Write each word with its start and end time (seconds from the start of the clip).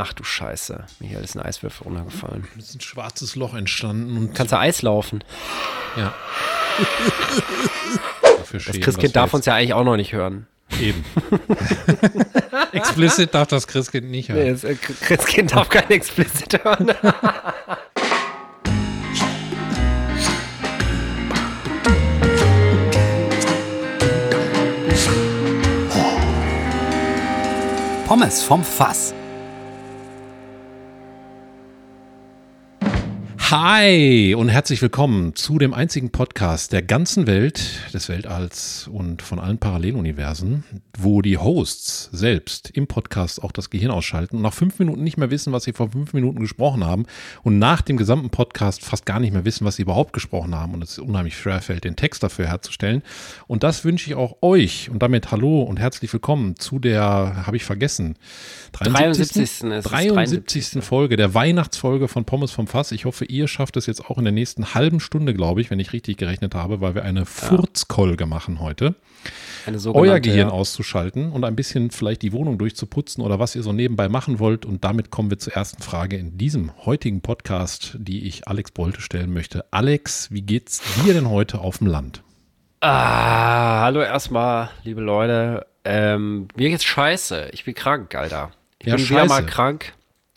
Ach 0.00 0.12
du 0.12 0.22
Scheiße. 0.22 0.84
Michael 1.00 1.24
ist 1.24 1.34
ein 1.36 1.42
Eiswürfel 1.42 1.84
runtergefallen. 1.84 2.46
Es 2.56 2.68
ist 2.68 2.76
ein 2.76 2.80
schwarzes 2.80 3.34
Loch 3.34 3.54
entstanden 3.54 4.16
und 4.16 4.32
Kannst 4.32 4.52
du 4.52 4.58
Eis 4.58 4.82
laufen? 4.82 5.24
ja. 5.96 6.14
Dafür 8.22 8.60
Das 8.64 8.78
Christkind 8.80 9.16
darf 9.16 9.34
uns 9.34 9.46
ja 9.46 9.54
eigentlich 9.56 9.74
auch 9.74 9.82
noch 9.82 9.96
nicht 9.96 10.12
hören. 10.12 10.46
eben. 10.80 11.04
Explicit 12.72 13.34
darf 13.34 13.48
das 13.48 13.66
Christkind 13.66 14.08
nicht 14.08 14.28
hören. 14.28 14.44
Nee, 14.44 14.50
das 14.52 14.62
äh, 14.62 14.76
Christkind 14.76 15.52
darf 15.52 15.68
kein 15.68 15.90
Explicit 15.90 16.62
hören. 16.62 16.92
Pommes 28.06 28.42
vom 28.42 28.64
Fass. 28.64 29.12
Hi 33.50 34.34
und 34.34 34.50
herzlich 34.50 34.82
willkommen 34.82 35.34
zu 35.34 35.58
dem 35.58 35.72
einzigen 35.72 36.10
Podcast 36.10 36.70
der 36.74 36.82
ganzen 36.82 37.26
Welt, 37.26 37.80
des 37.94 38.10
Weltalls 38.10 38.90
und 38.92 39.22
von 39.22 39.38
allen 39.38 39.56
Paralleluniversen, 39.56 40.64
wo 40.98 41.22
die 41.22 41.38
Hosts 41.38 42.10
selbst 42.12 42.68
im 42.68 42.86
Podcast 42.86 43.42
auch 43.42 43.50
das 43.50 43.70
Gehirn 43.70 43.90
ausschalten 43.90 44.36
und 44.36 44.42
nach 44.42 44.52
fünf 44.52 44.78
Minuten 44.78 45.02
nicht 45.02 45.16
mehr 45.16 45.30
wissen, 45.30 45.54
was 45.54 45.64
sie 45.64 45.72
vor 45.72 45.92
fünf 45.92 46.12
Minuten 46.12 46.40
gesprochen 46.40 46.84
haben 46.84 47.06
und 47.42 47.58
nach 47.58 47.80
dem 47.80 47.96
gesamten 47.96 48.28
Podcast 48.28 48.84
fast 48.84 49.06
gar 49.06 49.18
nicht 49.18 49.32
mehr 49.32 49.46
wissen, 49.46 49.64
was 49.64 49.76
sie 49.76 49.82
überhaupt 49.82 50.12
gesprochen 50.12 50.54
haben 50.54 50.74
und 50.74 50.84
es 50.84 50.98
unheimlich 50.98 51.38
schwer 51.38 51.62
fällt, 51.62 51.84
den 51.84 51.96
Text 51.96 52.22
dafür 52.22 52.48
herzustellen. 52.48 53.02
Und 53.46 53.62
das 53.62 53.82
wünsche 53.82 54.10
ich 54.10 54.14
auch 54.14 54.42
euch 54.42 54.90
und 54.90 55.02
damit 55.02 55.30
hallo 55.30 55.62
und 55.62 55.78
herzlich 55.78 56.12
willkommen 56.12 56.56
zu 56.56 56.78
der, 56.78 57.46
habe 57.46 57.56
ich 57.56 57.64
vergessen, 57.64 58.16
73. 58.72 59.42
ist 59.42 59.64
es, 59.64 59.84
73. 59.84 60.84
Folge, 60.84 61.16
der 61.16 61.32
Weihnachtsfolge 61.32 62.08
von 62.08 62.26
Pommes 62.26 62.50
vom 62.50 62.66
Fass. 62.66 62.92
Ich 62.92 63.06
hoffe, 63.06 63.24
ihr 63.24 63.37
schafft 63.46 63.76
es 63.76 63.86
jetzt 63.86 64.06
auch 64.06 64.18
in 64.18 64.24
der 64.24 64.32
nächsten 64.32 64.74
halben 64.74 64.98
Stunde, 64.98 65.34
glaube 65.34 65.60
ich, 65.60 65.70
wenn 65.70 65.78
ich 65.78 65.92
richtig 65.92 66.16
gerechnet 66.16 66.54
habe, 66.54 66.80
weil 66.80 66.94
wir 66.94 67.04
eine 67.04 67.26
Furzkolge 67.26 68.26
machen 68.26 68.58
heute. 68.58 68.94
Euer 69.84 70.20
Gehirn 70.20 70.48
ja. 70.48 70.54
auszuschalten 70.54 71.30
und 71.30 71.44
ein 71.44 71.54
bisschen 71.54 71.90
vielleicht 71.90 72.22
die 72.22 72.32
Wohnung 72.32 72.58
durchzuputzen 72.58 73.22
oder 73.22 73.38
was 73.38 73.54
ihr 73.54 73.62
so 73.62 73.72
nebenbei 73.72 74.08
machen 74.08 74.38
wollt. 74.38 74.64
Und 74.64 74.84
damit 74.84 75.10
kommen 75.10 75.30
wir 75.30 75.38
zur 75.38 75.52
ersten 75.52 75.82
Frage 75.82 76.16
in 76.16 76.38
diesem 76.38 76.72
heutigen 76.86 77.20
Podcast, 77.20 77.96
die 77.98 78.26
ich 78.26 78.48
Alex 78.48 78.70
Bolte 78.70 79.00
stellen 79.00 79.32
möchte. 79.32 79.64
Alex, 79.70 80.32
wie 80.32 80.42
geht's 80.42 80.80
dir 81.04 81.12
denn 81.12 81.28
heute 81.28 81.60
auf 81.60 81.78
dem 81.78 81.86
Land? 81.86 82.22
Ah, 82.80 83.82
hallo 83.82 84.00
erstmal, 84.00 84.70
liebe 84.84 85.00
Leute. 85.00 85.66
Ähm, 85.84 86.48
mir 86.56 86.70
geht's 86.70 86.84
scheiße. 86.84 87.50
Ich 87.52 87.64
bin 87.64 87.74
krank, 87.74 88.14
Alter. 88.14 88.52
Ich 88.78 88.86
Ja, 88.86 88.96
bin 88.96 89.08
wieder 89.08 89.20
scheiße. 89.20 89.28
mal 89.28 89.46
krank. 89.46 89.92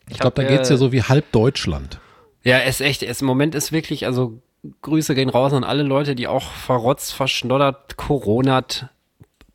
Ich 0.09 0.19
glaube, 0.19 0.35
da 0.35 0.41
hab, 0.43 0.49
geht's 0.49 0.69
äh, 0.69 0.73
ja 0.73 0.77
so 0.77 0.91
wie 0.91 1.03
halb 1.03 1.31
Deutschland. 1.31 1.99
Ja, 2.43 2.59
es 2.59 2.79
ist 2.79 2.85
echt, 2.85 3.03
es, 3.03 3.21
im 3.21 3.27
Moment 3.27 3.55
ist 3.55 3.71
wirklich, 3.71 4.05
also 4.05 4.39
Grüße 4.81 5.15
gehen 5.15 5.29
raus 5.29 5.53
an 5.53 5.63
alle 5.63 5.83
Leute, 5.83 6.15
die 6.15 6.27
auch 6.27 6.51
verrotzt, 6.51 7.13
verschnoddert, 7.13 7.97
coronat, 7.97 8.89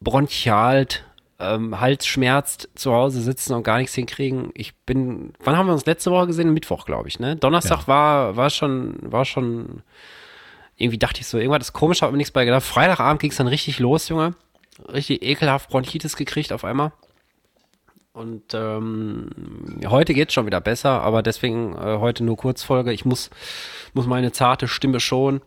bronchialt, 0.01 1.05
ähm, 1.39 1.81
Hals 1.81 2.07
schmerzt, 2.07 2.69
zu 2.75 2.93
Hause 2.93 3.21
sitzen 3.21 3.55
und 3.55 3.63
gar 3.63 3.79
nichts 3.79 3.95
hinkriegen. 3.95 4.51
Ich 4.55 4.75
bin, 4.75 5.33
wann 5.45 5.57
haben 5.57 5.67
wir 5.67 5.73
uns 5.73 5.87
letzte 5.87 6.11
Woche 6.11 6.27
gesehen? 6.29 6.53
Mittwoch, 6.53 6.87
glaube 6.87 7.09
ich, 7.09 7.21
ne? 7.21 7.37
Donnerstag 7.37 7.83
Ja. 7.83 7.89
war, 7.89 8.37
war 8.37 8.51
schon, 8.51 8.97
war 9.01 9.25
schon, 9.25 9.83
irgendwie 10.77 10.99
dachte 10.99 11.21
ich 11.21 11.27
so, 11.27 11.39
irgendwas 11.39 11.69
ist 11.69 11.73
komisch, 11.73 12.03
habe 12.03 12.13
mir 12.13 12.19
nichts 12.19 12.33
bei 12.33 12.45
gedacht. 12.45 12.63
Freitagabend 12.65 13.21
ging 13.21 13.31
es 13.31 13.37
dann 13.37 13.49
richtig 13.49 13.79
los, 13.79 14.09
Junge. 14.09 14.35
Richtig 14.93 15.23
ekelhaft 15.23 15.71
Bronchitis 15.71 16.17
gekriegt 16.17 16.53
auf 16.53 16.65
einmal. 16.65 16.93
Und 18.17 18.55
ähm, 18.55 19.29
heute 19.85 20.15
geht's 20.15 20.33
schon 20.33 20.47
wieder 20.47 20.63
besser, 20.63 21.03
aber 21.03 21.23
deswegen 21.23 21.75
äh, 21.75 21.99
heute 21.99 22.25
nur 22.25 22.39
Kurzfolge. 22.39 22.91
Ich 22.95 23.05
muss, 23.05 23.29
muss 23.93 24.07
meine 24.07 24.33
zarte 24.33 24.69
Stimme 24.69 25.01
schonen 25.01 25.43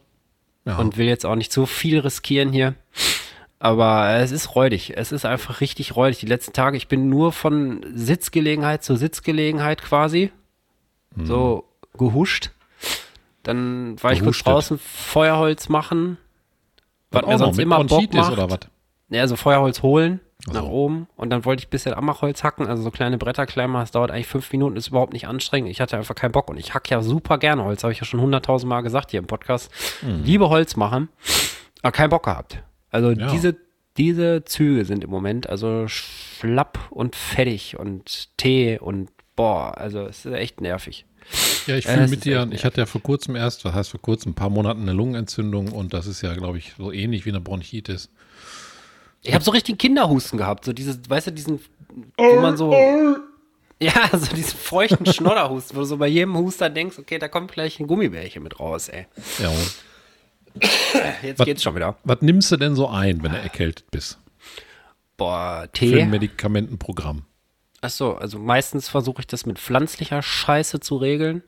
Ja. 0.66 0.78
und 0.78 0.95
will 0.95 1.08
jetzt 1.08 1.25
auch 1.25 1.34
nicht 1.34 1.52
so 1.52 1.66
viel 1.66 1.97
riskieren 1.97 2.52
hier. 2.52 2.75
Aber 3.58 4.09
es 4.18 4.29
ist 4.31 4.53
räudig. 4.53 4.94
Es 4.96 5.12
ist 5.12 5.25
einfach 5.25 5.62
richtig 5.62 5.96
räudig. 5.96 6.19
Die 6.19 6.28
letzten 6.28 6.53
Tage, 6.53 6.78
ich 6.78 6.88
bin 6.88 7.09
nur 7.09 7.31
von 7.31 7.84
Sitzgelegenheit 7.91 8.84
zu 8.84 8.96
Sitzgelegenheit 8.96 9.81
quasi 9.81 10.31
so 11.24 11.63
gehuscht. 11.97 12.52
Dann 13.41 13.96
war 14.03 14.12
ich 14.13 14.19
kurz 14.19 14.44
Gehustet. 14.44 14.46
draußen 14.47 14.78
Feuerholz 14.78 15.69
machen. 15.69 16.18
Was 17.09 17.24
auch 17.24 17.28
mir 17.29 17.38
sonst 17.40 17.58
immer 17.58 17.84
Bock 17.84 18.13
macht. 18.13 18.31
oder 18.31 18.52
was? 18.52 18.59
Ja, 19.09 19.22
also 19.22 19.35
Feuerholz 19.35 19.81
holen 19.81 20.19
nach 20.47 20.61
so. 20.63 20.69
oben 20.69 21.07
und 21.17 21.29
dann 21.31 21.44
wollte 21.45 21.61
ich 21.61 21.67
ein 21.67 21.72
bisschen 21.72 21.94
Amachholz 21.94 22.44
hacken, 22.44 22.66
also 22.67 22.81
so 22.81 22.91
kleine 22.91 23.17
Bretter 23.17 23.45
klemmen, 23.45 23.75
das 23.75 23.91
dauert 23.91 24.09
eigentlich 24.11 24.27
fünf 24.27 24.51
Minuten, 24.51 24.77
ist 24.77 24.88
überhaupt 24.88 25.11
nicht 25.13 25.27
anstrengend. 25.27 25.69
Ich 25.69 25.81
hatte 25.81 25.97
einfach 25.97 26.16
keinen 26.16 26.31
Bock 26.31 26.50
und 26.50 26.57
ich 26.57 26.73
hack 26.73 26.89
ja 26.89 27.01
super 27.01 27.38
gerne 27.38 27.63
Holz, 27.66 27.83
habe 27.83 27.91
ich 27.91 28.00
ja 28.00 28.05
schon 28.05 28.22
hunderttausend 28.22 28.69
Mal 28.69 28.81
gesagt 28.81 29.11
hier 29.11 29.19
im 29.19 29.28
Podcast. 29.28 29.69
Liebe 30.01 30.49
Holz 30.49 30.75
machen, 30.78 31.09
aber 31.81 31.91
keinen 31.91 32.09
Bock 32.09 32.23
gehabt. 32.23 32.63
Also 32.89 33.11
Ja. 33.11 33.28
diese, 33.31 33.57
diese 33.97 34.45
Züge 34.45 34.85
sind 34.85 35.03
im 35.03 35.09
Moment 35.09 35.49
also 35.49 35.88
schlapp 35.88 36.79
und 36.89 37.16
fettig 37.17 37.78
und 37.78 38.29
Tee 38.38 38.79
und 38.79 39.09
boah, 39.35 39.78
also 39.78 40.03
es 40.03 40.25
ist 40.25 40.33
echt 40.33 40.61
nervig. 40.61 41.05
Ja, 41.67 41.75
ich 41.75 41.85
fühle 41.85 42.07
mit 42.07 42.25
dir. 42.25 42.47
Ich 42.51 42.66
hatte 42.66 42.81
ja 42.81 42.85
vor 42.85 43.01
kurzem 43.01 43.35
erst, 43.35 43.66
was 43.66 43.73
heißt 43.73 43.89
vor 43.91 44.01
kurzem, 44.01 44.31
ein 44.31 44.35
paar 44.35 44.49
Monaten 44.49 44.81
eine 44.83 44.94
Lungenentzündung 44.94 45.72
und 45.72 45.94
das 45.94 46.07
ist 46.07 46.22
ja, 46.22 46.33
glaube 46.33 46.57
ich, 46.57 46.73
so 46.78 46.91
ähnlich 46.91 47.25
wie 47.25 47.29
eine 47.29 47.41
Bronchitis. 47.41 48.09
Ich 49.22 49.34
habe 49.34 49.44
so 49.44 49.52
richtig 49.52 49.78
Kinderhusten 49.80 50.38
gehabt, 50.38 50.66
so 50.66 50.74
dieses, 50.74 50.97
weißt 51.09 51.28
du, 51.28 51.31
diesen, 51.31 51.59
wo 52.18 52.40
man 52.40 52.56
so, 52.57 52.74
ja, 53.81 54.09
so 54.18 54.34
diesen 54.35 54.57
feuchten 54.57 55.06
Schnodderhusten, 55.06 55.75
wo 55.75 55.81
du 55.81 55.85
so 55.85 55.97
bei 55.97 56.07
jedem 56.07 56.38
Huster 56.38 56.69
denkst, 56.69 56.97
okay, 57.00 57.19
da 57.19 57.28
kommt 57.28 57.52
gleich 57.52 57.79
ein 57.79 57.88
Gummibärchen 57.88 58.44
mit 58.44 58.59
raus, 58.59 58.88
ey. 58.90 59.08
Ja. 59.40 59.52
Jetzt 61.22 61.40
Was- 61.40 61.46
geht's 61.46 61.63
schon 61.63 61.75
wieder. 61.75 61.97
Was 62.03 62.22
nimmst 62.22 62.52
du 62.52 62.58
denn 62.58 62.75
so 62.75 62.88
ein, 62.88 63.22
wenn 63.24 63.31
du 63.31 63.38
erkältet 63.38 63.90
bist? 63.91 64.18
Boah, 65.18 65.62
Für 65.63 65.63
ein 65.63 65.72
Tee. 65.74 66.06
Medikamentenprogramm. 66.06 67.24
Achso, 67.81 68.13
also 68.13 68.40
meistens 68.40 68.90
versuche 68.90 69.22
ich 69.22 69.28
das 69.28 69.46
mit 69.46 69.59
pflanzlicher 69.59 70.22
Scheiße 70.22 70.79
zu 70.79 70.97
regeln. 70.97 71.44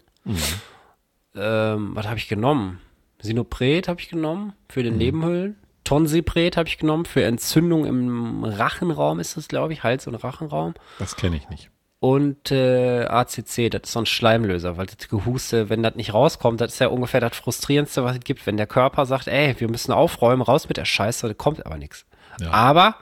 Ähm, 1.35 1.91
was 1.95 2.05
habe 2.07 2.17
ich 2.17 2.27
genommen? 2.27 2.79
Sinopret 3.21 3.87
habe 3.87 3.99
ich 4.01 4.09
genommen 4.09 4.53
für 4.69 4.83
den 4.83 4.97
Nebenhöhlen. 4.97 5.55
Tonsipret 5.83 6.57
habe 6.57 6.69
ich 6.69 6.77
genommen 6.77 7.05
für 7.05 7.23
Entzündung 7.23 7.85
im 7.85 8.43
Rachenraum, 8.43 9.19
ist 9.19 9.37
das, 9.37 9.47
glaube 9.47 9.73
ich, 9.73 9.83
Hals- 9.83 10.07
und 10.07 10.15
Rachenraum. 10.15 10.73
Das 10.99 11.15
kenne 11.15 11.35
ich 11.35 11.49
nicht. 11.49 11.69
Und 11.99 12.51
äh, 12.51 13.05
ACC, 13.05 13.69
das 13.69 13.81
ist 13.83 13.91
so 13.91 13.99
ein 13.99 14.07
Schleimlöser, 14.07 14.75
weil 14.75 14.87
das 14.87 15.07
Gehuste, 15.07 15.69
wenn 15.69 15.83
das 15.83 15.93
nicht 15.95 16.15
rauskommt, 16.15 16.59
das 16.59 16.73
ist 16.73 16.79
ja 16.79 16.87
ungefähr 16.87 17.19
das 17.19 17.37
Frustrierendste, 17.37 18.03
was 18.03 18.17
es 18.17 18.23
gibt, 18.23 18.47
wenn 18.47 18.57
der 18.57 18.65
Körper 18.65 19.05
sagt, 19.05 19.27
ey, 19.27 19.55
wir 19.59 19.69
müssen 19.69 19.91
aufräumen, 19.91 20.41
raus 20.41 20.67
mit 20.67 20.77
der 20.77 20.85
Scheiße, 20.85 21.27
da 21.27 21.33
kommt 21.35 21.63
aber 21.63 21.77
nichts. 21.77 22.07
Ja. 22.39 22.49
Aber 22.49 22.95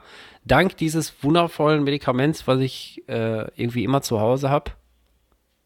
dank 0.44 0.76
dieses 0.76 1.22
wundervollen 1.22 1.82
Medikaments, 1.82 2.46
was 2.46 2.60
ich 2.60 3.02
äh, 3.08 3.48
irgendwie 3.58 3.84
immer 3.84 4.02
zu 4.02 4.20
Hause 4.20 4.50
habe, 4.50 4.72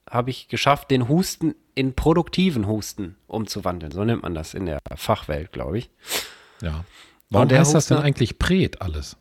habe 0.09 0.31
ich 0.31 0.47
geschafft, 0.47 0.93
den 0.93 1.09
Husten 1.09 1.57
in 1.75 1.95
produktiven 1.95 2.69
Husten 2.69 3.17
umzuwandeln. 3.27 3.91
So 3.91 4.05
nennt 4.05 4.23
man 4.23 4.37
das 4.37 4.55
in 4.55 4.67
der 4.67 4.79
Fachwelt, 4.95 5.51
glaube 5.51 5.79
ich. 5.79 5.91
Ja. 6.61 6.85
Warum 7.31 7.51
heißt 7.51 7.75
das 7.75 7.87
denn 7.87 7.99
eigentlich 7.99 8.39
Pret 8.39 8.81
alles? 8.81 9.17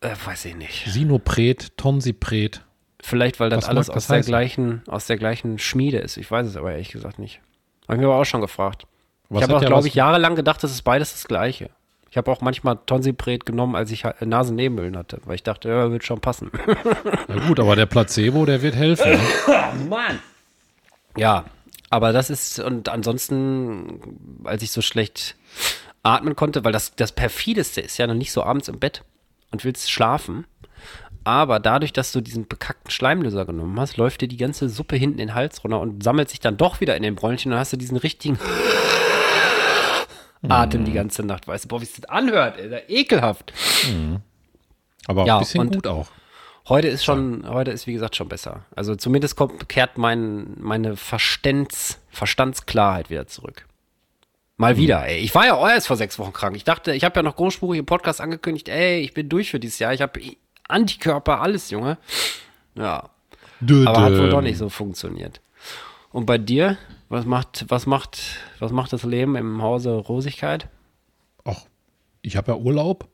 Äh, 0.00 0.10
weiß 0.24 0.44
ich 0.46 0.56
nicht. 0.56 0.86
Sinopret, 0.86 1.76
Tonsipret. 1.76 2.64
Vielleicht, 3.00 3.40
weil 3.40 3.50
das 3.50 3.64
Was 3.64 3.68
alles 3.68 3.90
aus 3.90 3.94
das 3.94 4.06
der 4.08 4.16
heißen? 4.18 4.30
gleichen, 4.30 4.82
aus 4.86 5.06
der 5.06 5.16
gleichen 5.16 5.58
Schmiede 5.58 5.98
ist. 5.98 6.16
Ich 6.16 6.30
weiß 6.30 6.46
es 6.46 6.56
aber 6.56 6.72
ehrlich 6.72 6.90
gesagt 6.90 7.18
nicht. 7.18 7.40
Habe 7.86 7.96
ich 7.96 8.00
mir 8.00 8.06
aber 8.06 8.20
auch 8.20 8.24
schon 8.24 8.40
gefragt. 8.40 8.86
Was 9.28 9.42
ich 9.42 9.48
habe 9.48 9.56
auch, 9.56 9.66
glaube 9.66 9.88
ich, 9.88 9.94
jahrelang 9.94 10.36
gedacht, 10.36 10.62
das 10.62 10.70
ist 10.70 10.82
beides 10.82 11.12
das 11.12 11.28
Gleiche. 11.28 11.70
Ich 12.10 12.16
habe 12.16 12.30
auch 12.30 12.40
manchmal 12.40 12.78
Tonsipret 12.86 13.44
genommen, 13.44 13.76
als 13.76 13.90
ich 13.90 14.04
Nasennebenhöhlen 14.20 14.96
hatte, 14.96 15.20
weil 15.24 15.34
ich 15.34 15.42
dachte, 15.42 15.68
ja, 15.68 15.90
wird 15.90 16.04
schon 16.04 16.20
passen. 16.20 16.50
Na 17.28 17.46
gut, 17.46 17.60
aber 17.60 17.76
der 17.76 17.86
Placebo, 17.86 18.46
der 18.46 18.62
wird 18.62 18.74
helfen. 18.74 19.10
Ne? 19.10 19.18
Mann! 19.88 20.18
Ja, 21.16 21.44
aber 21.90 22.12
das 22.12 22.30
ist, 22.30 22.58
und 22.60 22.88
ansonsten, 22.88 24.40
als 24.44 24.62
ich 24.62 24.70
so 24.70 24.80
schlecht 24.80 25.36
atmen 26.08 26.36
konnte, 26.36 26.64
weil 26.64 26.72
das, 26.72 26.94
das 26.96 27.12
perfideste 27.12 27.80
ist 27.80 27.98
ja 27.98 28.06
noch 28.06 28.14
nicht 28.14 28.32
so 28.32 28.42
abends 28.42 28.68
im 28.68 28.78
Bett 28.78 29.04
und 29.50 29.64
willst 29.64 29.90
schlafen. 29.90 30.46
Aber 31.24 31.60
dadurch, 31.60 31.92
dass 31.92 32.12
du 32.12 32.20
diesen 32.20 32.48
bekackten 32.48 32.90
Schleimlöser 32.90 33.44
genommen 33.44 33.78
hast, 33.78 33.98
läuft 33.98 34.22
dir 34.22 34.28
die 34.28 34.38
ganze 34.38 34.68
Suppe 34.68 34.96
hinten 34.96 35.18
in 35.18 35.28
den 35.28 35.34
Hals 35.34 35.62
runter 35.62 35.80
und 35.80 36.02
sammelt 36.02 36.30
sich 36.30 36.40
dann 36.40 36.56
doch 36.56 36.80
wieder 36.80 36.96
in 36.96 37.02
den 37.02 37.16
Bronchien 37.16 37.52
und 37.52 37.56
dann 37.56 37.60
hast 37.60 37.72
du 37.72 37.76
diesen 37.76 37.98
richtigen 37.98 38.38
Atem 40.48 40.84
die 40.84 40.92
ganze 40.92 41.22
Nacht. 41.24 41.46
Weißt 41.46 41.64
du, 41.64 41.68
boah, 41.68 41.80
wie 41.80 41.84
es 41.84 41.92
das 41.92 42.08
anhört, 42.08 42.58
ey, 42.58 42.82
ekelhaft. 42.88 43.52
Aber 45.06 45.26
Ja, 45.26 45.36
ein 45.36 45.40
bisschen 45.40 45.70
gut 45.70 45.86
auch. 45.86 46.08
Heute 46.68 46.88
ist 46.88 47.04
schon, 47.04 47.48
heute 47.48 47.70
ist 47.70 47.86
wie 47.86 47.94
gesagt 47.94 48.16
schon 48.16 48.28
besser. 48.28 48.64
Also 48.74 48.94
zumindest 48.94 49.36
kommt, 49.36 49.68
kehrt 49.68 49.98
mein, 49.98 50.54
meine 50.58 50.96
Verstands, 50.96 51.98
Verstandsklarheit 52.10 53.10
wieder 53.10 53.26
zurück. 53.26 53.66
Mal 54.58 54.76
wieder, 54.76 55.06
ey. 55.06 55.18
Ich 55.20 55.34
war 55.34 55.46
ja 55.46 55.54
auch 55.54 55.68
erst 55.68 55.86
vor 55.86 55.96
sechs 55.96 56.18
Wochen 56.18 56.32
krank. 56.32 56.56
Ich 56.56 56.64
dachte, 56.64 56.92
ich 56.92 57.04
habe 57.04 57.14
ja 57.16 57.22
noch 57.22 57.36
großspurig 57.36 57.78
im 57.78 57.86
Podcast 57.86 58.20
angekündigt, 58.20 58.68
ey, 58.68 58.98
ich 59.00 59.14
bin 59.14 59.28
durch 59.28 59.50
für 59.52 59.60
dieses 59.60 59.78
Jahr. 59.78 59.94
Ich 59.94 60.02
habe 60.02 60.20
Antikörper, 60.68 61.40
alles, 61.40 61.70
Junge. 61.70 61.96
Ja. 62.74 63.08
Dö, 63.60 63.86
Aber 63.86 64.00
hat 64.02 64.12
wohl 64.18 64.28
doch 64.30 64.40
nicht 64.42 64.58
so 64.58 64.68
funktioniert. 64.68 65.40
Und 66.10 66.26
bei 66.26 66.38
dir? 66.38 66.76
Was 67.08 67.24
macht, 67.24 67.64
was 67.68 67.86
macht, 67.86 68.18
was 68.58 68.70
macht 68.70 68.92
das 68.92 69.02
Leben 69.04 69.34
im 69.36 69.62
Hause 69.62 69.92
Rosigkeit? 69.92 70.68
Ach, 71.44 71.62
ich 72.20 72.36
habe 72.36 72.52
ja 72.52 72.58
Urlaub 72.58 73.08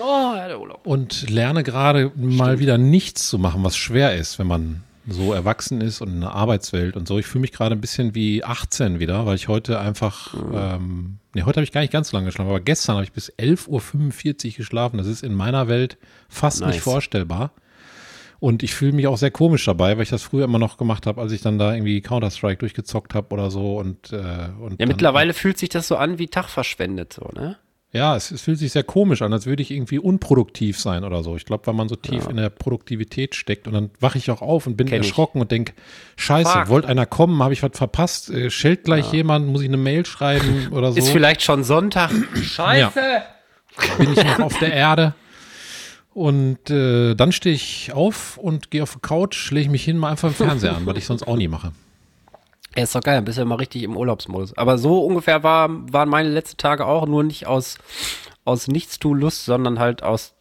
Oh, 0.00 0.34
ja, 0.36 0.48
der 0.48 0.60
Urlaub. 0.60 0.86
und 0.86 1.30
lerne 1.30 1.62
gerade 1.64 2.12
mal 2.14 2.58
wieder 2.58 2.76
nichts 2.76 3.28
zu 3.28 3.38
machen, 3.38 3.64
was 3.64 3.76
schwer 3.76 4.14
ist, 4.14 4.38
wenn 4.38 4.46
man 4.46 4.84
so 5.08 5.32
erwachsen 5.32 5.80
ist 5.80 6.00
und 6.00 6.08
in 6.12 6.20
der 6.20 6.32
Arbeitswelt 6.32 6.96
und 6.96 7.08
so. 7.08 7.18
Ich 7.18 7.26
fühle 7.26 7.40
mich 7.40 7.52
gerade 7.52 7.74
ein 7.74 7.80
bisschen 7.80 8.14
wie 8.14 8.44
18 8.44 9.00
wieder, 9.00 9.24
weil 9.26 9.36
ich 9.36 9.48
heute 9.48 9.80
einfach, 9.80 10.34
ähm, 10.52 11.18
nee, 11.34 11.42
heute 11.42 11.56
habe 11.56 11.64
ich 11.64 11.72
gar 11.72 11.80
nicht 11.80 11.92
ganz 11.92 12.10
so 12.10 12.16
lange 12.16 12.26
geschlafen, 12.26 12.50
aber 12.50 12.60
gestern 12.60 12.96
habe 12.96 13.04
ich 13.04 13.12
bis 13.12 13.32
11.45 13.32 14.50
Uhr 14.52 14.56
geschlafen. 14.58 14.98
Das 14.98 15.06
ist 15.06 15.22
in 15.22 15.34
meiner 15.34 15.66
Welt 15.68 15.96
fast 16.28 16.60
Nice. 16.60 16.74
nicht 16.74 16.82
vorstellbar. 16.82 17.52
Und 18.40 18.62
ich 18.62 18.72
fühle 18.74 18.92
mich 18.92 19.06
auch 19.08 19.16
sehr 19.16 19.32
komisch 19.32 19.64
dabei, 19.64 19.96
weil 19.96 20.04
ich 20.04 20.10
das 20.10 20.22
früher 20.22 20.44
immer 20.44 20.60
noch 20.60 20.76
gemacht 20.76 21.06
habe, 21.06 21.20
als 21.20 21.32
ich 21.32 21.40
dann 21.40 21.58
da 21.58 21.74
irgendwie 21.74 22.00
Counter-Strike 22.00 22.58
durchgezockt 22.58 23.14
habe 23.14 23.34
oder 23.34 23.50
so. 23.50 23.78
Und, 23.78 24.12
äh, 24.12 24.50
und 24.60 24.78
Ja, 24.78 24.86
mittlerweile 24.86 25.34
fühlt 25.34 25.58
sich 25.58 25.70
das 25.70 25.88
so 25.88 25.96
an 25.96 26.18
wie 26.18 26.28
Tag 26.28 26.48
verschwendet, 26.48 27.14
so, 27.14 27.30
ne? 27.34 27.56
Ja, 27.90 28.16
es, 28.16 28.30
es 28.30 28.42
fühlt 28.42 28.58
sich 28.58 28.72
sehr 28.72 28.82
komisch 28.82 29.22
an, 29.22 29.32
als 29.32 29.46
würde 29.46 29.62
ich 29.62 29.70
irgendwie 29.70 29.98
unproduktiv 29.98 30.78
sein 30.78 31.04
oder 31.04 31.22
so. 31.22 31.36
Ich 31.36 31.46
glaube, 31.46 31.66
weil 31.66 31.74
man 31.74 31.88
so 31.88 31.96
tief 31.96 32.28
in 32.28 32.36
der 32.36 32.50
Produktivität 32.50 33.34
steckt 33.34 33.66
und 33.66 33.72
dann 33.72 33.90
wache 33.98 34.18
ich 34.18 34.30
auch 34.30 34.42
auf 34.42 34.66
und 34.66 34.76
bin 34.76 34.88
Kenn 34.88 35.00
ich. 35.00 35.08
erschrocken 35.08 35.40
und 35.40 35.50
denke, 35.50 35.72
scheiße, 36.16 36.50
Fuck. 36.50 36.68
wollte 36.68 36.88
einer 36.88 37.06
kommen, 37.06 37.42
habe 37.42 37.54
ich 37.54 37.62
was 37.62 37.70
verpasst, 37.72 38.28
äh, 38.28 38.50
schellt 38.50 38.84
gleich 38.84 39.10
jemand, 39.12 39.48
muss 39.48 39.62
ich 39.62 39.68
eine 39.68 39.78
Mail 39.78 40.04
schreiben 40.04 40.68
oder 40.70 40.92
so. 40.92 40.98
Ist 40.98 41.08
vielleicht 41.08 41.42
schon 41.42 41.64
Sonntag. 41.64 42.10
Scheiße! 42.42 43.00
bin 43.96 44.12
ich 44.12 44.24
noch 44.24 44.40
auf 44.40 44.58
der 44.58 44.72
Erde. 44.72 45.14
Und 46.12 46.68
äh, 46.68 47.14
dann 47.14 47.32
stehe 47.32 47.54
ich 47.54 47.92
auf 47.94 48.36
und 48.38 48.70
gehe 48.70 48.82
auf 48.82 48.94
die 48.94 49.00
Couch, 49.00 49.50
lege 49.52 49.70
mich 49.70 49.84
hin, 49.84 49.96
mal 49.96 50.10
einfach 50.10 50.28
im 50.28 50.34
Fernseher 50.34 50.76
an, 50.76 50.84
was 50.84 50.96
ich 50.98 51.06
sonst 51.06 51.22
auch 51.26 51.36
nie 51.36 51.48
mache. 51.48 51.72
Ja, 52.78 52.84
ist 52.84 52.94
doch 52.94 53.00
geil, 53.00 53.20
bist 53.22 53.38
du 53.38 53.42
ja 53.42 53.44
mal 53.44 53.56
richtig 53.56 53.82
im 53.82 53.96
Urlaubsmodus. 53.96 54.56
Aber 54.56 54.78
so 54.78 55.04
ungefähr 55.04 55.42
war, 55.42 55.68
waren 55.92 56.08
meine 56.08 56.28
letzten 56.28 56.58
Tage 56.58 56.86
auch, 56.86 57.06
nur 57.08 57.24
nicht 57.24 57.48
aus, 57.48 57.76
aus 58.44 58.68
Nichtstun-Lust, 58.68 59.44
sondern 59.44 59.80
halt 59.80 60.04
aus, 60.04 60.34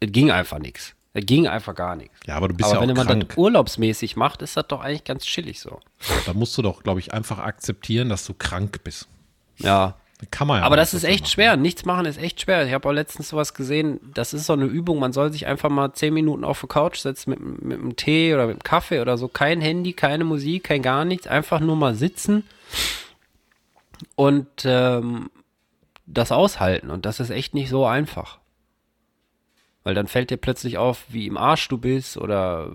es 0.00 0.10
ging 0.10 0.32
einfach 0.32 0.58
nichts. 0.58 0.96
Es 1.12 1.24
ging 1.24 1.46
einfach 1.46 1.76
gar 1.76 1.94
nichts. 1.94 2.18
Ja, 2.26 2.34
aber 2.34 2.48
du 2.48 2.54
bist 2.54 2.68
Aber 2.68 2.80
ja 2.80 2.88
wenn 2.88 2.90
auch 2.90 2.96
man 2.96 3.06
krank. 3.06 3.28
das 3.28 3.38
urlaubsmäßig 3.38 4.16
macht, 4.16 4.42
ist 4.42 4.56
das 4.56 4.66
doch 4.66 4.80
eigentlich 4.80 5.04
ganz 5.04 5.24
chillig 5.24 5.60
so. 5.60 5.78
Da 6.26 6.34
musst 6.34 6.58
du 6.58 6.62
doch, 6.62 6.82
glaube 6.82 6.98
ich, 6.98 7.14
einfach 7.14 7.38
akzeptieren, 7.38 8.08
dass 8.08 8.26
du 8.26 8.34
krank 8.34 8.82
bist. 8.82 9.06
Ja. 9.58 9.94
Kann 10.30 10.46
man 10.46 10.60
ja 10.60 10.64
Aber 10.66 10.76
das 10.76 10.94
ist 10.94 11.04
echt 11.04 11.22
machen. 11.22 11.30
schwer. 11.30 11.56
Nichts 11.56 11.84
machen 11.84 12.06
ist 12.06 12.18
echt 12.18 12.40
schwer. 12.40 12.64
Ich 12.66 12.72
habe 12.72 12.88
auch 12.88 12.92
letztens 12.92 13.28
sowas 13.30 13.54
gesehen. 13.54 13.98
Das 14.14 14.32
ist 14.32 14.46
so 14.46 14.52
eine 14.52 14.66
Übung. 14.66 14.98
Man 14.98 15.12
soll 15.12 15.32
sich 15.32 15.46
einfach 15.46 15.68
mal 15.68 15.92
zehn 15.94 16.14
Minuten 16.14 16.44
auf 16.44 16.60
die 16.60 16.68
Couch 16.68 16.98
setzen 16.98 17.30
mit, 17.30 17.62
mit 17.62 17.78
einem 17.80 17.96
Tee 17.96 18.32
oder 18.32 18.46
mit 18.46 18.54
einem 18.54 18.62
Kaffee 18.62 19.00
oder 19.00 19.18
so. 19.18 19.28
Kein 19.28 19.60
Handy, 19.60 19.92
keine 19.92 20.24
Musik, 20.24 20.64
kein 20.64 20.82
gar 20.82 21.04
nichts. 21.04 21.26
Einfach 21.26 21.60
nur 21.60 21.76
mal 21.76 21.94
sitzen 21.94 22.44
und 24.14 24.46
ähm, 24.64 25.30
das 26.06 26.32
aushalten. 26.32 26.90
Und 26.90 27.04
das 27.06 27.20
ist 27.20 27.30
echt 27.30 27.54
nicht 27.54 27.68
so 27.68 27.86
einfach. 27.86 28.38
Weil 29.84 29.94
dann 29.94 30.06
fällt 30.06 30.30
dir 30.30 30.36
plötzlich 30.36 30.78
auf, 30.78 31.04
wie 31.08 31.26
im 31.26 31.36
Arsch 31.36 31.66
du 31.68 31.78
bist 31.78 32.16
oder 32.16 32.70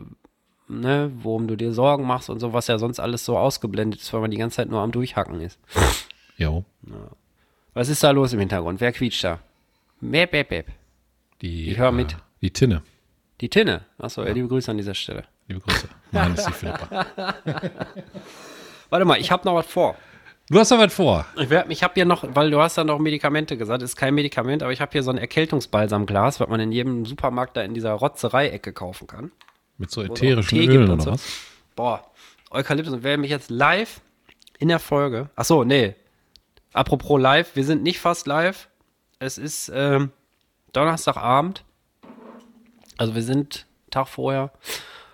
ne, 0.68 1.12
worum 1.22 1.48
du 1.48 1.56
dir 1.56 1.72
Sorgen 1.72 2.06
machst 2.06 2.30
und 2.30 2.40
so, 2.40 2.52
was 2.52 2.68
ja 2.68 2.78
sonst 2.78 3.00
alles 3.00 3.24
so 3.24 3.38
ausgeblendet 3.38 4.02
ist, 4.02 4.12
weil 4.12 4.22
man 4.22 4.32
die 4.32 4.38
ganze 4.38 4.58
Zeit 4.58 4.70
nur 4.70 4.82
am 4.82 4.92
Durchhacken 4.92 5.40
ist. 5.40 5.60
Jo. 6.36 6.66
Was 7.78 7.90
ist 7.90 8.04
da 8.04 8.10
los 8.10 8.34
im 8.34 8.40
Hintergrund? 8.40 8.82
Wer 8.82 8.92
quietscht 8.92 9.24
da? 9.24 9.40
Bäb, 10.02 10.32
bäb, 10.32 10.50
bäb. 10.50 10.66
Die, 11.44 11.70
Ich 11.70 11.78
hör 11.78 11.92
mit. 11.92 12.14
Äh, 12.14 12.16
die 12.42 12.50
Tinne. 12.50 12.82
Die 13.40 13.50
Tinne. 13.50 13.86
Achso, 14.00 14.24
ja. 14.26 14.32
liebe 14.32 14.48
Grüße 14.48 14.72
an 14.72 14.78
dieser 14.78 14.96
Stelle. 14.96 15.26
Liebe 15.48 15.60
Grüße. 15.60 15.88
Nein, 16.12 16.34
ist 16.34 16.48
die 16.48 16.54
Philippa. 16.54 17.06
Warte 18.90 19.06
mal, 19.06 19.20
ich 19.20 19.30
habe 19.30 19.46
noch 19.48 19.54
was 19.54 19.68
vor. 19.68 19.96
Du 20.50 20.58
hast 20.58 20.72
da 20.72 20.80
was 20.80 20.92
vor. 20.92 21.28
Ich, 21.36 21.52
ich 21.52 21.84
habe 21.84 21.94
hier 21.94 22.06
noch, 22.06 22.24
weil 22.28 22.50
du 22.50 22.60
hast 22.60 22.80
da 22.80 22.84
noch 22.84 22.98
Medikamente 22.98 23.58
gesagt, 23.58 23.84
ist 23.84 23.96
kein 23.96 24.16
Medikament, 24.16 24.64
aber 24.64 24.72
ich 24.72 24.82
habe 24.82 24.92
hier 24.94 25.04
so 25.04 25.12
ein 25.12 25.20
Erkältungsbalsamglas, 25.20 26.40
was 26.40 26.50
man 26.50 26.60
in 26.60 26.72
jedem 26.72 27.06
Supermarkt 27.06 27.58
da 27.58 27.62
in 27.62 27.76
dieser 27.76 27.92
Rotzerei-Ecke 27.92 28.74
kaufen 28.74 29.06
kann. 29.06 29.32
Mit 29.78 29.92
so 29.92 30.02
ätherischen 30.02 30.58
Ölen 30.58 30.90
oder 30.90 31.04
so. 31.04 31.12
was? 31.12 31.24
Boah, 31.76 32.10
Eukalyptus. 32.50 32.96
Und 32.96 33.04
wer 33.04 33.20
mich 33.20 33.30
jetzt 33.30 33.52
live 33.52 34.02
in 34.58 34.70
der 34.70 34.80
Folge. 34.80 35.30
Achso, 35.36 35.64
nee. 35.64 35.94
Apropos 36.78 37.20
live, 37.20 37.56
wir 37.56 37.64
sind 37.64 37.82
nicht 37.82 38.00
fast 38.00 38.28
live. 38.28 38.70
Es 39.18 39.40
ist 39.40 39.72
ähm, 39.74 40.12
Donnerstagabend. 40.74 41.64
Also 42.98 43.16
wir 43.16 43.24
sind 43.24 43.66
Tag 43.90 44.08
vorher. 44.08 44.52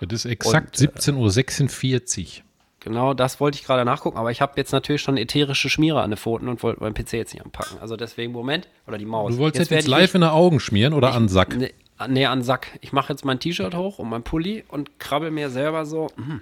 Das 0.01 0.25
ist 0.25 0.25
exakt 0.25 0.81
Und, 0.81 0.89
äh, 0.89 0.99
17.46 0.99 2.39
Uhr. 2.39 2.43
Genau, 2.81 3.13
das 3.13 3.39
wollte 3.39 3.57
ich 3.57 3.63
gerade 3.63 3.85
nachgucken, 3.85 4.17
aber 4.17 4.29
ich 4.29 4.41
habe 4.41 4.53
jetzt 4.57 4.73
natürlich 4.73 5.01
schon 5.01 5.15
ätherische 5.15 5.69
Schmiere 5.69 6.01
an 6.01 6.11
den 6.11 6.17
Pfoten 6.17 6.49
und 6.49 6.61
wollte 6.63 6.81
meinen 6.81 6.95
PC 6.95 7.13
jetzt 7.13 7.33
nicht 7.33 7.45
anpacken. 7.45 7.79
Also 7.79 7.95
deswegen, 7.95 8.33
Moment. 8.33 8.67
Oder 8.85 8.97
die 8.97 9.05
Maus. 9.05 9.31
Du 9.31 9.37
wolltest 9.37 9.71
jetzt, 9.71 9.85
ich 9.85 9.87
live 9.87 10.13
in 10.15 10.21
die 10.21 10.27
Augen 10.27 10.59
schmieren 10.59 10.93
oder 10.93 11.13
an 11.13 11.23
den 11.23 11.29
Sack? 11.29 11.55
Nee, 11.55 11.73
nee, 12.09 12.25
an 12.25 12.39
den 12.39 12.43
Sack. 12.43 12.77
Ich 12.81 12.91
mache 12.91 13.13
jetzt 13.13 13.23
mein 13.23 13.39
T-Shirt 13.39 13.73
hoch 13.73 13.99
und 13.99 14.09
mein 14.09 14.23
Pulli 14.23 14.65
und 14.67 14.99
krabbel 14.99 15.31
mir 15.31 15.49
selber 15.49 15.85
so. 15.85 16.09
Mm. 16.17 16.41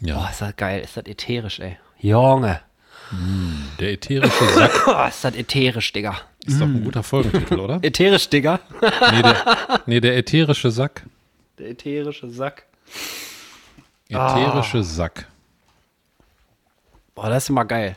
Ja, 0.00 0.14
Boah, 0.14 0.30
ist 0.30 0.40
das 0.40 0.56
geil. 0.56 0.80
Ist 0.80 0.96
das 0.96 1.04
ätherisch, 1.04 1.60
ey. 1.60 1.76
Junge. 1.98 2.62
Der 3.78 3.92
ätherische 3.92 4.44
Sack 4.54 4.84
Boah, 4.84 5.08
ist 5.10 5.24
das 5.24 5.34
ätherisch, 5.34 5.92
Digga. 5.92 6.18
ist 6.46 6.60
doch 6.60 6.66
ein 6.66 6.82
guter 6.82 7.02
Folgentitel, 7.02 7.58
oder? 7.60 7.78
Ätherisch, 7.82 8.28
Digga. 8.28 8.60
Nee 8.80 9.22
der, 9.22 9.82
nee, 9.86 10.00
der 10.00 10.16
ätherische 10.16 10.70
Sack. 10.70 11.04
Der 11.58 11.70
ätherische 11.70 12.28
Sack. 12.30 12.64
Ätherische 14.08 14.78
Ah. 14.78 14.82
Sack. 14.82 15.26
Boah, 17.14 17.28
das 17.28 17.44
ist 17.44 17.50
immer 17.50 17.64
geil. 17.64 17.96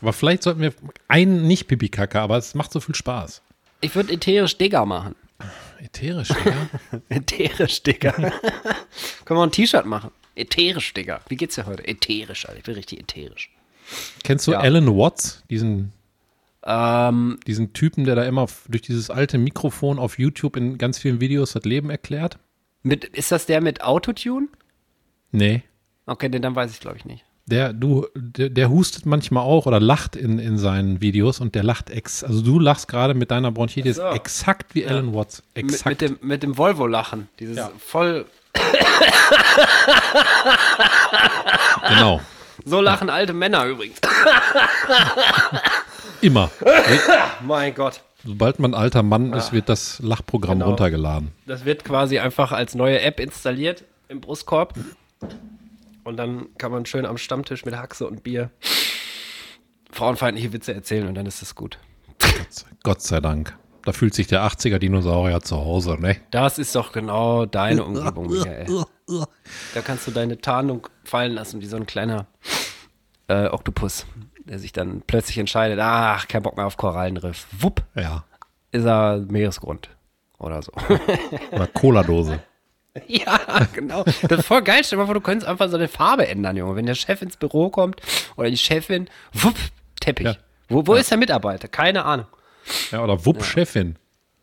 Aber 0.00 0.12
vielleicht 0.12 0.42
sollten 0.42 0.60
wir 0.60 0.72
einen 1.08 1.46
nicht 1.46 1.68
Pipi-Kacke, 1.68 2.20
aber 2.20 2.36
es 2.36 2.54
macht 2.54 2.72
so 2.72 2.80
viel 2.80 2.94
Spaß. 2.94 3.40
Ich 3.80 3.94
würde 3.94 4.12
ätherisch, 4.12 4.58
Digga 4.58 4.84
machen. 4.84 5.14
Ätherisch, 5.80 6.28
Digga. 6.28 6.68
Ätherisch, 7.08 7.82
Digga. 7.82 8.12
Können 8.12 9.40
wir 9.40 9.42
ein 9.42 9.50
T-Shirt 9.52 9.86
machen? 9.86 10.10
Ätherisch, 10.34 10.92
Digga. 10.94 11.20
Wie 11.28 11.36
geht's 11.36 11.54
dir 11.54 11.66
heute? 11.66 11.86
Ätherisch, 11.86 12.46
Alter. 12.46 12.58
Ich 12.58 12.64
bin 12.64 12.74
richtig 12.74 13.00
ätherisch. 13.00 13.50
Kennst 14.24 14.46
du 14.46 14.52
Ja. 14.52 14.60
Alan 14.60 14.86
Watts, 14.96 15.42
diesen, 15.50 15.92
Ähm, 16.64 17.38
diesen 17.46 17.72
Typen, 17.72 18.04
der 18.04 18.14
da 18.14 18.22
immer 18.24 18.46
durch 18.68 18.82
dieses 18.82 19.10
alte 19.10 19.36
Mikrofon 19.38 19.98
auf 19.98 20.18
YouTube 20.18 20.56
in 20.56 20.78
ganz 20.78 20.98
vielen 20.98 21.20
Videos 21.20 21.52
das 21.52 21.64
Leben 21.64 21.90
erklärt? 21.90 22.38
mit, 22.84 23.04
ist 23.04 23.30
das 23.32 23.46
der 23.46 23.60
mit 23.60 23.82
Autotune? 23.82 24.48
Nee. 25.32 25.62
Okay, 26.06 26.28
den 26.28 26.42
dann 26.42 26.54
weiß 26.56 26.70
ich, 26.72 26.80
glaube 26.80 26.96
ich, 26.98 27.04
nicht. 27.04 27.24
Der, 27.46 27.72
du, 27.72 28.06
der, 28.14 28.50
der 28.50 28.70
hustet 28.70 29.04
manchmal 29.06 29.42
auch 29.44 29.66
oder 29.66 29.80
lacht 29.80 30.14
in, 30.14 30.38
in 30.38 30.58
seinen 30.58 31.00
Videos 31.00 31.40
und 31.40 31.54
der 31.56 31.64
lacht 31.64 31.90
ex. 31.90 32.22
Also 32.22 32.40
du 32.42 32.58
lachst 32.60 32.86
gerade 32.88 33.14
mit 33.14 33.30
deiner 33.32 33.50
Bronchitis 33.50 33.96
so. 33.96 34.02
exakt 34.10 34.74
wie 34.76 34.86
Alan 34.86 35.12
Watts. 35.14 35.42
Mit, 35.56 35.64
Exakt. 35.64 35.86
mit, 35.86 36.00
dem, 36.00 36.18
mit 36.22 36.42
dem 36.44 36.56
Volvo-Lachen. 36.56 37.28
Dieses 37.40 37.56
Ja. 37.56 37.70
voll. 37.78 38.26
genau. 41.88 42.20
So 42.64 42.80
lachen 42.80 43.10
alte 43.10 43.32
Männer 43.32 43.64
übrigens. 43.66 43.98
Immer. 46.20 46.50
mein 47.42 47.74
Gott. 47.74 48.02
Sobald 48.24 48.60
man 48.60 48.74
alter 48.74 49.02
Mann 49.02 49.32
ist, 49.32 49.52
wird 49.52 49.68
das 49.68 49.98
Lachprogramm 50.00 50.58
Genau. 50.58 50.68
runtergeladen. 50.70 51.32
Das 51.46 51.64
wird 51.64 51.84
quasi 51.84 52.20
einfach 52.20 52.52
als 52.52 52.76
neue 52.76 53.00
App 53.00 53.18
installiert 53.18 53.84
im 54.08 54.20
Brustkorb. 54.20 54.74
Und 56.04 56.16
dann 56.16 56.46
kann 56.58 56.70
man 56.70 56.86
schön 56.86 57.04
am 57.04 57.18
Stammtisch 57.18 57.64
mit 57.64 57.76
Haxe 57.76 58.06
und 58.06 58.22
Bier 58.22 58.50
frauenfeindliche 59.90 60.52
Witze 60.52 60.74
erzählen 60.74 61.06
und 61.06 61.14
dann 61.14 61.26
ist 61.26 61.42
es 61.42 61.54
gut. 61.54 61.78
Gott 62.82 63.02
sei 63.02 63.20
Dank. 63.20 63.56
Da 63.84 63.92
fühlt 63.92 64.14
sich 64.14 64.26
der 64.26 64.42
80er 64.46 64.78
Dinosaurier 64.78 65.40
zu 65.40 65.56
Hause, 65.56 65.96
ne? 66.00 66.16
Das 66.30 66.58
ist 66.58 66.74
doch 66.74 66.92
genau 66.92 67.46
deine 67.46 67.84
Umgebung, 67.84 68.28
Michael. 68.28 68.66
Da 69.74 69.80
kannst 69.82 70.06
du 70.06 70.10
deine 70.10 70.38
Tarnung 70.40 70.86
fallen 71.04 71.32
lassen, 71.32 71.60
wie 71.60 71.66
so 71.66 71.76
ein 71.76 71.86
kleiner 71.86 72.26
äh, 73.28 73.46
Oktopus, 73.46 74.06
der 74.44 74.58
sich 74.58 74.72
dann 74.72 75.02
plötzlich 75.06 75.38
entscheidet, 75.38 75.78
ach, 75.80 76.28
kein 76.28 76.42
Bock 76.42 76.56
mehr 76.56 76.66
auf 76.66 76.76
Korallenriff. 76.76 77.46
Wupp, 77.58 77.82
Ja. 77.94 78.24
ist 78.70 78.84
er 78.84 79.18
Meeresgrund 79.28 79.90
oder 80.38 80.62
so. 80.62 80.72
Oder 81.52 81.66
Cola-Dose. 81.68 82.40
ja, 83.06 83.38
genau. 83.72 84.04
Das 84.28 84.40
ist 84.40 84.46
voll 84.46 84.62
geil. 84.62 84.82
Stell 84.84 84.96
dir 84.96 85.02
mal 85.02 85.06
vor, 85.06 85.14
du 85.14 85.20
könntest 85.20 85.48
einfach 85.48 85.68
so 85.70 85.76
eine 85.76 85.88
Farbe 85.88 86.26
ändern, 86.26 86.56
Junge. 86.56 86.74
Wenn 86.76 86.86
der 86.86 86.94
Chef 86.96 87.22
ins 87.22 87.36
Büro 87.36 87.70
kommt 87.70 88.00
oder 88.36 88.50
die 88.50 88.58
Chefin, 88.58 89.08
wupp, 89.32 89.54
Teppich. 90.00 90.26
Ja. 90.26 90.36
Wo, 90.68 90.86
wo 90.86 90.94
ist 90.94 91.10
der 91.10 91.18
Mitarbeiter? 91.18 91.68
Keine 91.68 92.04
Ahnung. 92.04 92.26
Ja, 92.90 93.02
oder 93.02 93.24
Wupp-Chefin. 93.24 93.96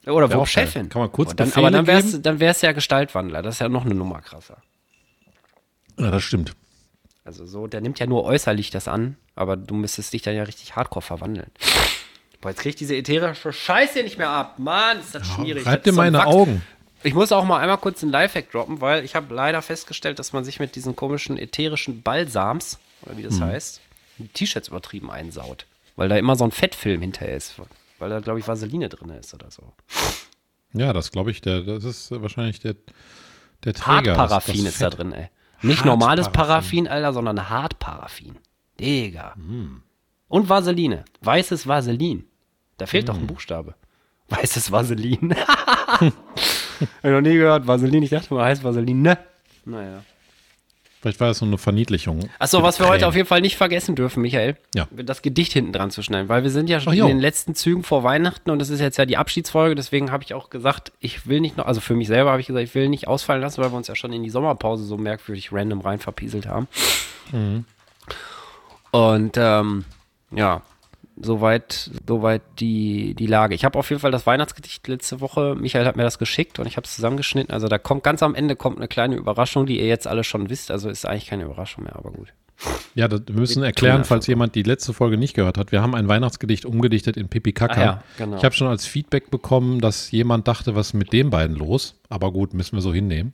Oder 0.10 0.28
geil. 0.28 0.46
Chefin? 0.46 0.90
Kann 0.90 1.02
man 1.02 1.12
kurz 1.12 1.32
Oh, 1.32 1.34
dann, 1.34 1.48
Befehle 1.50 1.68
Aber 1.68 1.72
dann 1.78 1.88
wär's, 1.88 2.12
geben? 2.12 2.24
dann 2.24 2.40
wär's 2.40 2.62
ja 2.62 2.72
Gestaltwandler. 2.72 3.42
Das 3.42 3.56
ist 3.56 3.60
ja 3.60 3.70
noch 3.70 3.86
eine 3.86 3.96
Nummer 3.96 4.22
krasser. 4.22 4.58
Ja, 5.98 6.12
das 6.12 6.24
stimmt. 6.24 6.54
Also 7.26 7.46
so, 7.46 7.68
der 7.68 7.82
nimmt 7.82 8.00
ja 8.00 8.08
nur 8.08 8.24
äußerlich 8.24 8.72
das 8.72 8.88
an, 8.88 9.18
aber 9.36 9.56
du 9.58 9.76
müsstest 9.76 10.14
dich 10.14 10.22
dann 10.22 10.36
ja 10.36 10.44
richtig 10.44 10.76
hardcore 10.76 11.04
verwandeln. 11.04 11.52
Boah, 12.42 12.50
jetzt 12.50 12.62
krieg 12.62 12.70
ich 12.72 12.76
diese 12.78 12.96
ätherische 12.96 13.52
Scheiße 13.52 14.02
nicht 14.04 14.18
mehr 14.18 14.30
ab. 14.30 14.58
Mann, 14.60 15.00
ist 15.00 15.14
das 15.14 15.28
schwierig. 15.28 15.66
Reib 15.66 15.80
Das 15.80 15.84
dir 15.84 15.92
so 15.92 15.98
meine 15.98 16.18
Wachs- 16.20 16.28
Augen. 16.28 16.62
Ich 17.04 17.14
muss 17.14 17.32
auch 17.32 17.46
mal 17.46 17.60
einmal 17.60 17.78
kurz 17.78 18.02
einen 18.04 18.12
Lifehack 18.12 18.52
droppen, 18.52 18.82
weil 18.82 19.06
ich 19.06 19.16
habe 19.16 19.34
leider 19.34 19.62
festgestellt, 19.62 20.20
dass 20.20 20.34
man 20.34 20.44
sich 20.44 20.60
mit 20.60 20.76
diesen 20.76 20.96
komischen 20.96 21.38
ätherischen 21.38 22.02
Balsams, 22.02 22.78
oder 23.04 23.16
wie 23.18 23.24
das 23.24 23.40
heißt, 23.40 23.80
die 24.18 24.28
T-Shirts 24.28 24.68
übertrieben 24.70 25.10
einsaut. 25.12 25.66
Weil 25.96 26.10
da 26.10 26.18
immer 26.18 26.36
so 26.36 26.44
ein 26.46 26.52
Fettfilm 26.52 27.02
hinterher 27.02 27.36
ist. 27.38 27.54
Weil 28.00 28.10
da, 28.10 28.20
glaube 28.20 28.40
ich, 28.40 28.48
Vaseline 28.48 28.90
drin 28.90 29.10
ist 29.10 29.34
oder 29.34 29.52
so. 29.52 29.74
Ja, 30.74 30.94
das 30.94 31.12
glaube 31.12 31.32
ich, 31.32 31.42
der, 31.42 31.62
das 31.62 31.84
ist 31.84 32.12
wahrscheinlich 32.12 32.60
der, 32.60 32.76
der 33.64 33.74
Träger. 33.74 34.18
Hartparaffin 34.18 34.66
ist 34.66 34.82
da 34.82 34.90
drin, 34.90 35.12
ey. 35.12 35.30
Nicht 35.62 35.84
normales. 35.84 36.32
Paraffin, 36.32 36.88
Alter, 36.88 37.14
sondern 37.14 37.50
Hartparaffin. 37.50 38.38
Digga. 38.80 39.36
Und 40.30 40.48
Vaseline. 40.48 41.04
Weißes 41.22 41.68
Vaselin. 41.68 42.26
Da 42.78 42.86
fehlt 42.86 43.10
doch 43.10 43.18
ein 43.18 43.28
Buchstabe. 43.28 43.76
Weißes 44.30 44.72
Vaselin. 44.72 45.36
Hab 46.00 46.02
ich 47.04 47.10
noch 47.10 47.22
nie 47.22 47.34
gehört. 47.34 47.68
Vaselin, 47.68 48.04
ich 48.04 48.12
dachte 48.12 48.34
mal, 48.34 48.46
heißt 48.46 48.64
Vaseline. 48.64 49.02
Ne? 49.02 49.18
Naja. 49.66 50.04
Vielleicht 51.02 51.22
war 51.22 51.30
das 51.30 51.38
so 51.38 51.46
eine 51.46 51.58
Verniedlichung. 51.58 52.30
Achso, 52.40 52.62
was 52.62 52.78
wir 52.80 52.88
heute 52.88 53.00
Creme. 53.00 53.08
auf 53.08 53.16
jeden 53.16 53.28
Fall 53.28 53.40
nicht 53.40 53.56
vergessen 53.56 53.96
dürfen, 53.96 54.22
Michael, 54.22 54.58
Ja. 54.76 54.86
das 54.92 55.22
Gedicht 55.22 55.54
hinten 55.54 55.72
dran 55.72 55.92
zu 55.92 56.02
schneiden, 56.04 56.28
weil 56.28 56.44
wir 56.44 56.50
sind 56.50 56.70
ja 56.70 56.82
schon 56.82 56.94
in 56.94 57.08
den 57.08 57.20
letzten 57.20 57.56
Zügen 57.56 57.84
vor 57.84 58.04
Weihnachten 58.04 58.50
und 58.52 58.60
das 58.60 58.70
ist 58.70 58.82
jetzt 58.82 58.98
ja 58.98 59.06
die 59.06 59.16
Abschiedsfolge, 59.16 59.76
deswegen 59.76 60.12
habe 60.12 60.24
ich 60.26 60.34
auch 60.34 60.50
gesagt, 60.50 60.92
ich 61.00 61.26
will 61.26 61.40
nicht 61.40 61.56
noch, 61.56 61.66
also 61.68 61.80
für 61.80 61.94
mich 61.96 62.08
selber 62.10 62.32
habe 62.32 62.42
ich 62.42 62.48
gesagt, 62.48 62.64
ich 62.66 62.76
will 62.76 62.90
nicht 62.90 63.08
ausfallen 63.08 63.42
lassen, 63.42 63.62
weil 63.64 63.72
wir 63.72 63.78
uns 63.78 63.88
ja 63.88 63.96
schon 63.96 64.12
in 64.12 64.24
die 64.24 64.30
Sommerpause 64.30 64.84
so 64.84 64.98
merkwürdig 64.98 65.54
random 65.54 65.80
rein 65.80 66.00
verpieselt 66.00 66.48
haben. 66.48 66.68
Mhm. 67.32 67.64
Und 68.92 69.38
ähm, 69.38 69.86
ja, 70.32 70.62
soweit, 71.22 71.92
soweit 72.08 72.42
die, 72.60 73.14
die 73.14 73.28
Lage. 73.28 73.56
Ich 73.56 73.66
habe 73.66 73.78
auf 73.78 73.90
jeden 73.90 74.02
Fall 74.02 74.12
das 74.12 74.26
Weihnachtsgedicht 74.26 74.88
letzte 74.88 75.22
Woche, 75.22 75.56
Michael 75.60 75.86
hat 75.86 75.96
mir 75.96 76.04
das 76.04 76.20
geschickt 76.20 76.60
und 76.60 76.66
ich 76.66 76.78
habe 76.78 76.86
es 76.86 76.96
zusammengeschnitten. 76.96 77.54
Also 77.54 77.68
da 77.68 77.78
kommt 77.78 78.04
ganz 78.04 78.24
am 78.24 78.36
Ende 78.36 78.56
kommt 78.56 78.78
eine 78.78 78.88
kleine 78.88 79.16
Überraschung, 79.16 79.66
die 79.66 79.80
ihr 79.80 79.88
jetzt 79.88 80.08
alle 80.08 80.24
schon 80.24 80.50
wisst. 80.50 80.72
Also 80.72 80.90
ist 80.90 81.06
eigentlich 81.06 81.28
keine 81.28 81.44
Überraschung 81.44 81.84
mehr, 81.84 81.96
aber 81.96 82.12
gut. 82.12 82.34
Ja, 82.94 83.08
das, 83.08 83.22
wir 83.28 83.36
müssen 83.36 83.62
Wir 83.62 83.68
erklären, 83.68 84.04
falls 84.04 84.28
jemand 84.28 84.56
die 84.56 84.64
letzte 84.64 84.94
Folge 84.94 85.18
nicht 85.18 85.34
gehört 85.34 85.58
hat. 85.58 85.72
Wir 85.72 85.82
haben 85.82 85.96
ein 85.96 86.08
Weihnachtsgedicht 86.08 86.66
umgedichtet 86.66 87.16
in 87.16 87.30
Pipi 87.30 87.54
Kaka. 87.54 87.80
Ah 87.80 87.84
ja, 87.84 88.04
genau. 88.18 88.38
Ich 88.38 88.44
habe 88.44 88.54
schon 88.54 88.68
als 88.68 88.86
Feedback 88.86 89.32
bekommen, 89.32 89.80
dass 89.80 90.12
jemand 90.12 90.48
dachte, 90.48 90.76
was 90.76 90.88
ist 90.88 90.94
mit 90.94 91.14
den 91.14 91.30
beiden 91.30 91.56
los? 91.56 91.96
Aber 92.10 92.32
gut, 92.34 92.54
müssen 92.54 92.76
wir 92.76 92.82
so 92.82 92.94
hinnehmen. 92.94 93.34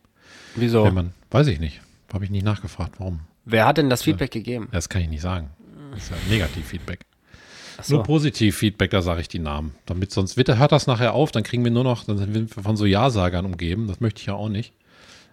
Wieso? 0.56 0.90
Man, 0.92 1.14
weiß 1.32 1.48
ich 1.48 1.60
nicht. 1.60 1.82
Habe 2.14 2.24
ich 2.24 2.32
nicht 2.32 2.46
nachgefragt, 2.46 2.96
warum. 3.00 3.22
Wer 3.46 3.66
hat 3.66 3.78
denn 3.78 3.90
das 3.90 4.04
Feedback 4.04 4.32
gegeben? 4.32 4.70
Das 4.72 4.90
kann 4.90 5.02
ich 5.02 5.10
nicht 5.10 5.22
sagen. 5.22 5.50
Das 5.92 6.04
ist 6.04 6.12
ja 6.12 6.16
Negativ-Feedback. 6.30 7.00
Achso. 7.78 7.96
Nur 7.96 8.04
Positiv-Feedback, 8.04 8.92
da 8.92 9.02
sage 9.02 9.22
ich 9.22 9.28
die 9.28 9.40
Namen. 9.40 9.76
Damit 9.86 10.12
sonst 10.12 10.38
wird, 10.38 10.48
hört 10.58 10.72
das 10.72 10.88
nachher 10.88 11.14
auf, 11.14 11.32
dann 11.32 11.44
kriegen 11.44 11.64
wir 11.64 11.72
nur 11.72 11.84
noch, 11.84 12.04
dann 12.04 12.18
sind 12.18 12.34
wir 12.34 12.64
von 12.64 12.78
so 12.78 12.86
Ja-Sagern 12.86 13.46
umgeben. 13.46 13.88
Das 13.88 14.00
möchte 14.00 14.22
ich 14.22 14.28
ja 14.28 14.34
auch 14.34 14.50
nicht. 14.50 14.74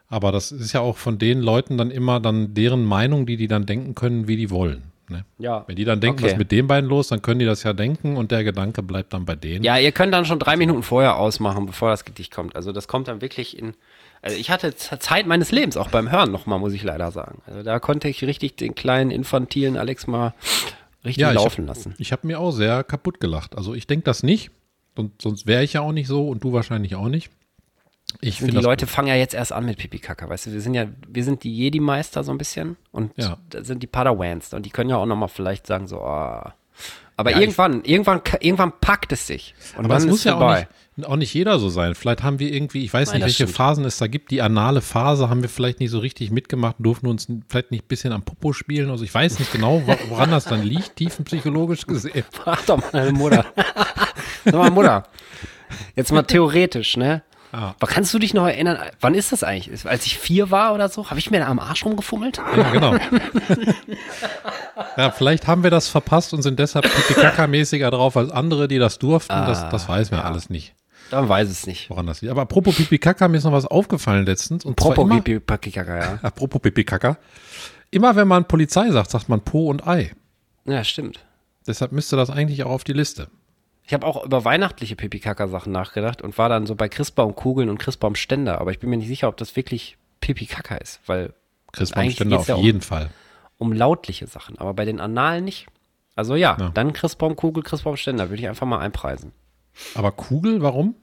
Aber 0.08 0.30
das 0.32 0.52
ist 0.52 0.72
ja 0.72 0.80
auch 0.80 0.98
von 0.98 1.18
den 1.18 1.40
Leuten 1.40 1.78
dann 1.78 1.90
immer 1.90 2.20
dann 2.20 2.52
deren 2.54 2.84
Meinung, 2.84 3.24
die 3.24 3.36
die 3.36 3.48
dann 3.48 3.64
denken 3.64 3.94
können, 3.94 4.28
wie 4.28 4.36
die 4.36 4.50
wollen. 4.50 4.82
Ne? 5.08 5.24
Ja. 5.38 5.64
Wenn 5.66 5.76
die 5.76 5.84
dann 5.84 6.00
denken, 6.00 6.18
Okay. 6.18 6.24
was 6.24 6.32
ist 6.32 6.38
mit 6.38 6.52
den 6.52 6.66
beiden 6.66 6.88
los, 6.88 7.08
dann 7.08 7.22
können 7.22 7.38
die 7.38 7.46
das 7.46 7.62
ja 7.62 7.72
denken 7.72 8.16
und 8.16 8.30
der 8.30 8.44
Gedanke 8.44 8.82
bleibt 8.82 9.12
dann 9.12 9.24
bei 9.24 9.36
denen. 9.36 9.64
Ja, 9.64 9.78
ihr 9.78 9.92
könnt 9.92 10.12
dann 10.12 10.24
schon 10.24 10.38
drei 10.38 10.56
Minuten 10.56 10.82
vorher 10.82 11.16
ausmachen, 11.16 11.66
bevor 11.66 11.90
das 11.90 12.04
Gedicht 12.04 12.32
kommt. 12.32 12.56
Also 12.56 12.72
das 12.72 12.88
kommt 12.88 13.08
dann 13.08 13.20
wirklich 13.20 13.58
in. 13.58 13.74
Also 14.20 14.36
ich 14.36 14.50
hatte 14.50 14.76
Zeit 14.76 15.26
meines 15.26 15.50
Lebens, 15.50 15.76
auch 15.76 15.88
beim 15.88 16.10
Hören 16.12 16.30
nochmal, 16.30 16.60
muss 16.60 16.72
ich 16.72 16.84
leider 16.84 17.10
sagen. 17.10 17.42
Also 17.46 17.62
da 17.62 17.80
konnte 17.80 18.08
ich 18.08 18.22
richtig 18.22 18.54
den 18.56 18.74
kleinen 18.74 19.10
infantilen 19.10 19.76
Alex 19.76 20.06
mal 20.06 20.34
richtig 21.04 21.22
Ja, 21.22 21.30
laufen 21.32 21.68
hab, 21.68 21.76
lassen. 21.76 21.94
Ich 21.98 22.12
habe 22.12 22.26
mir 22.26 22.38
auch 22.40 22.50
sehr 22.52 22.84
kaputt 22.84 23.20
gelacht. 23.20 23.56
Also 23.56 23.74
ich 23.74 23.86
denke 23.86 24.04
das 24.04 24.22
nicht. 24.22 24.50
Und 24.94 25.22
sonst 25.22 25.46
wäre 25.46 25.64
ich 25.64 25.72
ja 25.72 25.80
auch 25.80 25.92
nicht 25.92 26.06
so 26.06 26.28
und 26.28 26.44
du 26.44 26.52
wahrscheinlich 26.52 26.94
auch 26.96 27.08
nicht. 27.08 27.30
Ich 28.20 28.38
finde 28.38 28.58
die 28.58 28.62
Leute 28.62 28.86
fangen 28.86 29.08
ja 29.08 29.14
jetzt 29.14 29.32
erst 29.32 29.52
an 29.52 29.64
mit 29.64 29.78
Pipi 29.78 29.98
Kaka, 29.98 30.28
weißt 30.28 30.46
du, 30.46 30.52
wir 30.52 30.60
sind 30.60 30.74
ja, 30.74 30.86
wir 31.08 31.24
sind 31.24 31.44
die 31.44 31.56
Jedi-Meister 31.56 32.22
so 32.24 32.30
ein 32.32 32.36
bisschen 32.36 32.76
und 32.90 33.12
Ja. 33.16 33.38
sind 33.62 33.82
die 33.82 33.86
Padawans 33.86 34.52
und 34.52 34.66
die 34.66 34.70
können 34.70 34.90
ja 34.90 34.96
auch 34.96 35.06
nochmal 35.06 35.28
vielleicht 35.30 35.66
sagen 35.66 35.86
so, 35.86 36.02
ah. 36.02 36.54
Aber 37.16 37.30
Ja, 37.30 37.36
ich- 37.36 37.42
irgendwann, 37.42 37.84
irgendwann, 37.84 38.20
irgendwann 38.40 38.72
packt 38.80 39.12
es 39.12 39.26
sich. 39.26 39.54
Und 39.76 39.84
Aber 39.84 39.94
dann 39.94 40.02
es 40.04 40.08
muss 40.08 40.24
ja 40.24 40.36
auch 40.36 40.56
nicht, 40.96 41.06
auch 41.08 41.16
nicht 41.16 41.34
jeder 41.34 41.58
so 41.58 41.68
sein. 41.68 41.94
Vielleicht 41.94 42.22
haben 42.22 42.38
wir 42.38 42.52
irgendwie, 42.52 42.84
ich 42.84 42.92
weiß 42.92 43.08
Nein, 43.08 43.18
nicht, 43.18 43.24
welche 43.26 43.34
stimmt. 43.44 43.52
Phasen 43.56 43.84
es 43.84 43.98
da 43.98 44.06
gibt. 44.06 44.30
Die 44.30 44.40
anale 44.42 44.80
Phase 44.80 45.28
haben 45.28 45.42
wir 45.42 45.48
vielleicht 45.48 45.80
nicht 45.80 45.90
so 45.90 45.98
richtig 45.98 46.30
mitgemacht, 46.30 46.76
durften 46.78 47.06
uns 47.06 47.28
vielleicht 47.48 47.70
nicht 47.70 47.84
ein 47.84 47.88
bisschen 47.88 48.12
am 48.12 48.22
Popo 48.22 48.52
spielen. 48.52 48.90
Also 48.90 49.04
ich 49.04 49.12
weiß 49.14 49.38
nicht 49.38 49.52
genau, 49.52 49.82
wo- 49.86 49.96
woran 50.08 50.30
das 50.30 50.44
dann 50.44 50.62
liegt, 50.62 50.96
tiefenpsychologisch 50.96 51.86
gesehen. 51.86 52.24
Frag 52.32 52.64
doch 52.66 52.78
mal 52.78 52.90
deine 52.92 53.12
Mutter. 53.12 53.44
Sag 54.44 54.54
mal, 54.54 54.70
Mutter. 54.70 55.04
Jetzt 55.96 56.12
mal 56.12 56.22
theoretisch, 56.22 56.96
ne? 56.96 57.22
Ah. 57.52 57.74
Aber 57.78 57.86
kannst 57.86 58.12
du 58.14 58.18
dich 58.18 58.32
noch 58.32 58.46
erinnern, 58.46 58.78
wann 59.00 59.14
ist 59.14 59.30
das 59.30 59.44
eigentlich? 59.44 59.86
Als 59.86 60.06
ich 60.06 60.18
vier 60.18 60.50
war 60.50 60.72
oder 60.74 60.88
so, 60.88 61.10
habe 61.10 61.20
ich 61.20 61.30
mir 61.30 61.38
da 61.40 61.48
am 61.48 61.58
Arsch 61.58 61.84
rumgefummelt? 61.84 62.38
Ja, 62.56 62.70
genau. 62.70 62.96
ja, 64.96 65.10
vielleicht 65.10 65.46
haben 65.46 65.62
wir 65.62 65.70
das 65.70 65.88
verpasst 65.88 66.32
und 66.32 66.42
sind 66.42 66.58
deshalb 66.58 66.84
Pipi-Kaka-mäßiger 66.84 67.90
drauf 67.90 68.16
als 68.16 68.30
andere, 68.30 68.68
die 68.68 68.78
das 68.78 68.98
durften. 68.98 69.34
das, 69.34 69.68
das 69.68 69.88
weiß 69.88 70.10
man 70.10 70.20
alles 70.20 70.48
nicht, 70.50 70.74
Dann 71.10 71.28
weiß 71.28 71.48
es 71.50 71.66
nicht. 71.66 71.90
woran 71.90 72.06
das 72.06 72.22
liegt. 72.22 72.30
Aber 72.30 72.42
apropos 72.42 72.74
Pipi-Kaka, 72.76 73.28
mir 73.28 73.36
ist 73.36 73.44
noch 73.44 73.52
was 73.52 73.66
aufgefallen 73.66 74.24
letztens. 74.24 74.64
Und 74.64 74.80
zwar 74.80 74.94
Propo 74.94 75.02
immer, 75.10 75.20
Pipi 75.20 75.40
Pakikaka, 75.40 75.98
ja. 75.98 76.18
apropos 76.22 76.60
Pipi-Kaka, 76.62 77.18
immer 77.90 78.16
wenn 78.16 78.28
man 78.28 78.46
Polizei 78.46 78.90
sagt, 78.90 79.10
sagt 79.10 79.28
man 79.28 79.42
Po 79.42 79.68
und 79.68 79.86
Ei. 79.86 80.12
Ja, 80.64 80.82
stimmt. 80.84 81.20
Deshalb 81.66 81.92
müsste 81.92 82.16
das 82.16 82.30
eigentlich 82.30 82.64
auch 82.64 82.70
auf 82.70 82.84
die 82.84 82.94
Liste. 82.94 83.28
Ich 83.84 83.92
habe 83.94 84.06
auch 84.06 84.24
über 84.24 84.44
weihnachtliche 84.44 84.94
Pipi-Kaka-Sachen 84.96 85.72
nachgedacht 85.72 86.22
und 86.22 86.38
war 86.38 86.48
dann 86.48 86.66
so 86.66 86.74
bei 86.76 86.88
Christbaumkugeln 86.88 87.68
und 87.68 87.78
Christbaumständer, 87.78 88.60
aber 88.60 88.70
ich 88.70 88.78
bin 88.78 88.90
mir 88.90 88.96
nicht 88.96 89.08
sicher, 89.08 89.28
ob 89.28 89.36
das 89.36 89.56
wirklich 89.56 89.96
Pipi-Kaka 90.20 90.76
ist, 90.76 91.00
weil 91.06 91.34
Christbaumständer 91.72 92.38
auf 92.38 92.48
ja 92.48 92.54
um- 92.54 92.64
jeden 92.64 92.80
Fall. 92.80 93.10
um 93.58 93.72
lautliche 93.72 94.26
Sachen, 94.26 94.58
aber 94.58 94.72
bei 94.74 94.84
den 94.84 95.00
Analen 95.00 95.44
nicht. 95.44 95.66
Also 96.14 96.36
ja, 96.36 96.56
Ja. 96.60 96.68
dann 96.74 96.92
Christbaumkugel, 96.92 97.62
Christbaumständer 97.62 98.28
würde 98.30 98.42
ich 98.42 98.48
einfach 98.48 98.66
mal 98.66 98.78
einpreisen. 98.78 99.32
Aber 99.94 100.12
Kugel, 100.12 100.62
warum? 100.62 100.94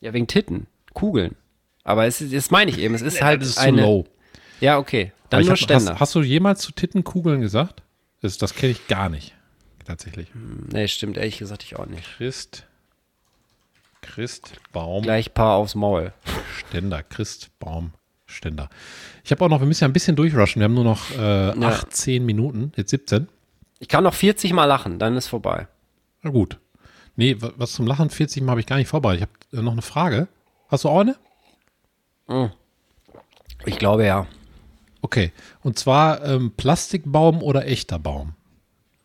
Ja, 0.00 0.12
wegen 0.12 0.26
Titten, 0.26 0.66
Kugeln. 0.94 1.36
Aber 1.84 2.06
es 2.06 2.20
ist, 2.20 2.32
das 2.34 2.50
meine 2.50 2.70
ich 2.70 2.78
eben, 2.78 2.94
es 2.94 3.02
ist 3.02 3.22
halt 3.22 3.42
das 3.42 3.48
ist 3.50 3.58
eine. 3.58 3.78
zu 3.82 3.84
low. 3.84 4.04
Ja, 4.60 4.78
okay. 4.78 5.12
Dann 5.30 5.42
nur 5.42 5.50
hab, 5.50 5.58
Ständer. 5.58 5.92
hast, 5.92 6.00
hast 6.00 6.14
du 6.14 6.22
jemals 6.22 6.60
zu 6.62 6.72
Tittenkugeln 6.72 7.40
gesagt? 7.40 7.82
Das, 8.22 8.38
das 8.38 8.54
kenne 8.54 8.72
ich 8.72 8.86
gar 8.88 9.08
nicht. 9.08 9.34
Tatsächlich. 9.84 10.28
nee, 10.72 10.88
stimmt, 10.88 11.16
ehrlich 11.16 11.38
gesagt, 11.38 11.62
ich 11.62 11.76
auch 11.76 11.86
nicht. 11.86 12.04
Christ. 12.16 12.66
Christbaum. 14.00 15.02
Gleich 15.02 15.32
Paar 15.34 15.54
aufs 15.56 15.74
Maul. 15.74 16.12
Ständer. 16.58 17.02
Christbaum. 17.02 17.92
Ständer. 18.26 18.68
Ich 19.22 19.30
habe 19.30 19.44
auch 19.44 19.48
noch, 19.48 19.60
wir 19.60 19.66
müssen 19.66 19.84
ja 19.84 19.88
ein 19.88 19.92
bisschen 19.92 20.16
durchrushen. 20.16 20.60
Wir 20.60 20.64
haben 20.64 20.74
nur 20.74 20.84
noch 20.84 21.10
äh, 21.12 21.64
18 21.64 22.24
Minuten, 22.24 22.72
jetzt 22.76 22.90
17. 22.90 23.28
Ich 23.78 23.88
kann 23.88 24.04
noch 24.04 24.14
40 24.14 24.52
Mal 24.52 24.64
lachen, 24.64 24.98
dann 24.98 25.16
ist 25.16 25.28
vorbei. 25.28 25.68
Na 26.22 26.30
gut. 26.30 26.58
Nee, 27.16 27.40
wa- 27.40 27.52
was 27.56 27.72
zum 27.72 27.86
Lachen 27.86 28.10
40 28.10 28.42
Mal 28.42 28.52
habe 28.52 28.60
ich 28.60 28.66
gar 28.66 28.76
nicht 28.76 28.88
vorbereitet. 28.88 29.28
Ich 29.50 29.52
habe 29.52 29.62
äh, 29.62 29.64
noch 29.64 29.72
eine 29.72 29.82
Frage. 29.82 30.28
Hast 30.68 30.84
du 30.84 30.88
auch 30.88 31.00
eine? 31.00 31.16
Ich 33.66 33.78
glaube 33.78 34.04
ja. 34.06 34.26
Okay. 35.02 35.32
Und 35.62 35.78
zwar 35.78 36.24
ähm, 36.24 36.52
Plastikbaum 36.56 37.42
oder 37.42 37.66
echter 37.66 37.98
Baum? 37.98 38.34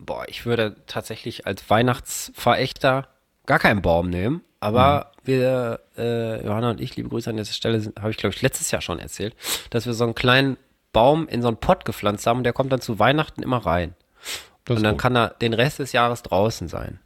Boah, 0.02 0.24
ich 0.28 0.46
würde 0.46 0.76
tatsächlich 0.86 1.46
als 1.46 1.68
Weihnachtsverächter 1.68 3.08
gar 3.46 3.58
keinen 3.58 3.82
Baum 3.82 4.08
nehmen. 4.10 4.42
Aber 4.60 5.12
wir, 5.24 5.80
äh, 5.96 6.44
Johanna 6.44 6.70
und 6.70 6.80
ich, 6.80 6.96
liebe 6.96 7.08
Grüße 7.08 7.28
an 7.30 7.36
dieser 7.36 7.52
Stelle, 7.52 7.92
habe 7.98 8.10
ich 8.10 8.16
glaube 8.16 8.34
ich 8.34 8.42
letztes 8.42 8.70
Jahr 8.70 8.80
schon 8.82 8.98
erzählt, 8.98 9.34
dass 9.70 9.86
wir 9.86 9.92
so 9.94 10.04
einen 10.04 10.14
kleinen 10.14 10.56
Baum 10.92 11.28
in 11.28 11.40
so 11.42 11.48
einen 11.48 11.56
Pott 11.58 11.84
gepflanzt 11.84 12.26
haben 12.26 12.38
und 12.38 12.44
der 12.44 12.52
kommt 12.52 12.72
dann 12.72 12.80
zu 12.80 12.98
Weihnachten 12.98 13.42
immer 13.42 13.58
rein. 13.58 13.94
Das 14.64 14.76
und 14.78 14.82
dann 14.82 14.94
gut. 14.94 15.02
kann 15.02 15.16
er 15.16 15.28
den 15.30 15.52
Rest 15.54 15.78
des 15.78 15.92
Jahres 15.92 16.22
draußen 16.22 16.68
sein. 16.68 16.98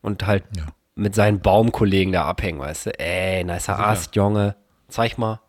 Und 0.00 0.26
halt 0.26 0.44
Ja. 0.56 0.66
mit 0.94 1.14
seinen 1.14 1.40
Baumkollegen 1.40 2.12
da 2.12 2.24
abhängen, 2.24 2.58
weißt 2.60 2.86
du? 2.86 2.98
Ey, 2.98 3.44
nicer 3.44 3.78
Ast, 3.78 4.14
Junge. 4.16 4.56
Zeig 4.88 5.18
mal. 5.18 5.40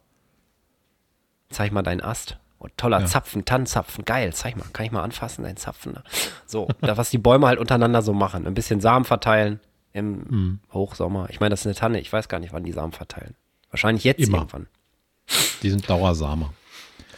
Zeig 1.49 1.71
mal 1.71 1.81
deinen 1.81 2.01
Ast. 2.01 2.37
Oh, 2.63 2.67
toller 2.77 3.05
Zapfen, 3.05 3.43
Tannenzapfen, 3.45 4.05
geil. 4.05 4.33
Zeig 4.33 4.55
mal, 4.55 4.65
kann 4.71 4.85
ich 4.85 4.91
mal 4.93 5.03
anfassen, 5.03 5.43
deinen 5.43 5.57
Zapfen. 5.57 5.97
So, 6.45 6.67
da, 6.81 6.95
was 6.97 7.09
die 7.09 7.17
Bäume 7.17 7.47
halt 7.47 7.59
untereinander 7.59 8.01
so 8.01 8.13
machen. 8.13 8.47
Ein 8.47 8.53
bisschen 8.53 8.79
Samen 8.79 9.03
verteilen 9.05 9.59
im 9.91 10.11
Mhm. 10.29 10.59
Hochsommer. 10.73 11.27
Ich 11.29 11.39
meine, 11.39 11.49
das 11.51 11.61
ist 11.61 11.65
eine 11.67 11.75
Tanne. 11.75 11.99
Ich 11.99 12.11
weiß 12.11 12.29
gar 12.29 12.39
nicht, 12.39 12.53
wann 12.53 12.63
die 12.63 12.71
Samen 12.71 12.93
verteilen. 12.93 13.35
Wahrscheinlich 13.69 14.03
jetzt 14.05 14.19
Immer. 14.21 14.37
irgendwann. 14.39 14.67
Die 15.61 15.69
sind 15.69 15.89
Dauersamer. 15.89 16.53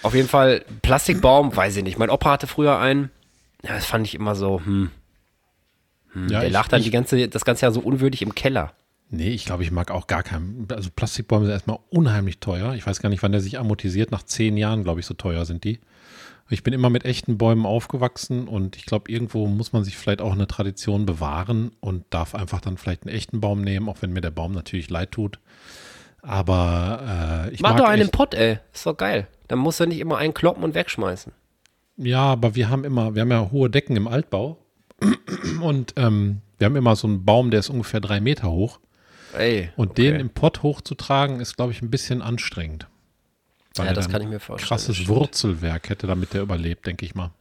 Auf 0.03 0.13
jeden 0.15 0.27
Fall, 0.27 0.63
Plastikbaum, 0.81 1.55
weiß 1.55 1.77
ich 1.77 1.83
nicht. 1.83 1.97
Mein 1.97 2.09
Opa 2.09 2.31
hatte 2.31 2.47
früher 2.47 2.79
einen. 2.79 3.09
Ja, 3.63 3.73
das 3.75 3.85
fand 3.85 4.05
ich 4.07 4.15
immer 4.15 4.35
so, 4.35 4.61
hm. 4.63 4.91
Ja, 6.15 6.39
Der 6.39 6.47
ich- 6.47 6.53
lag 6.53 6.67
dann 6.69 6.79
ich, 6.79 6.85
die 6.85 6.91
ganze, 6.91 7.27
das 7.27 7.43
ganze 7.45 7.63
Jahr 7.65 7.71
so 7.71 7.81
unwürdig 7.81 8.21
im 8.21 8.33
Keller. 8.35 8.73
Nee, 9.09 9.29
ich 9.29 9.45
glaube, 9.45 9.63
ich 9.63 9.71
mag 9.71 9.91
auch 9.91 10.07
gar 10.07 10.23
keinen. 10.23 10.67
Also 10.71 10.89
Plastikbäume 10.93 11.45
sind 11.45 11.53
erstmal 11.53 11.79
unheimlich 11.89 12.39
teuer. 12.39 12.73
Ich 12.73 12.85
weiß 12.85 12.99
gar 12.99 13.09
nicht, 13.09 13.21
wann 13.23 13.31
der 13.31 13.41
sich 13.41 13.59
amortisiert. 13.59 14.11
Nach 14.11 14.23
zehn 14.23 14.57
Jahren, 14.57 14.83
glaube 14.83 14.99
ich, 14.99 15.05
so 15.05 15.13
teuer 15.13 15.45
sind 15.45 15.63
die. 15.63 15.79
Ich 16.49 16.61
bin 16.61 16.73
immer 16.73 16.91
mit 16.91 17.05
echten 17.05 17.37
Bäumen 17.37 17.65
aufgewachsen 17.65 18.47
und 18.47 18.75
ich 18.75 18.85
glaube, 18.85 19.11
irgendwo 19.11 19.47
muss 19.47 19.73
man 19.73 19.83
sich 19.83 19.97
vielleicht 19.97 20.21
auch 20.21 20.33
eine 20.33 20.45
Tradition 20.45 21.07
bewahren 21.07 21.71
und 21.79 22.05
darf 22.11 22.35
einfach 22.35 22.61
dann 22.61 22.77
vielleicht 22.77 23.03
einen 23.03 23.15
echten 23.15 23.41
Baum 23.41 23.61
nehmen, 23.61 23.89
auch 23.89 24.01
wenn 24.01 24.13
mir 24.13 24.21
der 24.21 24.29
Baum 24.29 24.51
natürlich 24.51 24.89
leid 24.91 25.11
tut. 25.11 25.39
Aber 26.21 27.47
äh, 27.47 27.53
ich 27.53 27.61
Mach 27.61 27.71
mag 27.71 27.79
doch 27.79 27.87
einen 27.87 28.09
Pott, 28.09 28.33
ey. 28.35 28.59
Ist 28.73 28.85
doch 28.85 28.97
geil. 28.97 29.27
Dann 29.47 29.59
musst 29.59 29.79
du 29.79 29.85
nicht 29.85 29.99
immer 29.99 30.17
einen 30.17 30.33
kloppen 30.33 30.63
und 30.63 30.75
wegschmeißen. 30.75 31.31
Ja, 31.97 32.23
aber 32.23 32.55
wir 32.55 32.69
haben 32.69 32.83
immer, 32.83 33.15
wir 33.15 33.21
haben 33.21 33.31
ja 33.31 33.51
hohe 33.51 33.69
Decken 33.69 33.95
im 33.95 34.07
Altbau. 34.07 34.57
Und 35.61 35.93
ähm, 35.97 36.41
wir 36.57 36.65
haben 36.65 36.75
immer 36.75 36.95
so 36.95 37.07
einen 37.07 37.25
Baum, 37.25 37.51
der 37.51 37.59
ist 37.59 37.69
ungefähr 37.69 38.01
drei 38.01 38.19
Meter 38.19 38.51
hoch. 38.51 38.79
Ey. 39.37 39.71
Und 39.75 39.91
okay. 39.91 40.11
den 40.11 40.19
im 40.19 40.29
Pott 40.29 40.63
hochzutragen, 40.63 41.39
ist, 41.39 41.55
glaube 41.55 41.71
ich, 41.71 41.81
ein 41.81 41.89
bisschen 41.89 42.21
anstrengend. 42.21 42.87
Ja, 43.77 43.93
das 43.93 44.09
kann 44.09 44.21
ich 44.21 44.27
mir 44.27 44.39
vorstellen, 44.39 44.67
Krasses. 44.67 45.07
Wurzelwerk 45.07 45.89
hätte, 45.89 46.07
damit 46.07 46.33
der 46.33 46.41
überlebt, 46.41 46.85
denke 46.85 47.05
ich 47.05 47.13
mal. 47.13 47.31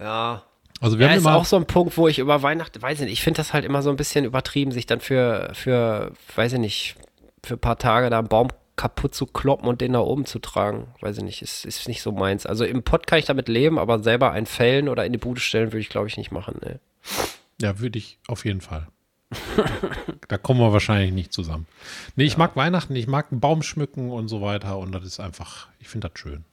Ja. 0.00 0.42
Also 0.80 0.98
wir 0.98 1.06
Ja, 1.06 1.12
haben 1.12 1.18
ist 1.18 1.26
auch 1.26 1.44
so 1.44 1.56
ein 1.56 1.66
Punkt, 1.66 1.96
wo 1.96 2.08
ich 2.08 2.18
über 2.18 2.42
Weihnachten, 2.42 2.80
weiß 2.80 3.00
ich 3.00 3.04
nicht, 3.04 3.12
ich 3.12 3.22
finde 3.22 3.38
das 3.38 3.52
halt 3.52 3.64
immer 3.64 3.82
so 3.82 3.90
ein 3.90 3.96
bisschen 3.96 4.24
übertrieben, 4.24 4.72
sich 4.72 4.86
dann 4.86 5.00
für, 5.00 5.50
für, 5.54 6.12
weiß 6.34 6.54
ich 6.54 6.58
nicht, 6.58 6.96
für 7.44 7.54
ein 7.54 7.60
paar 7.60 7.78
Tage 7.78 8.10
da 8.10 8.18
einen 8.18 8.28
Baum 8.28 8.48
kaputt 8.76 9.14
zu 9.14 9.26
kloppen 9.26 9.68
und 9.68 9.80
den 9.80 9.92
da 9.92 10.00
oben 10.00 10.26
zu 10.26 10.40
tragen. 10.40 10.88
Weiß 11.00 11.18
ich 11.18 11.22
nicht, 11.22 11.42
ist, 11.42 11.64
ist 11.64 11.86
nicht 11.86 12.02
so 12.02 12.10
meins. 12.12 12.44
Also 12.44 12.64
im 12.64 12.82
Pott 12.82 13.06
kann 13.06 13.18
ich 13.18 13.24
damit 13.24 13.48
leben, 13.48 13.78
aber 13.78 14.02
selber 14.02 14.32
einen 14.32 14.46
fällen 14.46 14.88
oder 14.88 15.04
in 15.04 15.12
die 15.12 15.18
Bude 15.18 15.40
stellen 15.40 15.68
würde 15.68 15.80
ich, 15.80 15.90
glaube 15.90 16.08
ich, 16.08 16.16
nicht 16.16 16.32
machen. 16.32 16.58
Ne. 16.62 16.80
ja, 17.60 17.78
würde 17.78 17.98
ich 17.98 18.18
auf 18.26 18.44
jeden 18.44 18.60
Fall. 18.60 18.88
da 20.28 20.38
kommen 20.38 20.60
wir 20.60 20.72
wahrscheinlich 20.72 21.12
nicht 21.12 21.32
zusammen. 21.32 21.66
Nee, 22.16 22.24
ich 22.24 22.36
mag 22.36 22.56
Weihnachten, 22.56 22.94
ich 22.96 23.06
mag 23.06 23.28
einen 23.30 23.40
Baum 23.40 23.62
schmücken 23.62 24.10
und 24.10 24.28
so 24.28 24.40
weiter 24.42 24.78
und 24.78 24.92
das 24.92 25.04
ist 25.04 25.20
einfach, 25.20 25.68
ich 25.80 25.88
finde 25.88 26.08
das 26.08 26.18
schön. 26.18 26.44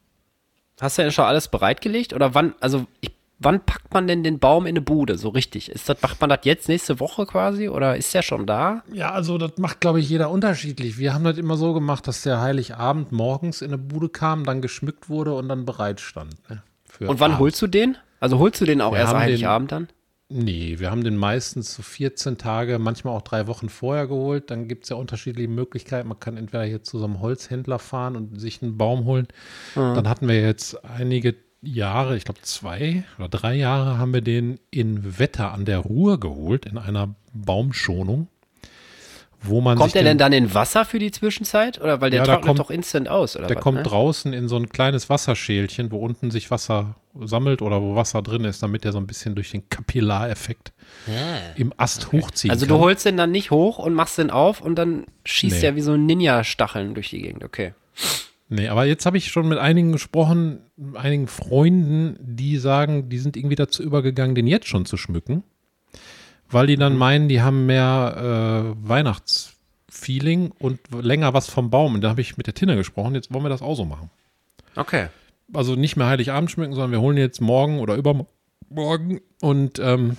Hast 0.80 0.98
du 0.98 1.04
denn 1.04 1.12
schon 1.12 1.26
alles 1.26 1.48
bereitgelegt? 1.48 2.14
Oder 2.14 2.34
wann, 2.34 2.56
also 2.60 2.88
ich, 3.02 3.12
wann 3.38 3.64
packt 3.64 3.94
man 3.94 4.08
denn 4.08 4.24
den 4.24 4.40
Baum 4.40 4.66
in 4.66 4.72
eine 4.72 4.82
Bude, 4.82 5.18
so 5.18 5.30
richtig? 5.30 5.70
Ist 5.70 5.88
das, 5.90 6.02
macht 6.02 6.20
man 6.22 6.30
das 6.30 6.40
jetzt 6.44 6.70
nächste 6.70 7.00
Woche 7.00 7.26
quasi 7.28 7.70
oder 7.70 7.96
ist 7.98 8.14
der 8.14 8.24
schon 8.24 8.48
da? 8.48 8.84
Ja, 8.92 9.12
also 9.12 9.38
das 9.38 9.58
macht, 9.58 9.80
glaube 9.80 10.00
ich, 10.00 10.10
jeder 10.10 10.32
unterschiedlich. 10.32 10.98
Wir 10.98 11.14
haben 11.14 11.24
das 11.24 11.38
immer 11.38 11.56
so 11.58 11.74
gemacht, 11.74 12.08
dass 12.08 12.24
der 12.24 12.42
Heiligabend 12.42 13.12
morgens 13.12 13.62
in 13.62 13.68
eine 13.70 13.78
Bude 13.78 14.10
kam, 14.10 14.44
dann 14.44 14.62
geschmückt 14.62 15.08
wurde 15.10 15.34
und 15.36 15.50
dann 15.50 15.66
bereit 15.66 16.00
stand. 16.00 16.36
Ne, 16.50 16.64
Und 17.08 17.20
wann 17.20 17.32
abends. 17.32 17.40
holst 17.40 17.62
du 17.62 17.68
den? 17.68 17.98
Also 18.20 18.40
holst 18.40 18.60
du 18.62 18.66
den 18.66 18.82
auch 18.82 18.94
Wir 18.94 19.00
erst 19.00 19.14
Heiligabend 19.16 19.72
dann? 19.72 19.88
Nee, 20.34 20.76
wir 20.80 20.90
haben 20.92 21.04
den 21.04 21.18
meistens 21.18 21.74
so 21.76 21.84
14 21.84 22.38
Tage, 22.38 22.80
manchmal 22.80 23.16
auch 23.16 23.22
drei 23.22 23.48
Wochen 23.48 23.68
vorher 23.70 24.08
geholt. 24.08 24.50
Dann 24.50 24.68
gibt 24.68 24.84
es 24.86 24.90
ja 24.90 24.96
unterschiedliche 24.96 25.50
Möglichkeiten. 25.50 26.08
Man 26.08 26.20
kann 26.20 26.38
entweder 26.38 26.64
hier 26.64 26.84
zu 26.84 27.00
so 27.00 27.06
einem 27.06 27.20
Holzhändler 27.20 27.80
fahren 27.80 28.16
und 28.16 28.40
sich 28.40 28.62
einen 28.62 28.78
Baum 28.78 29.04
holen. 29.06 29.28
Dann 29.76 30.08
hatten 30.08 30.28
wir 30.28 30.40
jetzt 30.42 30.84
einige 30.86 31.36
Jahre, 31.62 32.16
ich 32.18 32.24
glaube 32.24 32.42
zwei 32.42 33.04
oder 33.20 33.30
drei 33.30 33.56
Jahre, 33.56 33.98
haben 33.98 34.14
wir 34.14 34.22
den 34.22 34.60
in 34.72 35.20
Wetter 35.20 35.52
an 35.52 35.66
der 35.66 35.80
Ruhr 35.80 36.20
geholt, 36.20 36.66
in 36.66 36.78
einer 36.78 37.14
Baumschonung. 37.34 38.28
Wo 39.44 39.60
man 39.60 39.76
Kommt 39.78 39.96
der 39.96 40.04
den, 40.04 40.06
denn 40.10 40.18
dann 40.20 40.34
in 40.34 40.54
Wasser 40.54 40.86
für 40.86 41.00
die 41.00 41.12
Zwischenzeit? 41.12 41.82
Oder 41.82 42.00
weil 42.00 42.12
der 42.12 42.20
Ja, 42.20 42.26
trocknet 42.26 42.46
kommt- 42.46 42.60
doch 42.60 42.70
instant 42.70 43.10
aus, 43.10 43.36
oder 43.36 43.48
Der 43.48 43.58
was, 43.58 43.64
kommt 43.64 43.78
ne? 43.80 43.84
draußen 43.84 44.34
in 44.34 44.48
so 44.48 44.56
ein 44.56 44.70
kleines 44.70 45.10
Wasserschälchen, 45.10 45.92
wo 45.92 45.98
unten 45.98 46.30
sich 46.30 46.52
Wasser 46.52 46.96
sammelt 47.20 47.62
oder 47.62 47.82
wo 47.82 47.96
Wasser 47.96 48.22
drin 48.22 48.46
ist, 48.46 48.64
damit 48.64 48.86
er 48.86 48.92
so 48.94 48.98
ein 48.98 49.08
bisschen 49.08 49.36
durch 49.36 49.52
den 49.52 49.68
Kapillareffekt 49.70 50.72
im 51.56 51.74
Ast 51.78 52.12
hochziehen 52.12 52.52
Also 52.52 52.66
kann. 52.66 52.76
du 52.78 52.82
holst 52.82 53.06
den 53.06 53.18
dann 53.18 53.32
nicht 53.32 53.52
hoch 53.52 53.80
und 53.80 53.94
machst 53.94 54.18
den 54.18 54.30
auf 54.30 54.62
und 54.62 54.76
dann 54.76 55.06
schießt 55.26 55.56
Nee. 55.58 55.62
der 55.62 55.76
wie 55.76 55.82
so 55.82 55.94
ein 55.94 56.06
Ninja-Stacheln 56.06 56.94
durch 56.94 57.10
die 57.10 57.22
Gegend. 57.22 57.44
Okay. 57.44 57.74
Nee, 58.50 58.68
aber 58.68 58.86
jetzt 58.86 59.06
habe 59.06 59.18
ich 59.18 59.28
schon 59.32 59.48
mit 59.48 59.58
einigen 59.60 59.92
gesprochen, 59.94 60.60
einigen 60.96 61.28
Freunden, 61.28 62.18
die 62.20 62.58
sagen, 62.58 63.08
die 63.10 63.18
sind 63.18 63.38
irgendwie 63.38 63.56
dazu 63.56 63.82
übergegangen, 63.84 64.36
den 64.36 64.46
jetzt 64.48 64.68
schon 64.68 64.86
zu 64.86 64.98
schmücken, 64.98 65.44
weil 66.50 66.68
die 66.68 66.76
Mhm. 66.76 66.82
dann 66.82 66.98
meinen, 66.98 67.30
die 67.30 67.42
haben 67.42 67.66
mehr 67.66 68.74
äh, 68.76 68.88
Weihnachtsfeeling 68.90 70.52
und 70.60 70.80
länger 70.94 71.34
was 71.34 71.50
vom 71.50 71.70
Baum. 71.70 71.96
Und 71.96 72.02
da 72.02 72.10
habe 72.10 72.22
ich 72.22 72.38
mit 72.38 72.48
der 72.48 72.54
Tinne 72.54 72.76
gesprochen, 72.76 73.16
jetzt 73.16 73.34
wollen 73.34 73.46
wir 73.46 73.50
das 73.50 73.62
auch 73.62 73.76
so 73.76 73.86
machen. 73.86 74.10
Okay. 74.76 75.08
Also 75.54 75.76
nicht 75.76 75.96
mehr 75.98 76.08
Heiligabend 76.08 76.52
schmücken, 76.52 76.74
sondern 76.74 76.92
wir 76.92 77.02
holen 77.02 77.18
ihn 77.18 77.24
jetzt 77.24 77.42
morgen 77.42 77.80
oder 77.80 77.96
übermorgen 77.96 79.22
und 79.42 79.80
ähm, 79.80 80.18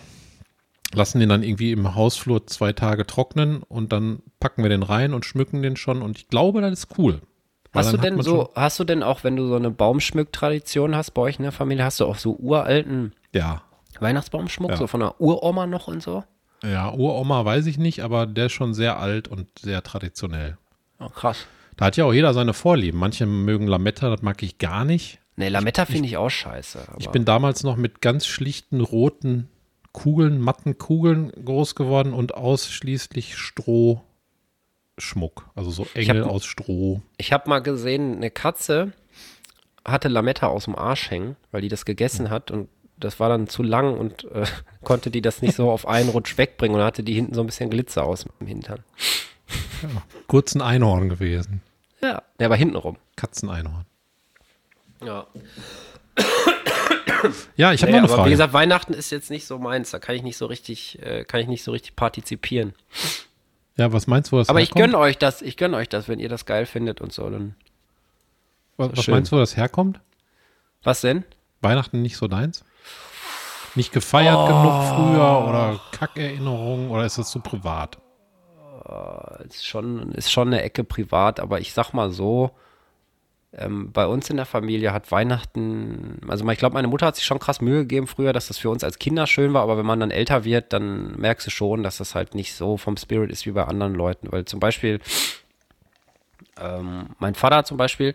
lassen 0.94 1.20
den 1.20 1.28
dann 1.28 1.42
irgendwie 1.42 1.72
im 1.72 1.94
Hausflur 1.94 2.46
zwei 2.46 2.72
Tage 2.72 3.06
trocknen 3.06 3.62
und 3.62 3.92
dann 3.92 4.20
packen 4.40 4.62
wir 4.62 4.68
den 4.70 4.82
rein 4.82 5.14
und 5.14 5.24
schmücken 5.24 5.62
den 5.62 5.76
schon. 5.76 6.02
Und 6.02 6.18
ich 6.18 6.28
glaube, 6.28 6.60
das 6.60 6.72
ist 6.72 6.98
cool. 6.98 7.20
Weil 7.72 7.84
Hast 7.84 7.92
du 7.94 7.96
denn 7.96 8.20
so, 8.20 8.50
hast 8.54 8.78
du 8.78 8.84
denn 8.84 9.02
auch, 9.02 9.24
wenn 9.24 9.36
du 9.36 9.46
so 9.46 9.56
eine 9.56 9.70
Baumschmück-Tradition 9.70 10.94
hast 10.94 11.12
bei 11.12 11.22
euch 11.22 11.38
in 11.38 11.44
der 11.44 11.52
Familie, 11.52 11.84
hast 11.84 12.00
du 12.00 12.04
auch 12.04 12.18
so 12.18 12.36
uralten 12.36 13.14
ja, 13.34 13.62
Weihnachtsbaumschmuck, 13.98 14.72
Ja. 14.72 14.76
so 14.76 14.86
von 14.86 15.00
der 15.00 15.18
Uroma 15.20 15.66
noch 15.66 15.88
und 15.88 16.02
so? 16.02 16.22
Ja, 16.62 16.92
Uroma 16.92 17.44
weiß 17.44 17.66
ich 17.66 17.78
nicht, 17.78 18.00
aber 18.04 18.26
der 18.26 18.46
ist 18.46 18.52
schon 18.52 18.74
sehr 18.74 18.98
alt 19.00 19.28
und 19.28 19.48
sehr 19.58 19.82
traditionell. 19.82 20.58
Oh, 21.00 21.08
krass. 21.08 21.46
Da 21.76 21.86
hat 21.86 21.96
ja 21.96 22.04
auch 22.04 22.12
jeder 22.12 22.34
seine 22.34 22.52
Vorlieben. 22.52 23.00
Manche 23.00 23.24
mögen 23.24 23.66
Lametta, 23.66 24.10
das 24.10 24.20
mag 24.22 24.42
ich 24.42 24.58
gar 24.58 24.84
nicht. 24.84 25.18
Nee, 25.36 25.48
Lametta 25.48 25.86
finde 25.86 26.08
ich 26.08 26.16
auch 26.18 26.28
scheiße. 26.28 26.86
Ich 26.98 27.08
bin 27.08 27.24
damals 27.24 27.62
noch 27.62 27.76
mit 27.76 28.00
ganz 28.02 28.26
schlichten 28.26 28.80
roten 28.80 29.48
Kugeln, 29.92 30.40
matten 30.40 30.76
Kugeln 30.78 31.30
groß 31.44 31.74
geworden 31.74 32.12
und 32.12 32.34
ausschließlich 32.34 33.36
Strohschmuck. 33.36 34.02
Also 35.54 35.70
so 35.70 35.86
Engel 35.94 36.24
hab- 36.24 36.30
aus 36.30 36.44
Stroh. 36.44 37.00
Ich 37.16 37.32
habe 37.32 37.48
mal 37.48 37.60
gesehen, 37.60 38.16
eine 38.16 38.30
Katze 38.30 38.92
hatte 39.84 40.08
Lametta 40.08 40.46
aus 40.48 40.64
dem 40.66 40.76
Arsch 40.76 41.10
hängen, 41.10 41.36
weil 41.50 41.62
die 41.62 41.68
das 41.68 41.84
gegessen 41.84 42.30
hat 42.30 42.50
und 42.50 42.68
das 42.98 43.18
war 43.18 43.28
dann 43.28 43.48
zu 43.48 43.62
lang 43.64 43.98
und 43.98 44.24
äh, 44.30 44.44
konnte 44.84 45.10
die 45.10 45.22
das 45.22 45.42
nicht 45.42 45.56
so 45.56 45.70
auf 45.70 45.88
einen 45.88 46.08
Rutsch 46.10 46.38
wegbringen 46.38 46.76
und 46.78 46.84
hatte 46.84 47.02
die 47.02 47.14
hinten 47.14 47.34
so 47.34 47.40
ein 47.40 47.46
bisschen 47.46 47.68
Glitzer 47.70 48.04
aus 48.04 48.26
dem 48.38 48.46
Hintern. 48.46 48.80
Kurz 50.28 50.54
ein 50.54 50.62
Einhorn 50.62 51.08
gewesen. 51.08 51.62
Ja, 52.00 52.22
der 52.38 52.48
war 52.50 52.56
hinten 52.56 52.76
rum. 52.76 52.96
Katzeneinhorn. 53.16 53.86
Ja. 55.04 55.26
Ja, 57.56 57.72
ich 57.72 57.82
habe 57.82 57.92
Nee, 57.92 57.98
noch 57.98 58.04
eine 58.04 58.08
aber 58.08 58.14
Frage. 58.16 58.26
wie 58.26 58.30
gesagt, 58.32 58.52
Weihnachten 58.52 58.94
ist 58.94 59.10
jetzt 59.10 59.30
nicht 59.30 59.46
so 59.46 59.58
meins, 59.58 59.90
da 59.92 59.98
kann 60.00 60.14
ich 60.16 60.22
nicht 60.22 60.36
so 60.36 60.46
richtig, 60.46 61.00
äh, 61.02 61.24
kann 61.24 61.40
ich 61.40 61.46
nicht 61.46 61.62
so 61.62 61.70
richtig 61.70 61.94
partizipieren. 61.94 62.74
ja, 63.76 63.92
was 63.92 64.06
meinst 64.08 64.32
du, 64.32 64.36
was 64.38 64.48
Aber 64.48 64.60
ich 64.60 64.70
herkommt? 64.70 64.86
gönne 64.92 64.98
euch 64.98 65.18
das, 65.18 65.40
ich 65.40 65.56
gönne 65.56 65.76
euch 65.76 65.88
das, 65.88 66.08
wenn 66.08 66.18
ihr 66.18 66.28
das 66.28 66.46
geil 66.46 66.66
findet 66.66 67.00
und 67.00 67.12
so. 67.12 67.30
Dann. 67.30 67.54
was, 68.76 68.90
was 68.96 69.06
meinst 69.08 69.30
du, 69.30 69.36
was 69.36 69.56
herkommt? 69.56 70.00
Was 70.82 71.00
denn? 71.02 71.24
Weihnachten 71.60 72.02
nicht 72.02 72.16
so 72.16 72.26
deins? 72.26 72.64
Nicht 73.76 73.92
gefeiert 73.92 74.48
genug 74.48 74.84
früher 74.94 75.46
oder 75.48 75.80
Kackerinnerungen 75.92 76.90
oder 76.90 77.06
ist 77.06 77.18
das 77.18 77.30
so 77.30 77.38
privat? 77.40 77.98
Ist 79.48 79.64
schon, 79.64 80.10
ist 80.12 80.30
schon 80.32 80.48
eine 80.48 80.60
Ecke 80.62 80.82
privat, 80.82 81.38
aber 81.38 81.60
ich 81.60 81.72
sag 81.72 81.92
mal 81.92 82.10
so, 82.10 82.50
ähm, 83.54 83.92
bei 83.92 84.06
uns 84.06 84.30
in 84.30 84.36
der 84.36 84.46
Familie 84.46 84.92
hat 84.92 85.10
Weihnachten, 85.10 86.20
also 86.26 86.48
ich 86.48 86.58
glaube, 86.58 86.74
meine 86.74 86.88
Mutter 86.88 87.06
hat 87.06 87.16
sich 87.16 87.24
schon 87.24 87.38
krass 87.38 87.60
Mühe 87.60 87.80
gegeben 87.80 88.06
früher, 88.06 88.32
dass 88.32 88.48
das 88.48 88.58
für 88.58 88.70
uns 88.70 88.82
als 88.82 88.98
Kinder 88.98 89.26
schön 89.26 89.52
war, 89.52 89.62
aber 89.62 89.76
wenn 89.76 89.86
man 89.86 90.00
dann 90.00 90.10
älter 90.10 90.44
wird, 90.44 90.72
dann 90.72 91.12
merkst 91.20 91.46
du 91.46 91.50
schon, 91.50 91.82
dass 91.82 91.98
das 91.98 92.14
halt 92.14 92.34
nicht 92.34 92.54
so 92.54 92.78
vom 92.78 92.96
Spirit 92.96 93.30
ist 93.30 93.44
wie 93.44 93.52
bei 93.52 93.64
anderen 93.64 93.94
Leuten. 93.94 94.32
Weil 94.32 94.46
zum 94.46 94.58
Beispiel, 94.58 95.00
ähm, 96.58 97.10
mein 97.18 97.34
Vater 97.34 97.64
zum 97.64 97.76
Beispiel, 97.76 98.14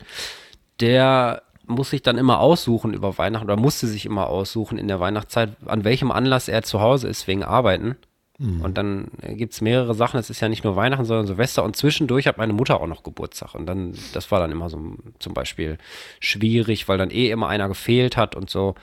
der 0.80 1.43
muss 1.67 1.91
sich 1.91 2.02
dann 2.02 2.17
immer 2.17 2.39
aussuchen 2.39 2.93
über 2.93 3.17
Weihnachten 3.17 3.45
oder 3.45 3.58
musste 3.58 3.88
sich 3.88 4.06
immer 4.06 4.28
aussuchen 4.28 4.78
in 4.78 4.88
der 4.88 5.00
Weihnachtszeit, 5.00 5.52
an 5.65 5.84
welchem 5.84 6.12
Anlass 6.12 6.47
er 6.47 6.63
zu 6.63 6.82
Hause 6.82 7.10
ist 7.10 7.28
wegen 7.28 7.43
Arbeiten. 7.43 7.97
Und 8.39 8.78
dann 8.78 9.10
gibt 9.23 9.54
es 9.54 9.62
mehrere 9.62 9.95
Sachen. 9.95 10.19
Es 10.19 10.30
ist 10.30 10.41
ja 10.41 10.50
nicht 10.50 10.63
nur 10.63 10.76
Weihnachten, 10.76 11.06
sondern 11.06 11.26
Silvester. 11.26 11.63
Und 11.63 11.76
zwischendurch 11.76 12.28
hat 12.28 12.38
meine 12.38 12.54
Mutter 12.54 12.80
auch 12.80 12.86
noch 12.88 13.02
Geburtstag. 13.02 13.56
Und 13.56 13.65
dann, 13.65 13.97
das 14.13 14.30
war 14.32 14.39
dann 14.39 14.52
immer 14.52 14.69
so 14.69 14.95
zum 15.17 15.34
Beispiel 15.34 15.80
schwierig, 16.19 16.88
weil 16.88 17.00
dann 17.00 17.10
eh 17.10 17.32
immer 17.32 17.47
einer 17.50 17.67
gefehlt 17.67 18.15
hat 18.15 18.36
und 18.36 18.50
so. 18.50 18.76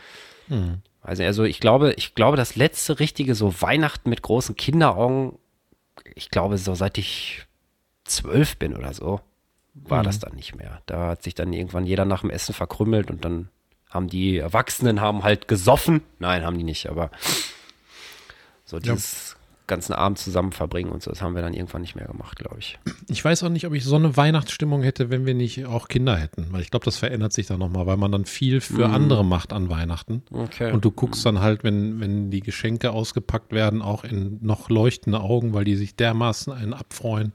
Also, 1.03 1.23
also 1.23 1.45
ich 1.45 1.61
glaube, 1.61 1.93
ich 1.97 2.15
glaube, 2.15 2.37
das 2.37 2.57
letzte 2.57 2.99
richtige 2.99 3.35
so 3.37 3.61
Weihnachten 3.61 4.11
mit 4.11 4.23
großen 4.23 4.57
Kinderaugen, 4.57 5.39
ich 6.17 6.31
glaube, 6.31 6.59
so 6.59 6.75
seit 6.75 6.99
ich 6.99 7.47
zwölf 8.05 8.57
bin 8.57 8.75
oder 8.75 8.93
so, 8.93 9.21
war 9.75 10.03
das 10.03 10.19
dann 10.19 10.35
nicht 10.35 10.57
mehr. 10.57 10.83
Da 10.87 11.09
hat 11.09 11.23
sich 11.23 11.35
dann 11.35 11.53
irgendwann 11.53 11.87
jeder 11.87 12.05
nach 12.05 12.23
dem 12.23 12.31
Essen 12.31 12.55
verkrümmelt 12.55 13.11
und 13.11 13.25
dann 13.25 13.49
haben 13.91 14.09
die 14.09 14.39
Erwachsenen 14.39 15.01
haben 15.01 15.23
halt 15.23 15.47
gesoffen. 15.47 16.03
Nein, 16.19 16.45
haben 16.45 16.59
die 16.59 16.65
nicht, 16.65 16.89
aber 16.89 17.11
so 18.65 18.79
dieses 18.79 19.37
ganzen 19.67 19.95
Abend 19.95 20.19
zusammen 20.19 20.53
verbringen 20.53 20.91
und 20.91 21.03
so, 21.03 21.11
das 21.11 21.23
haben 21.23 21.35
wir 21.35 21.41
dann 21.41 21.55
irgendwann 21.55 21.81
nicht 21.81 21.95
mehr 21.97 22.07
gemacht, 22.07 22.39
glaube 22.39 22.57
ich. 22.59 22.79
Ich 23.09 23.25
weiß 23.25 23.43
auch 23.45 23.49
nicht, 23.49 23.67
ob 23.67 23.73
ich 23.73 23.85
so 23.85 23.97
eine 23.97 24.17
Weihnachtsstimmung 24.17 24.83
hätte, 24.83 25.11
wenn 25.11 25.25
wir 25.25 25.35
nicht 25.35 25.65
auch 25.65 25.89
Kinder 25.89 26.17
hätten. 26.17 26.49
Weil 26.51 26.61
ich 26.61 26.71
glaube, 26.71 26.85
das 26.85 26.99
verändert 26.99 27.33
sich 27.33 27.47
dann 27.47 27.61
nochmal, 27.61 27.87
weil 27.87 27.97
man 27.97 28.13
dann 28.13 28.27
viel 28.27 28.61
für 28.61 28.89
andere 28.89 29.25
macht 29.25 29.53
an 29.53 29.71
Weihnachten. 29.71 30.23
Okay. 30.31 30.71
Und 30.71 30.85
du 30.85 30.91
guckst 30.91 31.25
dann 31.25 31.41
halt, 31.41 31.65
wenn, 31.65 32.01
wenn 32.01 32.31
die 32.31 32.41
Geschenke 32.41 32.91
ausgepackt 32.91 33.53
werden, 33.53 33.81
auch 33.81 34.05
in 34.05 34.39
noch 34.43 34.69
leuchtende 34.69 35.21
Augen, 35.21 35.55
weil 35.55 35.65
die 35.65 35.77
sich 35.77 35.97
dermaßen 35.97 36.53
einen 36.53 36.75
abfreuen. 36.75 37.33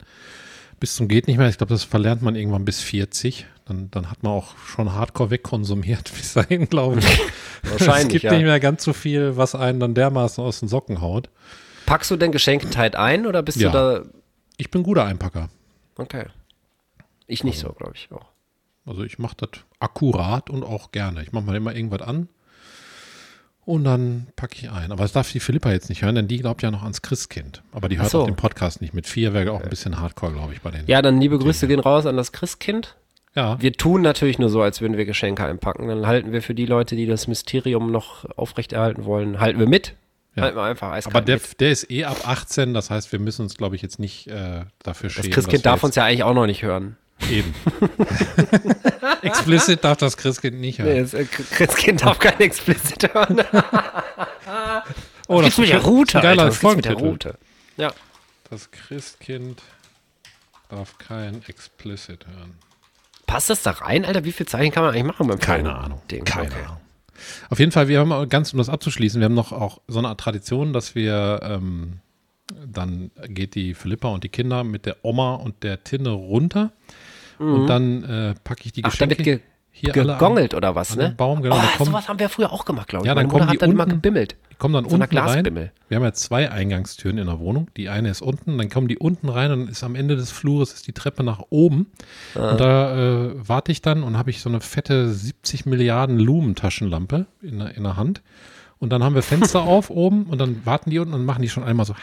Bis 0.80 0.96
zum 0.96 1.08
geht 1.08 1.28
nicht 1.28 1.38
mehr. 1.38 1.50
Ich 1.50 1.58
glaube, 1.58 1.74
das 1.74 1.84
verlernt 1.84 2.22
man 2.22 2.36
irgendwann 2.36 2.64
bis 2.64 2.82
40. 2.82 3.48
Dann, 3.66 3.90
dann 3.92 4.10
hat 4.10 4.24
man 4.24 4.34
auch 4.34 4.58
schon 4.58 4.94
hardcore 4.94 5.32
wegkonsumiert 5.32 6.12
bis 6.18 6.34
dahin, 6.34 6.70
glaube 6.70 7.00
ich. 7.00 7.22
Wahrscheinlich, 7.64 8.06
Es 8.06 8.08
gibt 8.10 8.24
ja. 8.26 8.34
nicht 8.34 8.44
mehr 8.44 8.60
ganz 8.60 8.84
so 8.84 8.94
viel, 8.94 9.36
was 9.36 9.56
einen 9.56 9.80
dann 9.80 9.96
dermaßen 9.96 10.44
aus 10.44 10.60
den 10.60 10.70
Socken 10.70 11.02
haut. 11.02 11.30
Packst 11.90 12.12
du 12.12 12.16
denn 12.18 12.32
Geschenke 12.32 12.70
tight 12.70 12.96
ein 12.96 13.26
oder 13.26 13.42
bist 13.42 13.60
Ja. 13.60 13.70
du 13.72 13.74
da? 14.04 14.10
Ich 14.58 14.70
bin 14.72 14.84
guter 14.84 15.06
Einpacker. 15.06 15.50
Okay. 15.98 16.26
Ich 17.28 17.44
nicht 17.44 17.60
so, 17.60 17.70
glaube 17.74 17.94
ich 17.96 18.10
auch. 18.12 18.26
Also 18.86 19.04
ich 19.04 19.20
mache 19.20 19.36
das 19.38 19.50
akkurat 19.80 20.50
und 20.50 20.64
auch 20.64 20.92
gerne. 20.92 21.22
Ich 21.24 21.32
mache 21.32 21.44
mal 21.46 21.56
immer 21.56 21.76
irgendwas 21.76 22.02
an 22.02 22.28
und 23.66 23.84
dann 23.84 24.28
packe 24.36 24.56
ich 24.56 24.70
ein. 24.72 24.92
Aber 24.92 25.04
das 25.04 25.12
darf 25.14 25.32
die 25.32 25.40
Philippa 25.40 25.72
jetzt 25.72 25.90
nicht 25.90 26.02
hören, 26.02 26.16
denn 26.16 26.28
die 26.28 26.38
glaubt 26.40 26.62
ja 26.64 26.72
noch 26.72 26.82
ans 26.84 27.02
Christkind. 27.02 27.62
Aber 27.72 27.90
die 27.90 28.00
hört 28.00 28.10
so. 28.10 28.22
auch 28.22 28.26
den 28.26 28.36
Podcast 28.36 28.82
nicht 28.82 28.94
mit. 28.94 29.06
Vier 29.08 29.34
wäre 29.34 29.52
auch 29.52 29.62
ein 29.62 29.70
bisschen 29.70 30.00
hardcore, 30.00 30.34
glaube 30.34 30.54
ich, 30.54 30.62
bei 30.62 30.72
denen. 30.72 30.88
Ja, 30.88 31.02
dann 31.02 31.20
liebe 31.20 31.38
Grüße 31.38 31.68
gehen 31.68 31.80
raus 31.80 32.06
an 32.06 32.18
das 32.18 32.32
Christkind. 32.32 32.96
ja. 33.36 33.62
Wir 33.62 33.74
tun 33.74 34.02
natürlich 34.02 34.40
nur 34.40 34.50
so, 34.50 34.62
als 34.62 34.82
würden 34.82 34.98
wir 34.98 35.06
Geschenke 35.06 35.44
einpacken. 35.46 35.88
Dann 35.88 36.08
halten 36.08 36.32
wir 36.32 36.42
für 36.42 36.56
die 36.56 36.66
Leute, 36.66 36.96
die 36.96 37.06
das 37.06 37.28
Mysterium 37.28 37.92
noch 37.92 38.26
aufrechterhalten 38.38 39.06
wollen, 39.06 39.40
halten 39.40 39.60
wir 39.60 39.68
mit. 39.68 39.96
Ja. 40.36 40.44
Halten 40.44 40.58
wir 40.58 40.64
einfach 40.64 40.92
eiskalt 40.92 41.16
Aber 41.16 41.26
der, 41.26 41.40
der 41.60 41.72
ist 41.72 41.90
eh 41.92 42.06
ab 42.06 42.28
18, 42.28 42.74
das 42.74 42.90
heißt, 42.90 43.12
wir 43.12 43.20
müssen 43.20 43.42
uns, 43.44 43.58
glaube 43.58 43.76
ich, 43.76 43.82
jetzt 43.82 44.00
nicht 44.00 44.28
äh, 44.28 44.66
dafür 44.84 45.10
Das 45.10 45.16
schämen. 45.16 45.32
Christkind 45.32 45.66
dass 45.66 45.72
darf 45.74 45.84
uns 45.84 45.96
ja 45.96 46.06
eigentlich 46.06 46.24
auch 46.24 46.34
noch 46.34 46.46
nicht 46.46 46.62
hören. 46.64 46.98
Eben. 47.30 47.54
Explicit 49.22 49.84
darf 49.84 49.98
das 49.98 50.16
Christkind 50.18 50.60
nicht 50.60 50.80
hören. 50.80 50.94
Nee, 50.94 51.02
das 51.02 51.14
äh, 51.14 51.26
Christkind 51.26 52.04
darf 52.04 52.20
kein 52.20 52.40
Explicit 52.40 53.14
hören. 53.14 53.42
oh, 55.28 55.38
Was 55.38 55.44
gibt's 55.46 55.58
mit 55.58 55.70
der 55.70 55.82
Route, 55.84 56.20
geiler 56.22 56.44
Alter? 56.44 56.56
Gibt's 56.60 56.76
mit 56.76 56.86
der. 56.86 56.94
Route? 56.94 57.38
Ja. 57.78 57.92
Das 58.50 58.72
Christkind 58.72 59.62
darf 60.70 60.98
kein 60.98 61.42
Explicit 61.48 62.26
hören. 62.28 62.56
Passt 63.28 63.50
das 63.50 63.62
da 63.64 63.72
rein, 63.72 64.06
Alter? 64.06 64.24
Wie 64.24 64.32
viel 64.32 64.48
Zeichen 64.48 64.72
kann 64.72 64.84
man 64.84 64.94
eigentlich 64.94 65.04
machen 65.06 65.28
beim 65.28 65.40
Keine 65.40 65.76
Ahnung. 65.76 66.02
Ding? 66.10 66.24
Keine 66.24 66.48
Okay. 66.48 66.64
Ahnung. 66.66 66.78
Auf 67.50 67.60
jeden 67.60 67.72
Fall, 67.72 67.88
wir 67.88 68.00
haben 68.00 68.30
ganz, 68.30 68.54
um 68.54 68.58
das 68.58 68.70
abzuschließen, 68.70 69.20
wir 69.22 69.26
haben 69.26 69.34
noch 69.36 69.52
auch 69.52 69.80
so 69.88 70.00
eine 70.00 70.08
Art 70.10 70.20
Tradition, 70.20 70.74
dass 70.74 70.96
wir 70.96 71.40
ähm, 71.44 72.00
dann 72.66 73.12
geht 73.28 73.56
die 73.56 73.74
Philippa 73.74 74.08
und 74.08 74.24
die 74.24 74.30
Kinder 74.30 74.64
mit 74.64 74.86
der 74.86 74.98
Oma 75.04 75.36
und 75.36 75.64
der 75.64 75.84
Tinne 75.84 76.10
runter 76.10 76.72
und 77.38 77.68
dann 77.68 78.04
äh, 78.04 78.34
packe 78.44 78.64
ich 78.66 78.74
die 78.74 78.82
Mhm. 78.82 78.86
Ach, 78.88 78.92
Geschenke 78.92 79.18
wird 79.18 79.24
ge 79.26 79.40
hier 79.72 79.94
alle 79.96 80.14
an- 80.14 80.20
gegongelt 80.20 80.54
oder 80.56 80.76
was, 80.76 80.96
ne? 80.98 81.14
Baum, 81.16 81.42
genau. 81.42 81.56
Oh, 81.56 81.78
kommen- 81.78 81.92
sowas 81.92 82.10
haben 82.10 82.20
wir 82.20 82.28
früher 82.28 82.52
auch 82.52 82.66
gemacht, 82.66 82.88
glaube 82.90 83.06
ich. 83.06 83.08
Ja, 83.08 83.16
dann 83.16 83.28
Meine 83.28 83.34
Mutter 83.40 83.48
hat 83.52 83.62
dann 83.62 83.72
immer 83.72 83.84
unten- 83.84 83.96
gebimmelt. 83.96 84.36
Kommen 84.60 84.74
dann 84.76 84.84
So 84.90 84.96
unten 84.96 85.18
rein. 85.18 85.70
Wir 85.88 85.96
haben 85.96 86.04
ja 86.04 86.12
zwei 86.14 86.52
Eingangstüren 86.52 87.18
in 87.18 87.26
der 87.28 87.40
Wohnung. 87.40 87.68
Die 87.78 87.90
eine 87.90 88.10
ist 88.10 88.22
unten, 88.22 88.58
dann 88.58 88.70
kommen 88.70 88.88
die 88.90 88.98
unten 88.98 89.30
rein 89.30 89.52
und 89.52 89.70
ist 89.70 89.84
am 89.84 89.96
Ende 89.96 90.16
des 90.18 90.30
Flures 90.32 90.74
ist 90.74 90.86
die 90.86 90.92
Treppe 90.94 91.24
nach 91.24 91.42
oben. 91.50 91.88
Ah. 92.36 92.52
Und 92.52 92.60
da 92.60 93.28
äh, 93.30 93.32
warte 93.38 93.72
ich 93.72 93.82
dann 93.82 94.04
und 94.04 94.18
habe 94.18 94.30
ich 94.30 94.42
so 94.42 94.50
eine 94.50 94.60
fette 94.62 95.10
70 95.10 95.66
Milliarden 95.66 96.20
Lumen-Taschenlampe 96.20 97.26
in, 97.42 97.60
der- 97.60 97.76
in 97.76 97.84
der 97.84 97.96
Hand. 97.96 98.22
Und 98.80 98.92
dann 98.92 99.04
haben 99.04 99.16
wir 99.16 99.24
Fenster 99.24 99.62
auf 99.64 99.90
oben 99.90 100.24
und 100.26 100.40
dann 100.40 100.66
warten 100.66 100.90
die 100.90 101.00
unten 101.00 101.14
und 101.14 101.26
machen 101.26 101.42
die 101.42 101.50
schon 101.50 101.64
einmal 101.64 101.86
so. 101.86 101.96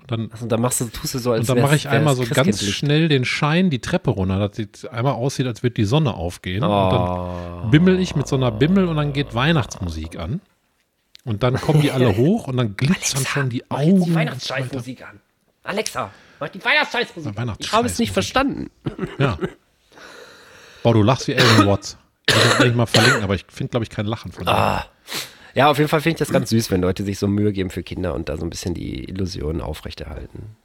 Und 0.00 0.10
dann, 0.10 0.30
Also, 0.32 0.46
dann 0.46 0.60
machst 0.62 0.80
du, 0.80 0.86
tust 0.86 1.14
du 1.14 1.18
so, 1.18 1.32
als 1.32 1.40
und 1.50 1.56
dann 1.56 1.62
mache 1.62 1.76
ich 1.76 1.88
einmal 1.88 2.16
so 2.16 2.24
ganz 2.24 2.62
schnell 2.64 3.08
den 3.08 3.26
Schein 3.26 3.68
die 3.68 3.80
Treppe 3.80 4.10
runter, 4.10 4.38
dass 4.48 4.58
es 4.58 4.86
einmal 4.86 5.12
aussieht, 5.12 5.46
als 5.46 5.62
würde 5.62 5.74
die 5.74 5.84
Sonne 5.84 6.14
aufgehen. 6.14 6.62
Und 6.64 6.70
dann 6.70 7.64
Oh. 7.66 7.68
bimmel 7.70 8.00
ich 8.00 8.16
mit 8.16 8.26
so 8.26 8.36
einer 8.36 8.50
Bimmel 8.50 8.86
und 8.88 8.96
dann 8.96 9.12
geht 9.12 9.34
Weihnachtsmusik 9.34 10.18
an. 10.18 10.40
Und 11.28 11.42
dann 11.42 11.56
kommen 11.60 11.82
die 11.82 11.90
alle 11.90 12.16
hoch 12.16 12.48
und 12.48 12.56
dann 12.56 12.74
glitzern 12.74 13.26
schon 13.26 13.50
die 13.50 13.62
Mach 13.68 13.80
jetzt 13.80 13.88
Augen. 13.92 14.04
die 14.04 14.14
Weihnachtsscheißmusik 14.14 15.02
an. 15.02 15.20
Alexa, 15.62 16.10
mach 16.40 16.48
die 16.48 16.64
Weihnachtsscheißmusik 16.64 17.32
Na, 17.36 17.42
an. 17.42 17.56
Ich 17.58 17.70
habe 17.72 17.86
es 17.86 17.98
nicht 17.98 18.12
verstanden. 18.12 18.70
Ja. 19.18 19.38
Boah, 20.82 20.94
du 20.94 21.02
lachst 21.02 21.28
wie 21.28 21.36
Alan 21.36 21.66
Watts. 21.66 21.98
Ich 22.26 22.34
will 22.34 22.42
das 22.44 22.60
eigentlich 22.60 22.74
mal 22.74 22.86
verlinken, 22.86 23.22
aber 23.22 23.34
ich 23.34 23.44
finde, 23.48 23.70
glaube 23.72 23.84
ich, 23.84 23.90
kein 23.90 24.06
Lachen 24.06 24.32
von 24.32 24.46
dir. 24.46 24.52
Ah. 24.52 24.86
Ja, 25.54 25.70
auf 25.70 25.76
jeden 25.78 25.88
Fall 25.88 26.00
finde 26.00 26.14
ich 26.14 26.18
das 26.18 26.32
ganz 26.32 26.50
süß, 26.50 26.70
wenn 26.70 26.80
Leute 26.80 27.04
sich 27.04 27.18
so 27.18 27.26
Mühe 27.26 27.52
geben 27.52 27.68
für 27.68 27.82
Kinder 27.82 28.14
und 28.14 28.28
da 28.30 28.36
so 28.36 28.44
ein 28.46 28.50
bisschen 28.50 28.74
die 28.74 29.04
Illusionen 29.04 29.60
aufrechterhalten. 29.60 30.56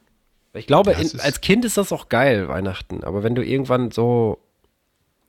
Ich 0.53 0.67
glaube, 0.67 0.91
in, 0.91 1.19
als 1.19 1.41
Kind 1.41 1.65
ist 1.65 1.77
das 1.77 1.91
auch 1.91 2.09
geil, 2.09 2.47
Weihnachten. 2.47 3.03
Aber 3.03 3.23
wenn 3.23 3.33
du 3.35 3.43
irgendwann 3.43 3.91
so, 3.91 4.37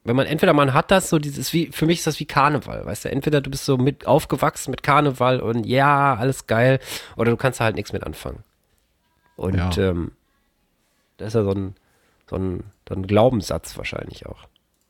wenn 0.04 0.16
man 0.16 0.26
entweder 0.26 0.52
man 0.52 0.74
hat 0.74 0.90
das 0.90 1.08
so 1.08 1.18
dieses 1.18 1.52
wie, 1.52 1.68
für 1.72 1.86
mich 1.86 1.98
ist 1.98 2.06
das 2.06 2.20
wie 2.20 2.26
Karneval, 2.26 2.84
weißt 2.84 3.06
du? 3.06 3.10
Entweder 3.10 3.40
du 3.40 3.50
bist 3.50 3.64
so 3.64 3.78
mit 3.78 4.06
aufgewachsen 4.06 4.70
mit 4.70 4.82
Karneval 4.82 5.40
und 5.40 5.64
ja, 5.64 6.14
alles 6.14 6.46
geil, 6.46 6.78
oder 7.16 7.30
du 7.30 7.36
kannst 7.36 7.60
da 7.60 7.64
halt 7.64 7.76
nichts 7.76 7.92
mit 7.92 8.04
anfangen. 8.04 8.44
Und 9.36 9.56
Ja. 9.56 9.70
ähm, 9.78 10.12
das 11.16 11.28
ist 11.28 11.34
ja 11.34 11.42
so 11.44 11.52
ein, 11.52 11.74
so 12.28 12.36
ein, 12.36 12.64
so 12.88 12.94
ein 12.94 13.06
Glaubenssatz 13.06 13.76
wahrscheinlich 13.78 14.26
auch. 14.26 14.46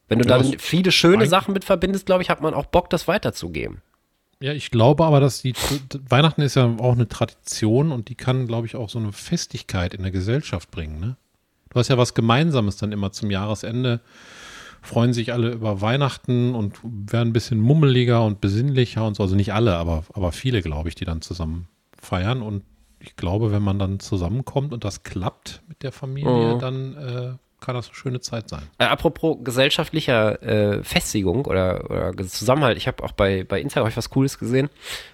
Wenn 0.09 0.19
du 0.19 0.29
Ja, 0.29 0.39
dann 0.39 0.59
viele 0.59 0.93
schöne 0.93 1.27
Sachen 1.27 1.55
mit 1.55 1.65
verbindest, 1.65 2.07
glaube 2.07 2.23
ich, 2.23 2.31
hat 2.31 2.41
man 2.41 2.53
auch 2.53 2.67
Bock, 2.67 2.91
das 2.91 3.09
weiterzugeben. 3.09 3.81
Ja, 4.41 4.53
ich 4.53 4.71
glaube 4.71 5.05
aber, 5.05 5.21
dass 5.21 5.41
die 5.43 5.55
Weihnachten 6.09 6.43
ist 6.43 6.57
ja 6.57 6.65
auch 6.79 6.93
eine 6.93 7.09
Tradition 7.09 7.93
und 7.93 8.09
die 8.09 8.15
kann, 8.15 8.47
glaube 8.47 8.67
ich, 8.67 8.77
auch 8.77 8.91
so 8.91 8.99
eine 8.99 9.13
Festigkeit 9.13 9.95
in 9.95 10.03
der 10.03 10.11
Gesellschaft 10.11 10.71
bringen. 10.71 11.01
Ne? 11.01 11.17
Du 11.71 11.79
hast 11.79 11.89
ja 11.89 11.97
was 11.97 12.15
Gemeinsames 12.15 12.77
dann 12.77 12.93
immer 12.93 13.13
zum 13.13 13.31
Jahresende. 13.31 14.01
Freuen 14.85 15.13
sich 15.15 15.33
alle 15.33 15.51
über 15.53 15.81
Weihnachten 15.81 16.55
und 16.55 16.79
werden 16.83 17.31
ein 17.31 17.33
bisschen 17.33 17.59
mummeliger 17.59 18.23
und 18.25 18.41
besinnlicher 18.41 19.07
und 19.07 19.17
so. 19.17 19.23
Also 19.23 19.35
nicht 19.35 19.53
alle, 19.55 19.77
aber, 19.77 20.05
aber 20.13 20.31
viele, 20.31 20.61
glaube 20.63 20.89
ich, 20.91 20.95
die 20.95 21.05
dann 21.07 21.23
zusammen 21.23 21.69
feiern. 22.01 22.43
Und 22.43 22.63
ich 23.01 23.17
glaube, 23.17 23.51
wenn 23.51 23.63
man 23.63 23.79
dann 23.79 23.99
zusammenkommt 23.99 24.73
und 24.73 24.85
das 24.85 25.03
klappt 25.03 25.63
mit 25.69 25.83
der 25.83 25.91
Familie, 25.93 26.55
Mhm. 26.55 26.59
dann 26.59 26.97
äh, 26.97 27.33
kann 27.61 27.75
das 27.75 27.87
eine 27.87 27.95
schöne 27.95 28.21
Zeit 28.21 28.51
sein. 28.51 28.61
Äh, 28.77 28.85
apropos 28.85 29.39
gesellschaftlicher 29.43 30.43
äh, 30.43 30.83
Festigung 30.85 31.47
oder, 31.47 31.91
oder 31.91 32.27
Zusammenhalt, 32.27 32.77
ich 32.77 32.87
habe 32.87 33.03
auch 33.03 33.13
bei, 33.13 33.43
bei 33.45 33.59
Instagram 33.63 33.87
hab 33.87 33.91
ich 33.93 33.97
was 33.97 34.11
Cooles 34.11 34.39
gesehen. 34.39 34.69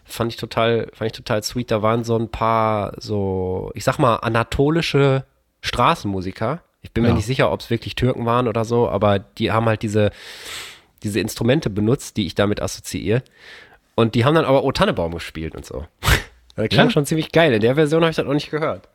Fand 0.04 0.32
ich 0.32 0.36
total, 0.36 0.88
fand 0.92 1.12
ich 1.12 1.16
total 1.16 1.44
sweet. 1.44 1.70
Da 1.70 1.80
waren 1.80 2.02
so 2.02 2.16
ein 2.18 2.28
paar 2.28 2.94
so, 3.00 3.70
ich 3.74 3.84
sag 3.84 3.98
mal, 3.98 4.16
anatolische 4.16 5.24
Straßenmusiker. 5.60 6.62
Ich 6.82 6.92
bin 6.92 7.04
Ja. 7.04 7.10
mir 7.10 7.16
nicht 7.16 7.26
sicher, 7.26 7.52
ob 7.52 7.60
es 7.60 7.70
wirklich 7.70 7.94
Türken 7.94 8.24
waren 8.26 8.48
oder 8.48 8.64
so, 8.64 8.88
aber 8.88 9.18
die 9.18 9.50
haben 9.52 9.66
halt 9.66 9.82
diese, 9.82 10.10
diese 11.02 11.20
Instrumente 11.20 11.68
benutzt, 11.70 12.16
die 12.16 12.26
ich 12.26 12.34
damit 12.34 12.60
assoziiere. 12.62 13.22
Und 13.96 14.14
die 14.14 14.24
haben 14.24 14.34
dann 14.34 14.46
aber 14.46 14.64
O 14.64 14.72
Tannebaum 14.72 15.12
gespielt 15.12 15.54
und 15.54 15.64
so. 15.66 15.86
Das 16.56 16.68
klang 16.68 16.86
Ja? 16.86 16.90
schon 16.90 17.06
ziemlich 17.06 17.32
geil. 17.32 17.54
In 17.54 17.60
der 17.60 17.76
Version 17.76 18.02
habe 18.02 18.10
ich 18.10 18.16
das 18.16 18.26
auch 18.26 18.34
nicht 18.34 18.50
gehört. 18.50 18.88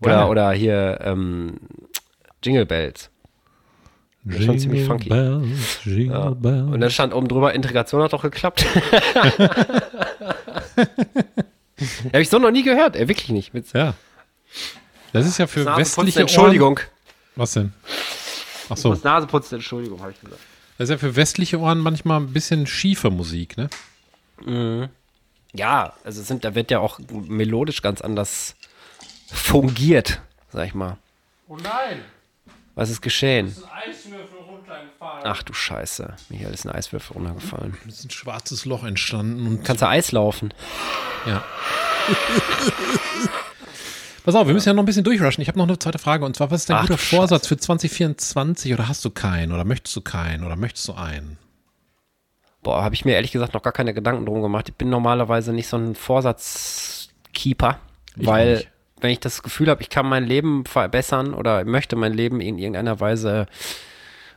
Oder, 0.00 0.20
Geil. 0.20 0.28
oder 0.30 0.52
hier 0.52 0.98
ähm, 1.02 1.58
Jingle 2.42 2.64
Bells. 2.64 3.10
ist 4.24 4.44
schon 4.44 4.58
ziemlich 4.58 4.86
funky. 4.86 5.08
Bells, 5.10 5.80
Jingle 5.84 6.06
Ja. 6.16 6.30
Bells. 6.30 6.72
Und 6.72 6.80
dann 6.80 6.90
stand 6.90 7.12
oben 7.12 7.28
drüber, 7.28 7.52
Integration 7.54 8.00
hat 8.02 8.12
doch 8.12 8.22
geklappt. 8.22 8.64
Habe 10.78 12.20
ich 12.20 12.28
so 12.28 12.38
noch 12.38 12.50
nie 12.50 12.62
gehört, 12.62 12.96
ey, 12.96 13.08
wirklich 13.08 13.30
nicht. 13.30 13.54
Mit 13.54 13.72
Ja. 13.72 13.94
Das 15.12 15.26
ist 15.26 15.38
ja 15.38 15.46
für 15.46 15.60
Naseputzen, 15.60 15.80
westliche 16.04 16.20
Entschuldigung. 16.20 16.76
Ohren. 16.78 16.86
Was 17.36 17.52
denn? 17.52 17.72
Ach 18.68 18.76
Ich 18.76 18.82
so. 18.82 18.90
muss 18.90 19.02
Naseputzen, 19.04 19.56
Entschuldigung, 19.56 20.00
habe 20.00 20.12
ich 20.12 20.20
gesagt. 20.20 20.40
Das 20.76 20.84
ist 20.88 20.90
ja 20.90 20.98
für 20.98 21.16
westliche 21.16 21.58
Ohren 21.58 21.78
manchmal 21.78 22.20
ein 22.20 22.32
bisschen 22.32 22.66
schiefe 22.66 23.10
Musik, 23.10 23.56
ne? 23.56 24.90
Ja, 25.52 25.92
also 26.04 26.22
sind, 26.22 26.44
da 26.44 26.54
wird 26.54 26.70
ja 26.70 26.78
auch 26.78 27.00
melodisch 27.10 27.82
ganz 27.82 28.00
anders 28.00 28.54
fungiert, 29.32 30.20
sag 30.52 30.66
ich 30.68 30.74
mal. 30.74 30.96
Oh 31.48 31.56
nein, 31.56 32.02
Was 32.74 32.90
ist 32.90 33.00
geschehen? 33.00 33.48
ist 33.48 33.64
ein 33.64 33.70
Eiswürfel 33.90 34.38
runtergefallen. 34.46 35.22
Ach 35.24 35.42
du 35.42 35.52
Scheiße, 35.54 36.14
Michael 36.28 36.54
ist 36.54 36.66
ein 36.66 36.70
Eiswürfel 36.70 37.16
runtergefallen. 37.16 37.76
Es 37.88 37.98
ist 38.00 38.04
ein 38.04 38.10
schwarzes 38.10 38.64
Loch 38.66 38.84
entstanden 38.84 39.46
und 39.46 39.64
Kannst 39.64 39.82
du 39.82 39.88
Eis 39.88 40.12
laufen? 40.12 40.54
ja. 41.26 41.42
Pass 44.28 44.34
auf, 44.34 44.46
wir 44.46 44.52
müssen 44.52 44.68
ja 44.68 44.74
noch 44.74 44.82
ein 44.82 44.84
bisschen 44.84 45.04
durchrushen. 45.04 45.40
Ich 45.40 45.48
habe 45.48 45.56
noch 45.56 45.66
eine 45.66 45.78
zweite 45.78 45.98
Frage 45.98 46.26
und 46.26 46.36
zwar, 46.36 46.50
was 46.50 46.60
ist 46.60 46.68
dein 46.68 46.76
Ach, 46.76 46.82
guter 46.82 46.98
Vorsatz 46.98 47.46
für 47.46 47.56
2024 47.56 48.74
oder 48.74 48.86
hast 48.86 49.02
du 49.02 49.08
keinen 49.08 49.52
oder 49.52 49.64
möchtest 49.64 49.96
du 49.96 50.02
keinen 50.02 50.44
oder 50.44 50.54
möchtest 50.54 50.86
du 50.86 50.92
einen? 50.92 51.38
Boah, 52.62 52.84
habe 52.84 52.94
ich 52.94 53.06
mir 53.06 53.14
ehrlich 53.14 53.32
gesagt 53.32 53.54
noch 53.54 53.62
gar 53.62 53.72
keine 53.72 53.94
Gedanken 53.94 54.26
drum 54.26 54.42
gemacht. 54.42 54.68
Ich 54.68 54.74
bin 54.74 54.90
normalerweise 54.90 55.54
nicht 55.54 55.66
so 55.66 55.78
ein 55.78 55.94
Vorsatzkeeper, 55.94 57.78
weil 58.16 58.66
wenn 59.00 59.12
ich 59.12 59.20
das 59.20 59.42
Gefühl 59.42 59.70
habe, 59.70 59.80
ich 59.80 59.88
kann 59.88 60.04
mein 60.04 60.26
Leben 60.26 60.66
verbessern 60.66 61.32
oder 61.32 61.64
möchte 61.64 61.96
mein 61.96 62.12
Leben 62.12 62.42
in 62.42 62.58
irgendeiner 62.58 63.00
Weise 63.00 63.46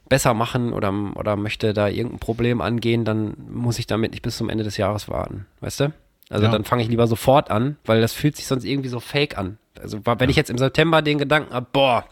besser 0.07 0.33
machen 0.33 0.71
oder, 0.71 0.93
oder 1.15 1.35
möchte 1.35 1.73
da 1.73 1.89
irgendein 1.89 2.19
Problem 2.19 2.61
angehen, 2.61 3.03
dann 3.03 3.33
muss 3.49 3.77
ich 3.77 3.87
damit 3.87 4.11
nicht 4.11 4.21
bis 4.21 4.37
zum 4.37 4.47
Ende 4.47 4.63
des 4.63 4.77
Jahres 4.77 5.09
warten, 5.09 5.47
weißt 5.59 5.81
du? 5.81 5.93
Also 6.31 6.45
Ja. 6.45 6.51
dann 6.51 6.63
fange 6.63 6.81
ich 6.81 6.87
lieber 6.89 7.05
sofort 7.07 7.51
an, 7.51 7.77
weil 7.85 8.01
das 8.01 8.13
fühlt 8.13 8.35
sich 8.37 8.47
sonst 8.47 8.63
irgendwie 8.63 8.89
so 8.89 8.99
fake 8.99 9.37
an. 9.37 9.57
Also 9.79 9.99
wenn 10.05 10.29
ich 10.29 10.35
jetzt 10.37 10.49
im 10.49 10.57
September 10.57 11.01
den 11.01 11.17
Gedanken 11.17 11.53
habe, 11.53 11.67
boah, 11.71 12.05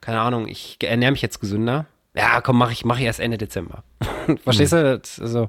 keine 0.00 0.20
Ahnung, 0.20 0.48
ich 0.48 0.78
ernähre 0.82 1.12
mich 1.12 1.22
jetzt 1.22 1.40
gesünder. 1.40 1.86
Ja, 2.14 2.40
komm, 2.40 2.58
mach 2.58 2.70
ich, 2.72 2.84
mach 2.84 2.98
ich 2.98 3.04
erst 3.04 3.20
Ende 3.20 3.38
Dezember. 3.38 3.84
Verstehst 4.44 4.72
du? 4.72 4.98
Das, 4.98 5.18
also, 5.20 5.48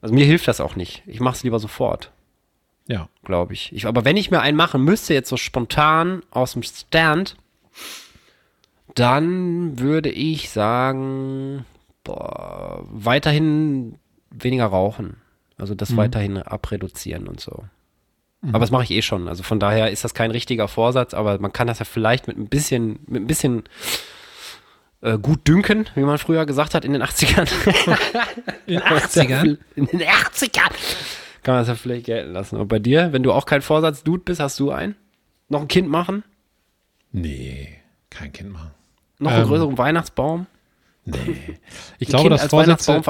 also 0.00 0.14
mir 0.14 0.24
hilft 0.24 0.48
das 0.48 0.60
auch 0.60 0.74
nicht. 0.74 1.02
Ich 1.06 1.20
mache 1.20 1.36
es 1.36 1.42
lieber 1.44 1.58
sofort, 1.60 2.10
Ja. 2.88 3.08
glaube 3.24 3.52
ich. 3.52 3.72
ich. 3.72 3.86
Aber 3.86 4.04
wenn 4.04 4.16
ich 4.16 4.30
mir 4.30 4.40
einen 4.40 4.56
machen 4.56 4.82
müsste, 4.82 5.12
jetzt 5.14 5.28
so 5.28 5.36
spontan 5.36 6.22
aus 6.30 6.52
dem 6.54 6.62
Stand, 6.62 7.36
dann 8.94 9.78
würde 9.78 10.10
ich 10.10 10.50
sagen, 10.50 11.64
boah, 12.04 12.84
weiterhin 12.88 13.98
weniger 14.30 14.66
rauchen. 14.66 15.16
Also 15.56 15.74
das 15.74 15.96
weiterhin 15.96 16.38
abreduzieren 16.38 17.28
und 17.28 17.40
so. 17.40 17.64
Aber 18.48 18.58
das 18.58 18.70
mache 18.70 18.82
ich 18.84 18.90
eh 18.90 19.00
schon. 19.00 19.26
Also 19.28 19.42
von 19.42 19.58
daher 19.58 19.90
ist 19.90 20.04
das 20.04 20.12
kein 20.12 20.30
richtiger 20.30 20.68
Vorsatz, 20.68 21.14
aber 21.14 21.38
man 21.38 21.52
kann 21.52 21.66
das 21.66 21.78
ja 21.78 21.86
vielleicht 21.86 22.28
mit 22.28 22.36
ein 22.36 22.48
bisschen, 22.48 22.98
mit 23.06 23.22
ein 23.22 23.26
bisschen 23.26 23.62
äh, 25.00 25.16
gut 25.16 25.48
dünken, 25.48 25.88
wie 25.94 26.02
man 26.02 26.18
früher 26.18 26.44
gesagt 26.44 26.74
hat 26.74 26.84
in 26.84 26.92
den 26.92 27.02
80ern. 27.02 27.48
In 28.66 28.80
80ern? 28.80 29.56
In 29.76 29.86
den 29.86 30.02
80ern. 30.02 30.70
Kann 31.42 31.54
man 31.54 31.62
das 31.62 31.68
ja 31.68 31.74
vielleicht 31.74 32.04
gelten 32.06 32.32
lassen. 32.32 32.56
Und 32.58 32.68
bei 32.68 32.78
dir, 32.78 33.12
wenn 33.14 33.22
du 33.22 33.32
auch 33.32 33.46
kein 33.46 33.62
Vorsatz-Dude 33.62 34.24
bist, 34.24 34.40
hast 34.40 34.60
du 34.60 34.70
einen? 34.70 34.94
Noch 35.48 35.62
ein 35.62 35.68
Kind 35.68 35.88
machen? 35.88 36.22
Nee, 37.12 37.78
kein 38.10 38.32
Kind 38.32 38.52
machen. 38.52 38.72
Noch 39.20 39.30
einen 39.30 39.42
Ähm, 39.42 39.48
größeren 39.48 39.78
Weihnachtsbaum? 39.78 40.46
Nee. 41.04 41.16
Ich 41.98 42.08
glaube, 42.08 42.28
kind 42.28 42.40
Vorsätze, 42.40 43.02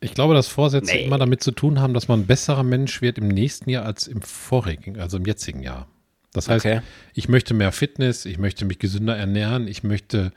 ich 0.00 0.14
glaube, 0.14 0.34
dass 0.34 0.48
Vorsätze 0.48 0.92
Nee. 0.94 1.04
immer 1.04 1.18
damit 1.18 1.42
zu 1.42 1.50
tun 1.52 1.80
haben, 1.80 1.92
dass 1.94 2.08
man 2.08 2.20
ein 2.20 2.26
besserer 2.26 2.62
Mensch 2.62 3.02
wird 3.02 3.18
im 3.18 3.28
nächsten 3.28 3.70
Jahr 3.70 3.84
als 3.84 4.06
im 4.06 4.22
vorigen, 4.22 4.98
also 5.00 5.16
im 5.16 5.24
jetzigen 5.26 5.62
Jahr. 5.62 5.86
Das 6.32 6.48
heißt, 6.48 6.64
Okay. 6.66 6.80
ich 7.12 7.28
möchte 7.28 7.54
mehr 7.54 7.70
Fitness, 7.72 8.24
ich 8.24 8.38
möchte 8.38 8.64
mich 8.64 8.78
gesünder 8.78 9.16
ernähren, 9.16 9.68
ich 9.68 9.82
möchte 9.84 10.32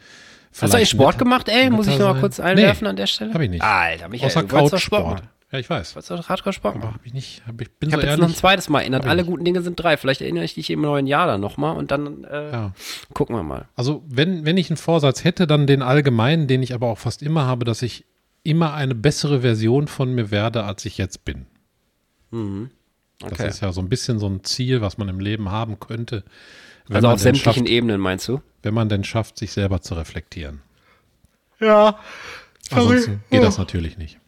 Hast 0.59 0.73
du 0.73 0.77
eigentlich 0.77 0.89
Sport 0.89 1.15
netter- 1.15 1.19
gemacht, 1.19 1.49
ey? 1.49 1.69
Muss 1.69 1.87
ich 1.87 1.97
noch 1.97 2.13
mal 2.13 2.19
kurz 2.19 2.39
einwerfen 2.39 2.83
Nee, 2.85 2.89
an 2.89 2.95
der 2.95 3.07
Stelle? 3.07 3.33
hab 3.33 3.41
ich 3.41 3.49
nicht. 3.49 3.61
Alter, 3.63 4.09
Michael, 4.09 4.27
Außer 4.29 4.43
Couchsport. 4.43 5.23
Ja, 5.51 5.59
ich 5.59 5.69
weiß. 5.69 5.91
Du 5.91 5.95
wolltest 5.95 6.11
doch 6.11 6.27
Hardcore-Sport 6.29 6.75
machen. 6.75 6.87
Aber 6.87 6.93
hab 6.95 7.05
ich 7.05 7.13
nicht. 7.13 7.41
Hab 7.47 7.61
ich 7.61 7.71
bin 7.71 7.87
Ich 7.89 7.95
so 7.95 8.01
habe 8.01 8.07
jetzt 8.09 8.19
noch 8.19 8.27
ein 8.27 8.35
zweites 8.35 8.67
Mal 8.67 8.81
erinnert. 8.81 9.05
Alle 9.05 9.23
guten 9.23 9.45
Dinge 9.45 9.61
sind 9.61 9.75
drei. 9.79 9.95
Vielleicht 9.95 10.19
erinnere 10.21 10.43
ich 10.43 10.55
dich 10.55 10.69
im 10.69 10.81
neuen 10.81 11.07
Jahr 11.07 11.25
dann 11.25 11.39
nochmal 11.39 11.77
und 11.77 11.91
dann 11.91 12.25
äh, 12.25 12.51
Ja. 12.51 12.73
gucken 13.13 13.35
wir 13.35 13.43
mal. 13.43 13.67
Also, 13.75 14.03
wenn, 14.07 14.45
wenn 14.45 14.57
ich 14.57 14.69
einen 14.69 14.75
Vorsatz 14.77 15.23
hätte, 15.23 15.47
dann 15.47 15.65
den 15.65 15.81
allgemeinen, 15.81 16.47
den 16.47 16.61
ich 16.63 16.73
aber 16.73 16.87
auch 16.87 16.97
fast 16.97 17.21
immer 17.23 17.45
habe, 17.45 17.63
dass 17.63 17.81
ich 17.81 18.03
immer 18.43 18.73
eine 18.73 18.93
bessere 18.95 19.41
Version 19.41 19.87
von 19.87 20.13
mir 20.13 20.31
werde, 20.31 20.63
als 20.63 20.83
ich 20.85 20.97
jetzt 20.97 21.23
bin. 21.23 21.45
Das 22.31 23.31
Okay. 23.31 23.47
ist 23.47 23.61
ja 23.61 23.71
so 23.71 23.79
ein 23.81 23.87
bisschen 23.89 24.19
so 24.19 24.27
ein 24.27 24.43
Ziel, 24.43 24.81
was 24.81 24.97
man 24.97 25.07
im 25.09 25.19
Leben 25.21 25.49
haben 25.49 25.79
könnte, 25.79 26.23
wenn, 26.87 26.97
Also 26.97 27.07
auf 27.07 27.19
sämtlichen 27.19 27.53
schafft, 27.65 27.69
Ebenen, 27.69 27.99
meinst 28.01 28.27
du? 28.27 28.41
wenn 28.63 28.73
man 28.73 28.89
denn 28.89 29.03
schafft, 29.05 29.37
sich 29.37 29.51
selber 29.53 29.81
zu 29.81 29.95
reflektieren. 29.95 30.61
Ja. 31.59 31.97
Ansonsten 32.69 33.23
geht 33.31 33.43
das 33.43 33.57
natürlich 33.57 33.97
nicht. 33.97 34.19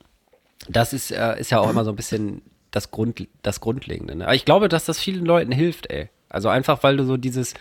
Das 0.70 0.94
ist, 0.94 1.12
äh, 1.12 1.40
ist 1.40 1.50
ja 1.52 1.60
auch 1.60 1.70
immer 1.70 1.84
so 1.84 1.92
ein 1.92 1.96
bisschen 1.96 2.42
das, 2.72 2.92
Grund, 2.92 3.28
das 3.42 3.60
Grundlegende. 3.60 4.16
Ne? 4.16 4.26
Aber 4.26 4.36
ich 4.36 4.46
glaube, 4.46 4.70
dass 4.70 4.86
das 4.86 5.00
vielen 5.00 5.26
Leuten 5.26 5.52
hilft, 5.52 5.90
ey. 5.90 6.10
Also 6.30 6.50
einfach, 6.50 6.84
weil 6.84 6.98
du 6.98 7.06
so 7.06 7.18
dieses, 7.18 7.56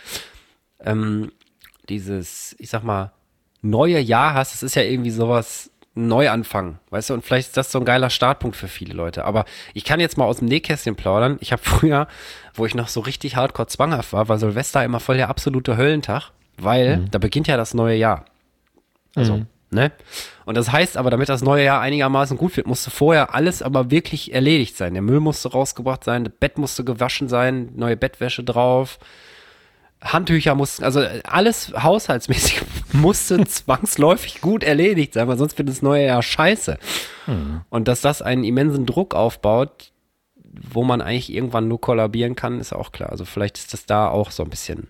ähm, 0.79 1.31
dieses, 1.89 2.55
ich 2.59 2.69
sag 2.69 2.83
mal, 2.83 3.11
neue 3.61 3.99
Jahr 3.99 4.35
hast. 4.35 4.53
Das 4.53 4.63
ist 4.63 4.75
ja 4.75 4.83
irgendwie 4.83 5.09
sowas, 5.09 5.71
Neuanfang, 5.95 6.79
weißt 6.91 7.09
du? 7.09 7.13
Und 7.15 7.25
vielleicht 7.25 7.49
ist 7.49 7.57
das 7.57 7.71
so 7.71 7.79
ein 7.79 7.85
geiler 7.85 8.09
Startpunkt 8.09 8.55
für 8.55 8.67
viele 8.67 8.93
Leute. 8.93 9.25
Aber 9.25 9.45
ich 9.73 9.83
kann 9.83 9.99
jetzt 9.99 10.17
mal 10.17 10.25
aus 10.25 10.37
dem 10.37 10.47
Nähkästchen 10.47 10.95
plaudern. 10.95 11.37
Ich 11.41 11.51
habe 11.51 11.61
früher, 11.63 12.07
wo 12.53 12.65
ich 12.65 12.75
noch 12.75 12.87
so 12.87 13.01
richtig 13.01 13.35
hardcore 13.35 13.67
zwanghaft 13.67 14.13
war, 14.13 14.29
war 14.29 14.37
Silvester 14.39 14.83
immer 14.83 14.99
voll 14.99 15.17
der 15.17 15.29
absolute 15.29 15.77
Höllentag, 15.77 16.31
weil 16.57 17.05
da 17.11 17.19
beginnt 17.19 17.47
ja 17.47 17.57
das 17.57 17.73
neue 17.73 17.97
Jahr. 17.97 18.25
Also, 19.15 19.41
ne? 19.71 19.91
Und 20.45 20.55
das 20.55 20.71
heißt 20.71 20.97
aber, 20.97 21.09
damit 21.09 21.29
das 21.29 21.41
neue 21.41 21.65
Jahr 21.65 21.81
einigermaßen 21.81 22.37
gut 22.37 22.57
wird, 22.57 22.67
musste 22.67 22.89
vorher 22.89 23.35
alles 23.35 23.61
aber 23.61 23.91
wirklich 23.91 24.33
erledigt 24.33 24.75
sein. 24.77 24.93
Der 24.93 25.01
Müll 25.01 25.19
musste 25.19 25.51
rausgebracht 25.51 26.03
sein, 26.03 26.23
das 26.23 26.33
Bett 26.39 26.57
musste 26.57 26.83
gewaschen 26.83 27.29
sein, 27.29 27.69
neue 27.75 27.97
Bettwäsche 27.97 28.43
drauf, 28.43 28.99
Handtücher 30.01 30.55
mussten, 30.55 30.85
also 30.85 31.01
alles 31.23 31.73
haushaltsmäßig 31.75 32.61
musste 32.93 33.43
zwangsläufig 33.45 34.41
gut 34.41 34.63
erledigt 34.63 35.13
sein, 35.13 35.27
weil 35.27 35.37
sonst 35.37 35.57
wird 35.57 35.69
das 35.69 35.81
neue 35.81 36.05
Jahr 36.05 36.23
scheiße. 36.23 36.77
Und 37.69 37.87
dass 37.87 38.01
das 38.01 38.21
einen 38.21 38.43
immensen 38.43 38.85
Druck 38.85 39.13
aufbaut, 39.13 39.91
wo 40.43 40.83
man 40.83 41.01
eigentlich 41.01 41.33
irgendwann 41.33 41.67
nur 41.67 41.81
kollabieren 41.81 42.35
kann, 42.35 42.59
ist 42.59 42.73
auch 42.73 42.91
klar. 42.91 43.09
Also 43.09 43.25
vielleicht 43.25 43.57
ist 43.57 43.73
das 43.73 43.85
da 43.85 44.09
auch 44.09 44.31
so 44.31 44.43
ein 44.43 44.49
bisschen 44.49 44.87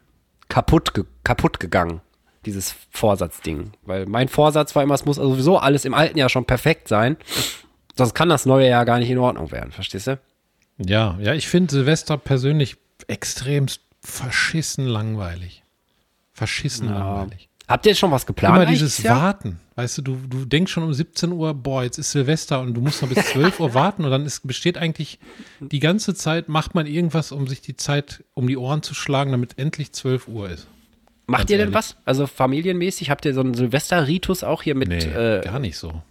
kaputt, 0.47 0.93
ge 0.93 1.05
kaputt 1.23 1.59
gegangen, 1.59 2.01
dieses 2.45 2.75
Vorsatzding. 2.91 3.71
Weil 3.83 4.05
mein 4.05 4.27
Vorsatz 4.27 4.75
war 4.75 4.83
immer, 4.83 4.95
es 4.95 5.05
muss 5.05 5.19
also 5.19 5.31
sowieso 5.31 5.57
alles 5.57 5.85
im 5.85 5.93
alten 5.93 6.17
Jahr 6.17 6.29
schon 6.29 6.45
perfekt 6.45 6.87
sein. 6.87 7.17
Sonst 7.97 8.13
kann 8.13 8.29
das 8.29 8.45
neue 8.45 8.69
Jahr 8.69 8.85
gar 8.85 8.99
nicht 8.99 9.09
in 9.09 9.17
Ordnung 9.17 9.51
werden, 9.51 9.71
verstehst 9.71 10.07
du? 10.07 10.19
Ja, 10.77 11.17
ja, 11.21 11.33
ich 11.33 11.47
finde 11.47 11.73
Silvester 11.73 12.17
persönlich 12.17 12.77
extremst 13.07 13.81
verschissen 14.01 14.85
langweilig. 14.85 15.63
Verschissen 16.31 16.87
langweilig. 16.87 17.49
Habt 17.67 17.85
ihr 17.85 17.93
schon 17.93 18.09
was 18.09 18.25
geplant? 18.25 18.55
Immer 18.55 18.65
dieses 18.65 18.97
Jahr? 18.97 19.21
Warten. 19.21 19.59
Weißt 19.75 19.99
du, 19.99 20.01
du, 20.01 20.15
du 20.27 20.45
denkst 20.45 20.71
schon 20.71 20.83
um 20.83 20.93
17 20.93 21.31
Uhr, 21.31 21.53
boah, 21.53 21.83
jetzt 21.83 21.99
ist 21.99 22.11
Silvester 22.11 22.61
und 22.61 22.73
du 22.73 22.81
musst 22.81 23.01
noch 23.01 23.09
bis 23.09 23.27
12 23.27 23.59
Uhr 23.59 23.73
warten 23.75 24.05
und 24.05 24.11
dann 24.11 24.25
ist, 24.25 24.47
besteht 24.47 24.77
eigentlich 24.77 25.19
die 25.59 25.79
ganze 25.79 26.15
Zeit, 26.15 26.49
macht 26.49 26.73
man 26.73 26.87
irgendwas, 26.87 27.31
um 27.31 27.47
sich 27.47 27.61
die 27.61 27.75
Zeit 27.75 28.23
um 28.33 28.47
die 28.47 28.57
Ohren 28.57 28.81
zu 28.81 28.95
schlagen, 28.95 29.31
damit 29.31 29.59
endlich 29.59 29.91
12 29.91 30.27
Uhr 30.27 30.49
ist. 30.49 30.67
Macht 31.29 31.49
ihr 31.49 31.57
denn 31.57 31.67
ehrlich. 31.67 31.75
was? 31.75 31.95
Also 32.05 32.27
familienmäßig? 32.27 33.09
Habt 33.09 33.25
ihr 33.25 33.33
so 33.33 33.41
einen 33.41 33.53
Silvester-Ritus 33.53 34.43
auch 34.43 34.63
hier 34.63 34.75
mit? 34.75 34.89
Nee, 34.89 34.97
äh, 34.97 35.41
gar 35.41 35.59
nicht 35.59 35.77
so. 35.77 36.01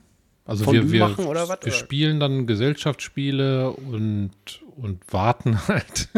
Also 0.45 0.65
Fondue 0.65 0.85
wir, 0.85 0.93
wir, 0.93 1.09
machen 1.09 1.27
oder 1.27 1.49
was, 1.49 1.59
wir 1.63 1.73
spielen 1.73 2.21
dann 2.21 2.47
Gesellschaftsspiele 2.47 3.71
und, 3.71 4.31
und 4.77 5.01
warten 5.11 5.59
halt. 5.69 6.09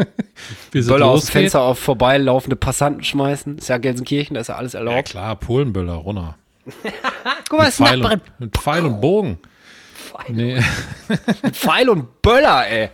bis 0.71 0.85
es 0.85 0.91
Böller 0.91 1.07
aus 1.07 1.25
dem. 1.25 1.31
Fenster 1.33 1.61
auf 1.61 1.79
vorbeilaufende 1.79 2.55
Passanten 2.55 3.03
schmeißen. 3.03 3.57
Ist 3.57 3.67
ja 3.67 3.77
Gelsenkirchen, 3.77 4.35
da 4.35 4.41
ist 4.41 4.47
ja 4.47 4.55
alles 4.55 4.73
Ja 4.73 4.79
erlaubt. 4.79 5.09
klar, 5.09 5.35
Polenböller, 5.35 5.93
runter. 5.95 6.37
Guck 7.49 7.59
mal, 7.59 7.65
das 7.65 7.79
ist 7.79 7.85
Pfeil 7.85 8.05
und, 8.05 8.21
mit 8.39 8.57
Pfeil 8.57 8.85
und 8.85 9.01
Bogen. 9.01 9.39
Nee, 10.29 10.61
Pfeil 11.51 11.89
und 11.89 12.21
Böller, 12.21 12.67
ey. 12.67 12.89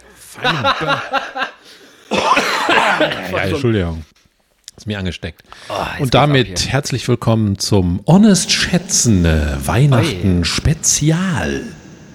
ja, 2.12 3.38
Entschuldigung. 3.44 4.04
Ist 4.78 4.86
mir 4.86 5.00
angesteckt. 5.00 5.42
Oh, 5.70 5.74
und 6.04 6.14
damit 6.14 6.68
herzlich 6.72 7.08
willkommen 7.08 7.58
zum 7.58 8.04
Honest 8.06 8.52
Schätzende 8.52 9.58
Weihnachten 9.66 10.46
Spezial. 10.46 11.64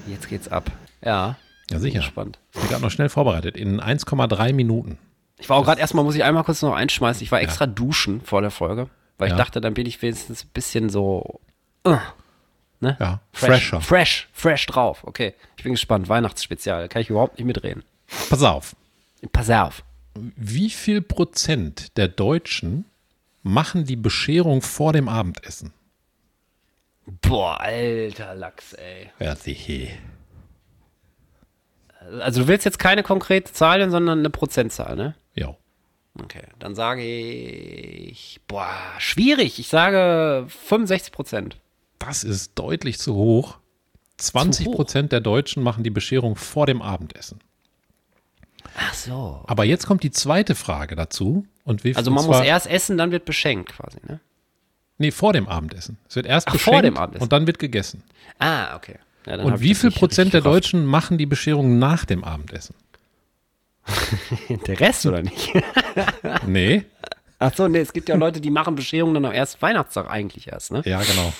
Jetzt 0.06 0.28
geht's 0.28 0.46
ab. 0.46 0.70
Ja. 1.04 1.36
Ja, 1.70 1.78
sicher. 1.80 2.02
Spannend. 2.02 2.38
Ich 2.54 2.60
bin 2.60 2.68
gerade 2.70 2.82
noch 2.82 2.90
schnell 2.92 3.08
vorbereitet. 3.08 3.56
In 3.56 3.80
1,3 3.80 4.52
Minuten. 4.52 4.98
Ich 5.38 5.48
war 5.48 5.56
auch 5.56 5.64
gerade 5.64 5.80
erstmal, 5.80 6.04
muss 6.04 6.14
ich 6.14 6.22
einmal 6.22 6.44
kurz 6.44 6.62
noch 6.62 6.74
einschmeißen. 6.74 7.24
Ich 7.24 7.32
war 7.32 7.40
extra 7.40 7.66
duschen 7.66 8.20
vor 8.20 8.42
der 8.42 8.52
Folge, 8.52 8.88
weil 9.18 9.30
Ja. 9.30 9.34
ich 9.34 9.38
dachte, 9.42 9.60
dann 9.60 9.74
bin 9.74 9.86
ich 9.86 10.00
wenigstens 10.00 10.44
ein 10.44 10.50
bisschen 10.54 10.88
so 10.88 11.40
Ja, 11.84 12.00
fresh, 13.32 13.70
fresher. 13.70 13.80
fresh, 13.80 14.28
fresh 14.32 14.66
drauf. 14.66 15.00
Okay, 15.02 15.34
ich 15.56 15.64
bin 15.64 15.72
gespannt. 15.72 16.08
Weihnachtsspezial, 16.08 16.88
kann 16.88 17.02
ich 17.02 17.10
überhaupt 17.10 17.38
nicht 17.38 17.46
mitreden. 17.46 17.82
Pass 18.30 18.42
auf. 18.44 18.76
Pass 19.32 19.50
auf. 19.50 19.82
Wie 20.14 20.70
viel 20.70 21.00
Prozent 21.00 21.96
der 21.96 22.08
Deutschen 22.08 22.84
machen 23.42 23.84
die 23.84 23.96
Bescherung 23.96 24.62
vor 24.62 24.92
dem 24.92 25.08
Abendessen? 25.08 25.72
Boah, 27.06 27.60
alter 27.60 28.34
Lachs, 28.34 28.74
ey. 28.74 29.10
Ja, 29.18 29.34
sicher. 29.34 29.88
Also 32.20 32.42
du 32.42 32.48
willst 32.48 32.64
jetzt 32.64 32.78
keine 32.78 33.02
konkrete 33.02 33.52
Zahl, 33.52 33.88
sondern 33.90 34.18
eine 34.20 34.30
Prozentzahl, 34.30 34.96
ne? 34.96 35.14
Ja. 35.34 35.56
Okay, 36.20 36.42
dann 36.58 36.74
sage 36.74 37.02
ich, 37.02 38.40
boah, 38.46 38.76
schwierig. 38.98 39.58
Ich 39.58 39.68
sage 39.68 40.46
65 40.48 41.12
Prozent. 41.12 41.56
Das 41.98 42.22
ist 42.22 42.52
deutlich 42.58 42.98
zu 42.98 43.14
hoch. 43.14 43.58
20 44.18 44.66
Prozent 44.66 45.12
der 45.12 45.20
Deutschen 45.20 45.62
machen 45.62 45.84
die 45.84 45.90
Bescherung 45.90 46.36
vor 46.36 46.66
dem 46.66 46.82
Abendessen. 46.82 47.40
Ach 48.76 48.94
so. 48.94 49.42
Aber 49.46 49.64
jetzt 49.64 49.86
kommt 49.86 50.02
die 50.02 50.10
zweite 50.10 50.54
Frage 50.54 50.96
dazu. 50.96 51.46
Und 51.64 51.84
wie, 51.84 51.94
Also 51.94 52.10
man 52.10 52.24
muss 52.24 52.40
erst 52.40 52.66
essen, 52.66 52.98
dann 52.98 53.10
wird 53.10 53.24
beschenkt 53.24 53.72
quasi, 53.76 53.98
ne? 54.06 54.20
Nee, 54.98 55.10
vor 55.10 55.32
dem 55.32 55.48
Abendessen. 55.48 55.98
Es 56.08 56.16
wird 56.16 56.26
erst 56.26 56.48
Ach, 56.48 56.52
beschenkt 56.52 56.74
vor 56.76 56.82
dem 56.82 56.96
Abendessen. 56.96 57.22
und 57.24 57.32
dann 57.32 57.46
wird 57.46 57.58
gegessen. 57.58 58.02
Ah, 58.38 58.76
okay. 58.76 58.96
Ja, 59.26 59.38
Und 59.40 59.60
wie 59.60 59.74
viel 59.74 59.90
Prozent 59.90 60.32
der 60.32 60.40
richtig 60.44 60.52
Deutschen 60.52 60.86
machen 60.86 61.18
die 61.18 61.26
Bescherung 61.26 61.78
nach 61.78 62.04
dem 62.04 62.24
Abendessen? 62.24 62.74
Der 64.66 64.78
Rest 64.80 65.06
oder 65.06 65.22
nicht? 65.22 65.52
Nee. 66.46 66.84
Ach 67.38 67.52
so, 67.54 67.66
nee, 67.66 67.80
es 67.80 67.92
gibt 67.92 68.08
ja 68.08 68.14
Leute, 68.14 68.40
die 68.40 68.50
machen 68.50 68.76
Bescherungen 68.76 69.14
dann 69.14 69.24
am 69.24 69.32
ersten 69.32 69.60
Weihnachtstag 69.60 70.08
eigentlich 70.08 70.46
erst, 70.48 70.70
ne? 70.70 70.82
Ja, 70.84 71.02
genau. 71.02 71.32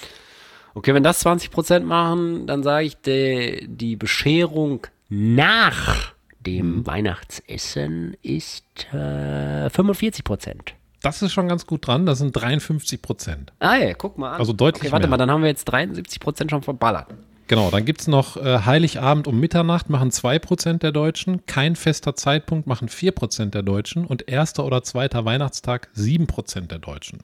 Okay, 0.75 0.95
wenn 0.95 1.05
das 1.05 1.21
20 1.21 1.51
Prozent 1.51 1.87
machen, 1.87 2.47
dann 2.47 2.63
sage 2.65 2.87
ich, 2.87 2.97
die, 3.01 3.67
die 3.69 3.95
Bescherung 3.97 4.87
nach 5.09 6.13
dem 6.47 6.87
Weihnachtsessen 6.87 8.17
ist 8.23 8.65
äh, 8.93 9.71
45 9.71 10.25
Prozent. 10.25 10.75
Das 11.03 11.21
ist 11.23 11.33
schon 11.33 11.49
ganz 11.49 11.67
gut 11.67 11.87
dran. 11.87 12.07
Das 12.07 12.19
sind 12.19 12.31
53 12.33 13.03
Prozent. 13.03 13.53
Ah, 13.59 13.77
ja, 13.77 13.93
guck 13.95 14.19
mal 14.19 14.33
an. 14.35 14.39
Also 14.41 14.53
deutlich 14.53 14.85
Okay, 14.85 14.93
warte 14.93 15.07
mehr. 15.09 15.11
mal, 15.11 15.17
dann 15.17 15.31
haben 15.31 15.43
wir 15.43 15.49
jetzt 15.49 15.65
73 15.65 16.21
Prozent 16.21 16.51
schon 16.51 16.63
verballert. 16.63 17.09
Genau, 17.49 17.71
dann 17.71 17.85
gibt 17.85 18.01
es 18.01 18.07
noch 18.07 18.37
äh, 18.37 18.61
Heiligabend 18.65 19.27
um 19.27 19.39
Mitternacht 19.39 19.91
machen 19.91 20.11
2% 20.11 20.79
der 20.79 20.93
Deutschen, 20.93 21.45
kein 21.47 21.77
fester 21.77 22.15
Zeitpunkt 22.15 22.67
machen 22.67 22.89
4% 22.89 23.47
der 23.51 23.63
Deutschen 23.63 24.07
und 24.07 24.29
erster 24.29 24.65
oder 24.65 24.83
zweiter 24.85 25.25
Weihnachtstag 25.25 25.89
7% 25.97 26.69
der 26.69 26.79
Deutschen. 26.79 27.19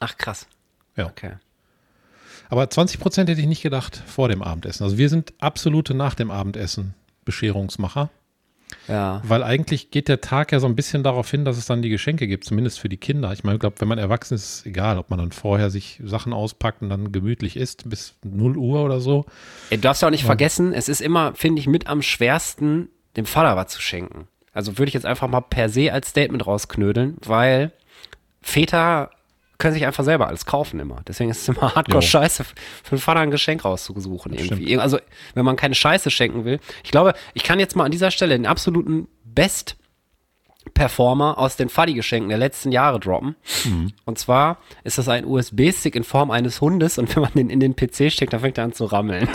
Ach, 0.00 0.16
krass. 0.16 0.46
Ja. 0.96 1.06
Okay. 1.06 1.32
Aber 2.48 2.62
20% 2.62 3.28
hätte 3.28 3.40
ich 3.40 3.46
nicht 3.46 3.62
gedacht 3.62 4.00
vor 4.06 4.28
dem 4.28 4.40
Abendessen. 4.40 4.84
Also 4.84 4.98
wir 4.98 5.08
sind 5.08 5.34
absolute 5.40 5.94
nach 5.94 6.14
dem 6.14 6.30
Abendessen 6.30 6.94
Bescherungsmacher. 7.24 8.08
Ja. 8.88 9.20
Weil 9.24 9.42
eigentlich 9.42 9.90
geht 9.90 10.08
der 10.08 10.20
Tag 10.20 10.52
ja 10.52 10.60
so 10.60 10.66
ein 10.66 10.76
bisschen 10.76 11.02
darauf 11.02 11.30
hin, 11.30 11.44
dass 11.44 11.56
es 11.56 11.66
dann 11.66 11.82
die 11.82 11.88
Geschenke 11.88 12.26
gibt, 12.26 12.44
zumindest 12.44 12.78
für 12.78 12.88
die 12.88 12.96
Kinder. 12.96 13.32
Ich 13.32 13.44
meine, 13.44 13.56
ich 13.56 13.60
glaube, 13.60 13.76
wenn 13.80 13.88
man 13.88 13.98
erwachsen 13.98 14.34
ist, 14.34 14.44
ist 14.44 14.54
es 14.58 14.66
egal, 14.66 14.98
ob 14.98 15.10
man 15.10 15.18
dann 15.18 15.32
vorher 15.32 15.70
sich 15.70 16.00
Sachen 16.04 16.32
auspackt 16.32 16.82
und 16.82 16.88
dann 16.88 17.12
gemütlich 17.12 17.56
isst 17.56 17.88
bis 17.88 18.14
0 18.24 18.56
Uhr 18.56 18.84
oder 18.84 19.00
so. 19.00 19.26
Du 19.70 19.78
darfst 19.78 20.02
ja 20.02 20.08
auch 20.08 20.12
nicht 20.12 20.24
vergessen, 20.24 20.72
es 20.72 20.88
ist 20.88 21.00
immer, 21.00 21.34
finde 21.34 21.60
ich, 21.60 21.66
mit 21.66 21.86
am 21.86 22.02
schwersten, 22.02 22.88
dem 23.16 23.26
Vater 23.26 23.56
was 23.56 23.72
zu 23.72 23.80
schenken. 23.80 24.28
Also 24.52 24.78
würde 24.78 24.88
ich 24.88 24.94
jetzt 24.94 25.06
einfach 25.06 25.28
mal 25.28 25.42
per 25.42 25.68
se 25.68 25.92
als 25.92 26.08
Statement 26.08 26.46
rausknödeln, 26.46 27.16
weil 27.24 27.72
Väter 28.40 29.10
können 29.58 29.74
sich 29.74 29.86
einfach 29.86 30.04
selber 30.04 30.28
alles 30.28 30.46
kaufen 30.46 30.80
immer. 30.80 31.00
Deswegen 31.06 31.30
ist 31.30 31.42
es 31.42 31.48
immer 31.48 31.74
hardcore 31.74 32.02
Jo. 32.02 32.08
scheiße, 32.08 32.44
für 32.44 32.54
den 32.90 32.98
Vater 32.98 33.20
ein 33.20 33.30
Geschenk 33.30 33.64
rauszusuchen 33.64 34.32
irgendwie. 34.32 34.64
stimmt. 34.66 34.80
Also, 34.80 34.98
wenn 35.34 35.44
man 35.44 35.56
keine 35.56 35.74
Scheiße 35.74 36.10
schenken 36.10 36.44
will. 36.44 36.60
Ich 36.84 36.90
glaube, 36.90 37.14
ich 37.34 37.42
kann 37.42 37.58
jetzt 37.58 37.76
mal 37.76 37.84
an 37.84 37.90
dieser 37.90 38.10
Stelle 38.10 38.34
den 38.36 38.46
absoluten 38.46 39.08
Best 39.24 39.76
Performer 40.74 41.38
aus 41.38 41.56
den 41.56 41.68
Fuddy-Geschenken 41.68 42.28
der 42.28 42.38
letzten 42.38 42.72
Jahre 42.72 42.98
droppen. 42.98 43.36
Und 44.04 44.18
zwar 44.18 44.58
ist 44.82 44.98
das 44.98 45.08
ein 45.08 45.24
USB-Stick 45.24 45.94
in 45.94 46.04
Form 46.04 46.30
eines 46.30 46.60
Hundes 46.60 46.98
und 46.98 47.14
wenn 47.14 47.22
man 47.22 47.32
den 47.34 47.50
in 47.50 47.60
den 47.60 47.76
PC 47.76 48.10
steckt, 48.12 48.32
dann 48.32 48.40
fängt 48.40 48.58
er 48.58 48.64
an 48.64 48.72
zu 48.72 48.84
rammeln. 48.86 49.28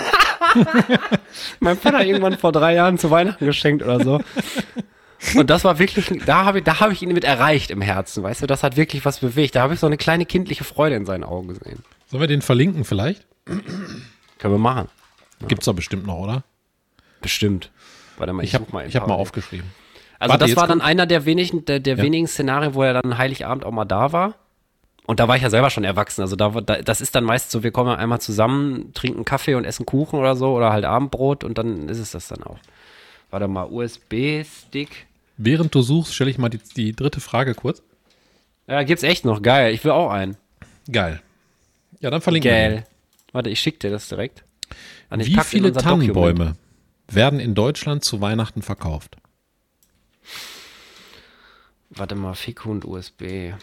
mein 1.61 1.77
Vater 1.77 1.99
hat 1.99 2.05
irgendwann 2.05 2.37
vor 2.37 2.51
drei 2.51 2.75
Jahren 2.75 2.97
zu 2.97 3.09
Weihnachten 3.11 3.45
geschenkt 3.45 3.81
oder 3.81 4.03
so. 4.03 4.19
Und 5.35 5.49
das 5.49 5.63
war 5.63 5.77
wirklich, 5.79 6.11
da 6.25 6.45
habe 6.45 6.59
ich, 6.59 6.63
da 6.63 6.79
habe 6.79 6.93
ich 6.93 7.01
ihn 7.01 7.13
mit 7.13 7.23
erreicht 7.23 7.69
im 7.71 7.81
Herzen, 7.81 8.23
weißt 8.23 8.41
du, 8.41 8.47
das 8.47 8.63
hat 8.63 8.75
wirklich 8.75 9.05
was 9.05 9.19
bewegt. 9.19 9.55
Da 9.55 9.61
habe 9.61 9.73
ich 9.75 9.79
so 9.79 9.85
eine 9.87 9.97
kleine 9.97 10.25
kindliche 10.25 10.63
Freude 10.63 10.95
in 10.95 11.05
seinen 11.05 11.23
Augen 11.23 11.49
gesehen. 11.49 11.83
Sollen 12.07 12.21
wir 12.21 12.27
den 12.27 12.41
verlinken 12.41 12.83
vielleicht? 12.85 13.25
Können 13.45 14.53
wir 14.53 14.57
machen. 14.57 14.87
Gibt's 15.47 15.65
doch 15.65 15.73
bestimmt 15.75 16.05
noch, 16.07 16.17
oder? 16.17 16.43
Bestimmt. 17.21 17.71
Warte 18.17 18.33
mal, 18.33 18.43
ich, 18.43 18.49
Ich 18.49 18.55
habe 18.55 18.65
mal. 18.71 18.87
ich 18.87 18.95
hab 18.95 19.07
mal 19.07 19.13
aufgeschrieben. 19.13 19.67
Also 20.19 20.33
Warte, 20.33 20.45
das 20.45 20.55
war 20.55 20.67
dann 20.67 20.79
kommt- 20.79 20.89
einer 20.89 21.05
der 21.05 21.25
wenigen, 21.25 21.65
der, 21.65 21.79
der 21.79 21.97
Ja. 21.97 22.03
wenigen 22.03 22.27
Szenarien, 22.27 22.73
wo 22.73 22.83
er 22.83 22.99
dann 23.01 23.17
Heiligabend 23.17 23.63
auch 23.65 23.71
mal 23.71 23.85
da 23.85 24.11
war. 24.11 24.35
Und 25.07 25.19
da 25.19 25.27
war 25.27 25.35
ich 25.35 25.41
ja 25.41 25.49
selber 25.49 25.69
schon 25.71 25.83
erwachsen. 25.83 26.21
Also 26.21 26.35
da, 26.35 26.49
da 26.49 26.81
das 26.81 27.01
ist 27.01 27.15
dann 27.15 27.23
meist 27.23 27.49
so, 27.51 27.63
wir 27.63 27.71
kommen 27.71 27.95
einmal 27.95 28.21
zusammen, 28.21 28.93
trinken 28.93 29.25
Kaffee 29.25 29.55
und 29.55 29.65
essen 29.65 29.85
Kuchen 29.85 30.19
oder 30.19 30.35
so 30.35 30.53
oder 30.55 30.71
halt 30.71 30.85
Abendbrot 30.85 31.43
und 31.43 31.57
dann 31.57 31.89
ist 31.89 31.97
es 31.99 32.11
das 32.11 32.27
dann 32.27 32.43
auch. 32.43 32.59
Warte 33.31 33.47
mal, 33.47 33.65
USB-Stick. 33.71 35.07
Während 35.37 35.73
du 35.73 35.81
suchst, 35.81 36.13
stelle 36.13 36.29
ich 36.29 36.37
mal 36.37 36.49
die, 36.49 36.59
die 36.75 36.93
dritte 36.93 37.19
Frage 37.19 37.55
kurz. 37.55 37.81
Ja, 38.67 38.83
gibt's 38.83 39.03
echt 39.03 39.25
noch. 39.25 39.41
Geil. 39.41 39.73
Ich 39.73 39.83
will 39.83 39.91
auch 39.91 40.11
einen. 40.11 40.37
Geil. 40.91 41.21
Ja, 41.99 42.09
dann 42.09 42.21
verlinken 42.21 42.51
wir 42.51 42.57
Geil. 42.57 42.83
Warte, 43.31 43.49
ich 43.49 43.59
schick 43.59 43.79
dir 43.79 43.91
das 43.91 44.07
direkt. 44.07 44.43
Und 45.09 45.25
Wie 45.25 45.37
viele. 45.39 45.73
Tannenbäume 45.73 46.55
werden 47.07 47.39
in 47.39 47.55
Deutschland 47.55 48.03
zu 48.03 48.21
Weihnachten 48.21 48.61
verkauft? 48.61 49.17
Warte 51.89 52.15
mal, 52.15 52.33
Fickhund 52.33 52.85
USB. 52.85 53.53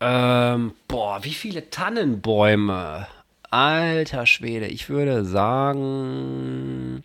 Ähm, 0.00 0.72
boah, 0.88 1.22
wie 1.22 1.34
viele 1.34 1.68
Tannenbäume? 1.70 3.06
Alter 3.50 4.24
Schwede, 4.24 4.66
ich 4.66 4.88
würde 4.88 5.24
sagen 5.26 7.04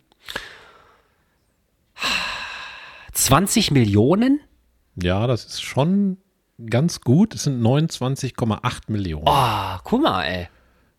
20 3.28 3.70
Millionen? 3.72 4.40
Ja, 4.96 5.26
das 5.26 5.44
ist 5.44 5.62
schon 5.62 6.16
ganz 6.70 7.02
gut. 7.02 7.34
Es 7.34 7.44
sind 7.44 7.60
29,8 7.60 8.80
Millionen. 8.88 9.26
Oh, 9.26 9.78
guck 9.84 10.02
mal, 10.02 10.24
ey. 10.24 10.48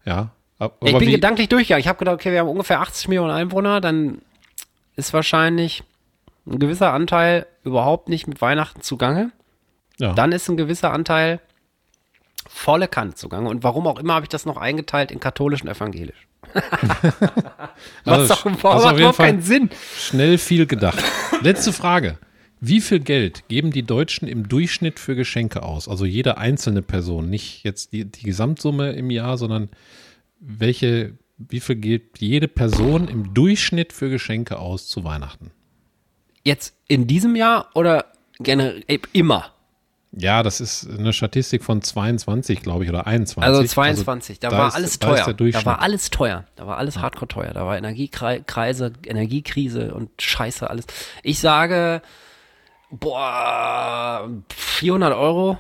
Ja. 0.05 0.31
Aber 0.59 0.75
ich 0.81 0.97
bin 0.97 1.09
gedanklich 1.09 1.49
durchgegangen. 1.49 1.81
Ich 1.81 1.87
habe 1.87 1.97
gedacht, 1.97 2.15
okay, 2.15 2.31
wir 2.31 2.41
haben 2.41 2.49
ungefähr 2.49 2.81
80 2.81 3.07
Millionen 3.07 3.31
Einwohner, 3.31 3.81
dann 3.81 4.21
ist 4.95 5.13
wahrscheinlich 5.13 5.83
ein 6.45 6.59
gewisser 6.59 6.93
Anteil 6.93 7.47
überhaupt 7.63 8.09
nicht 8.09 8.27
mit 8.27 8.41
Weihnachten 8.41 8.81
zugange. 8.81 9.31
ja. 9.97 10.13
Dann 10.13 10.31
ist 10.31 10.47
ein 10.49 10.57
gewisser 10.57 10.91
Anteil 10.91 11.39
volle 12.47 12.87
Kanne 12.87 13.15
zugange. 13.15 13.49
Und 13.49 13.63
warum 13.63 13.87
auch 13.87 13.99
immer 13.99 14.13
habe 14.13 14.25
ich 14.25 14.29
das 14.29 14.45
noch 14.45 14.57
eingeteilt 14.57 15.11
in 15.11 15.19
katholisch 15.19 15.61
und 15.61 15.67
evangelisch. 15.67 16.27
Was 18.05 18.31
Also, 18.31 18.33
doch 18.33 18.63
also 18.63 18.97
überhaupt 18.97 19.17
keinen 19.17 19.41
Sinn. 19.41 19.69
Schnell 19.97 20.37
viel 20.37 20.65
gedacht. 20.65 21.03
Letzte 21.41 21.73
Frage. 21.73 22.17
Wie 22.61 22.81
viel 22.81 22.99
Geld 22.99 23.47
geben 23.47 23.71
die 23.71 23.83
Deutschen 23.83 24.27
im 24.27 24.49
Durchschnitt 24.49 24.99
für 24.99 25.15
Geschenke 25.15 25.63
aus? 25.63 25.87
Also 25.87 26.05
jede 26.05 26.37
einzelne 26.37 26.81
Person, 26.81 27.29
nicht 27.29 27.63
jetzt 27.63 27.93
die, 27.93 28.05
die 28.05 28.23
Gesamtsumme 28.23 28.91
im 28.91 29.09
Jahr, 29.11 29.37
sondern 29.37 29.69
welche, 30.41 31.17
wie 31.37 31.61
viel 31.61 31.77
gibt 31.77 32.19
jede 32.19 32.49
Person 32.49 33.07
im 33.07 33.33
Durchschnitt 33.33 33.93
für 33.93 34.09
Geschenke 34.09 34.59
aus 34.59 34.87
zu 34.87 35.05
Weihnachten? 35.05 35.51
Jetzt 36.43 36.75
in 36.87 37.07
diesem 37.07 37.35
Jahr 37.37 37.69
oder 37.75 38.11
generell 38.39 38.83
immer? 39.13 39.53
Ja, 40.11 40.41
das 40.41 40.59
ist 40.59 40.89
eine 40.89 41.13
Statistik 41.13 41.63
von 41.63 41.81
22, 41.83 42.61
glaube 42.63 42.83
ich, 42.83 42.89
oder 42.89 43.05
21. 43.05 43.43
Also 43.43 43.63
22, 43.63 44.39
da, 44.39 44.49
da 44.49 44.57
war 44.57 44.67
ist- 44.69 44.75
alles 44.75 44.99
da 44.99 45.07
teuer. 45.23 45.33
da 45.51 45.65
war 45.65 45.81
alles 45.81 46.09
teuer. 46.09 46.45
Da 46.55 46.65
war 46.65 46.77
alles 46.77 46.97
hardcore 46.97 47.27
teuer. 47.27 47.53
Da 47.53 47.65
war 47.67 47.77
Energiekreise, 47.77 48.91
Energiekrise 49.05 49.93
und 49.93 50.09
Scheiße 50.19 50.67
alles. 50.69 50.85
Ich 51.21 51.39
sage, 51.39 52.01
boah, 52.89 54.29
400 54.55 55.13
Euro. 55.13 55.57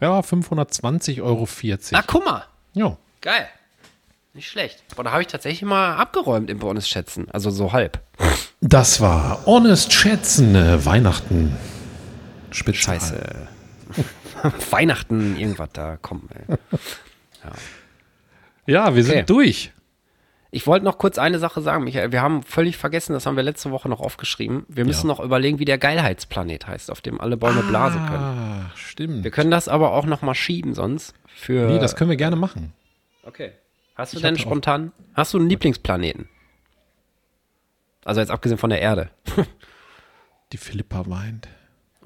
Ja, 0.00 0.20
520,40 0.20 1.22
Euro. 1.22 1.48
Na, 1.90 2.02
guck 2.06 2.24
mal. 2.24 2.44
Ja. 2.74 2.96
Geil. 3.20 3.48
Nicht 4.32 4.48
schlecht. 4.48 4.84
Boah, 4.94 5.02
da 5.02 5.10
habe 5.10 5.22
ich 5.22 5.26
tatsächlich 5.28 5.62
mal 5.62 5.96
abgeräumt 5.96 6.50
im 6.50 6.60
Bonus 6.60 6.88
schätzen. 6.88 7.26
Also 7.32 7.50
so 7.50 7.72
halb. 7.72 8.00
Das 8.60 9.00
war 9.00 9.44
Honest 9.46 9.92
Schätzen 9.92 10.54
äh, 10.54 10.84
Weihnachten. 10.86 11.56
Spezial. 12.52 13.00
Scheiße. 13.00 13.48
Weihnachten, 14.70 15.36
irgendwas 15.36 15.70
da, 15.72 15.98
komm, 16.00 16.28
ey. 16.34 16.56
Ja, 18.66 18.94
wir 18.94 19.02
sind 19.04 19.14
Okay. 19.16 19.24
durch. 19.26 19.72
Ich 20.50 20.66
wollte 20.66 20.84
noch 20.86 20.96
kurz 20.96 21.18
eine 21.18 21.38
Sache 21.38 21.60
sagen, 21.60 21.84
Michael. 21.84 22.10
Wir 22.10 22.22
haben 22.22 22.42
völlig 22.42 22.78
vergessen, 22.78 23.12
das 23.12 23.26
haben 23.26 23.36
wir 23.36 23.42
letzte 23.42 23.70
Woche 23.70 23.88
noch 23.90 24.00
aufgeschrieben. 24.00 24.64
Wir 24.68 24.86
müssen 24.86 25.06
Ja. 25.06 25.14
noch 25.14 25.20
überlegen, 25.20 25.58
wie 25.58 25.66
der 25.66 25.76
Geilheitsplanet 25.76 26.66
heißt, 26.66 26.90
auf 26.90 27.02
dem 27.02 27.20
alle 27.20 27.36
Bäume 27.36 27.62
blasen 27.62 28.00
können. 28.06 28.22
Ah, 28.24 28.70
stimmt. 28.74 29.24
Wir 29.24 29.30
können 29.30 29.50
das 29.50 29.68
aber 29.68 29.92
auch 29.92 30.06
noch 30.06 30.22
mal 30.22 30.34
schieben 30.34 30.72
sonst. 30.74 31.14
Für 31.26 31.66
Nee, 31.68 31.78
das 31.78 31.96
können 31.96 32.08
wir 32.10 32.16
gerne 32.16 32.36
machen. 32.36 32.72
okay. 33.24 33.52
Hast 33.94 34.12
du 34.12 34.18
Ich 34.18 34.22
denn 34.22 34.38
spontan, 34.38 34.92
hast 35.14 35.34
du 35.34 35.38
einen 35.38 35.48
Lieblingsplaneten? 35.50 36.28
Also 38.04 38.20
jetzt 38.20 38.30
abgesehen 38.30 38.56
von 38.58 38.70
der 38.70 38.80
Erde. 38.80 39.10
Die 40.52 40.56
Philippa 40.56 41.04
weint. 41.10 41.48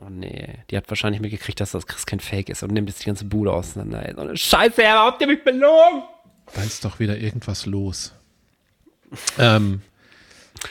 Oh 0.01 0.09
nee, 0.09 0.59
die 0.71 0.77
hat 0.77 0.89
wahrscheinlich 0.89 1.21
mitgekriegt, 1.21 1.61
dass 1.61 1.73
das 1.73 1.87
Christkind 1.87 2.23
fake 2.23 2.49
ist 2.49 2.63
und 2.63 2.73
nimmt 2.73 2.89
jetzt 2.89 3.03
die 3.03 3.07
ganze 3.07 3.25
Bude 3.25 3.53
auseinander. 3.53 4.11
So 4.15 4.23
eine 4.23 4.37
Scheiße, 4.37 4.83
Herr, 4.83 5.01
habt 5.01 5.21
ihr 5.21 5.27
mich 5.27 5.45
belogen? 5.45 6.03
Da 6.55 6.63
ist 6.63 6.85
doch 6.85 6.99
wieder 6.99 7.19
irgendwas 7.19 7.67
los. 7.67 8.15
ähm, 9.39 9.83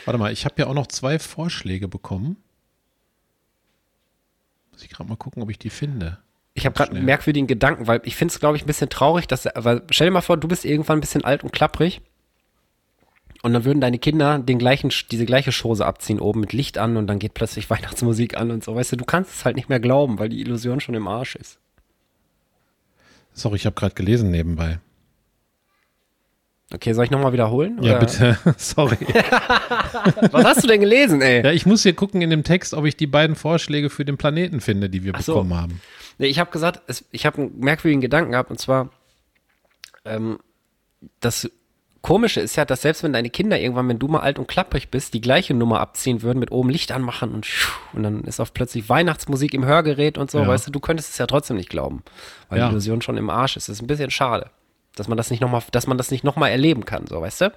warte 0.06 0.18
mal, 0.18 0.34
ich 0.34 0.46
habe 0.46 0.56
ja 0.58 0.68
auch 0.68 0.74
noch 0.74 0.88
zwei 0.88 1.20
Vorschläge 1.20 1.88
bekommen. 1.88 2.38
Muss 4.72 4.84
ich 4.84 4.90
gerade 4.90 5.08
mal 5.08 5.16
gucken, 5.16 5.44
ob 5.44 5.50
ich 5.50 5.60
die 5.60 5.70
finde. 5.70 6.18
Ich 6.54 6.66
habe 6.66 6.76
gerade 6.76 6.92
einen 6.92 7.06
merkwürdigen 7.06 7.48
Gedanken, 7.48 7.88
weil 7.88 8.02
ich 8.04 8.16
finde 8.16 8.34
es, 8.34 8.40
glaube 8.40 8.58
ich, 8.58 8.64
ein 8.64 8.68
bisschen 8.68 8.90
traurig, 8.90 9.28
dass, 9.28 9.48
weil 9.56 9.84
stell 9.92 10.08
dir 10.08 10.12
mal 10.12 10.22
vor, 10.22 10.36
du 10.38 10.48
bist 10.48 10.66
irgendwann 10.66 10.98
ein 10.98 11.02
bisschen 11.02 11.24
alt 11.24 11.44
und 11.44 11.54
klapprig 11.54 12.02
und 13.44 13.54
dann 13.54 13.66
würden 13.66 13.82
deine 13.82 13.98
Kinder 13.98 14.40
den 14.40 14.60
gleichen, 14.60 14.92
diese 15.12 15.26
gleiche 15.26 15.52
Chose 15.52 15.86
abziehen 15.86 16.20
oben 16.20 16.40
mit 16.40 16.54
Licht 16.54 16.78
an 16.78 16.98
und 16.98 17.08
dann 17.08 17.20
geht 17.20 17.34
plötzlich 17.34 17.70
Weihnachtsmusik 17.70 18.38
an 18.38 18.52
und 18.52 18.64
so. 18.64 18.76
Weißt 18.76 18.92
du, 18.92 18.98
du 18.98 19.06
kannst 19.06 19.32
es 19.34 19.46
halt 19.46 19.56
nicht 19.56 19.70
mehr 19.70 19.80
glauben, 19.80 20.20
weil 20.20 20.30
die 20.30 20.42
Illusion 20.42 20.80
schon 20.80 20.96
im 20.96 21.08
Arsch 21.08 21.36
ist. 21.36 21.60
Sorry, 23.34 23.56
ich 23.56 23.66
habe 23.66 23.76
gerade 23.76 23.96
gelesen 23.96 24.30
nebenbei. 24.30 24.80
Okay, 26.74 26.94
soll 26.94 27.04
ich 27.04 27.12
nochmal 27.12 27.34
wiederholen? 27.34 27.80
Ja, 27.82 27.98
oder? 27.98 28.00
bitte. 28.00 28.38
Sorry. 28.58 28.98
Was 30.32 30.46
hast 30.46 30.64
du 30.64 30.68
denn 30.68 30.80
gelesen, 30.80 31.22
ey? 31.22 31.44
Ja, 31.44 31.52
ich 31.52 31.66
muss 31.66 31.84
hier 31.84 31.94
gucken 31.94 32.22
in 32.22 32.30
dem 32.30 32.44
Text, 32.44 32.74
ob 32.74 32.86
ich 32.86 32.96
die 32.96 33.08
beiden 33.08 33.36
Vorschläge 33.36 33.90
für 33.90 34.06
den 34.06 34.18
Planeten 34.18 34.62
finde, 34.62 34.90
die 34.90 35.04
wir 35.04 35.14
so. 35.20 35.34
bekommen 35.34 35.54
haben. 35.54 35.82
Nee, 36.18 36.28
ich 36.28 36.40
habe 36.40 36.52
gesagt, 36.52 36.82
es, 36.88 37.04
ich 37.12 37.26
habe 37.26 37.42
einen 37.42 37.60
merkwürdigen 37.60 38.02
Gedanken 38.02 38.32
gehabt 38.32 38.52
und 38.52 38.60
zwar, 38.60 38.90
ähm, 40.06 40.40
das 41.20 41.50
Komische 42.02 42.40
ist 42.42 42.56
ja, 42.56 42.66
dass 42.66 42.82
selbst 42.82 43.04
wenn 43.04 43.14
deine 43.14 43.30
Kinder 43.30 43.60
irgendwann, 43.60 43.88
wenn 43.88 44.00
du 44.00 44.08
mal 44.08 44.22
alt 44.22 44.40
und 44.40 44.48
klapprig 44.48 44.90
bist, 44.90 45.14
die 45.14 45.22
gleiche 45.22 45.54
Nummer 45.54 45.80
abziehen 45.82 46.24
würden, 46.24 46.40
mit 46.40 46.52
oben 46.52 46.70
Licht 46.70 46.92
anmachen 46.92 47.32
und, 47.32 47.48
und 47.94 48.02
dann 48.02 48.22
ist 48.24 48.40
auf 48.40 48.54
plötzlich 48.56 48.90
Weihnachtsmusik 48.90 49.54
im 49.54 49.66
Hörgerät 49.66 50.18
und 50.18 50.32
so, 50.32 50.40
Ja. 50.40 50.48
weißt 50.48 50.66
du, 50.68 50.72
du 50.72 50.80
könntest 50.80 51.12
es 51.12 51.18
ja 51.20 51.28
trotzdem 51.28 51.58
nicht 51.58 51.70
glauben, 51.70 52.02
weil 52.50 52.58
Ja. 52.58 52.66
die 52.68 52.72
Illusion 52.72 53.04
schon 53.04 53.18
im 53.18 53.30
Arsch 53.30 53.56
ist. 53.56 53.70
Das 53.70 53.76
ist 53.78 53.84
ein 53.84 53.88
bisschen 53.88 54.10
schade, 54.10 54.48
dass 54.96 55.08
man 55.08 55.18
das 55.18 55.30
nicht 55.30 55.42
nochmal, 55.42 55.62
dass 55.72 55.86
man 55.86 55.98
das 56.00 56.10
nicht 56.10 56.24
nochmal 56.24 56.50
erleben 56.50 56.86
kann, 56.86 57.06
so, 57.06 57.22
weißt 57.22 57.42
du? 57.42 57.54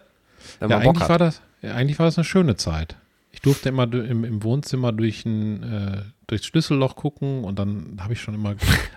Wenn 0.60 0.68
Ja, 0.70 0.78
eigentlich 0.78 1.08
war, 1.08 1.18
das, 1.18 1.40
ja, 1.62 1.72
eigentlich 1.74 1.98
war 1.98 2.04
das 2.06 2.18
eine 2.18 2.24
schöne 2.24 2.56
Zeit. 2.56 2.96
Ich 3.32 3.40
durfte 3.40 3.70
immer 3.70 3.84
im, 3.92 4.24
im 4.24 4.42
Wohnzimmer 4.44 4.92
durch 4.92 5.24
ein, 5.24 5.62
äh, 5.62 6.02
durchs 6.26 6.46
Schlüsselloch 6.46 6.96
gucken 6.96 7.44
und 7.44 7.58
dann 7.58 7.96
habe 8.00 8.12
ich 8.12 8.20
schon 8.20 8.34
immer. 8.34 8.50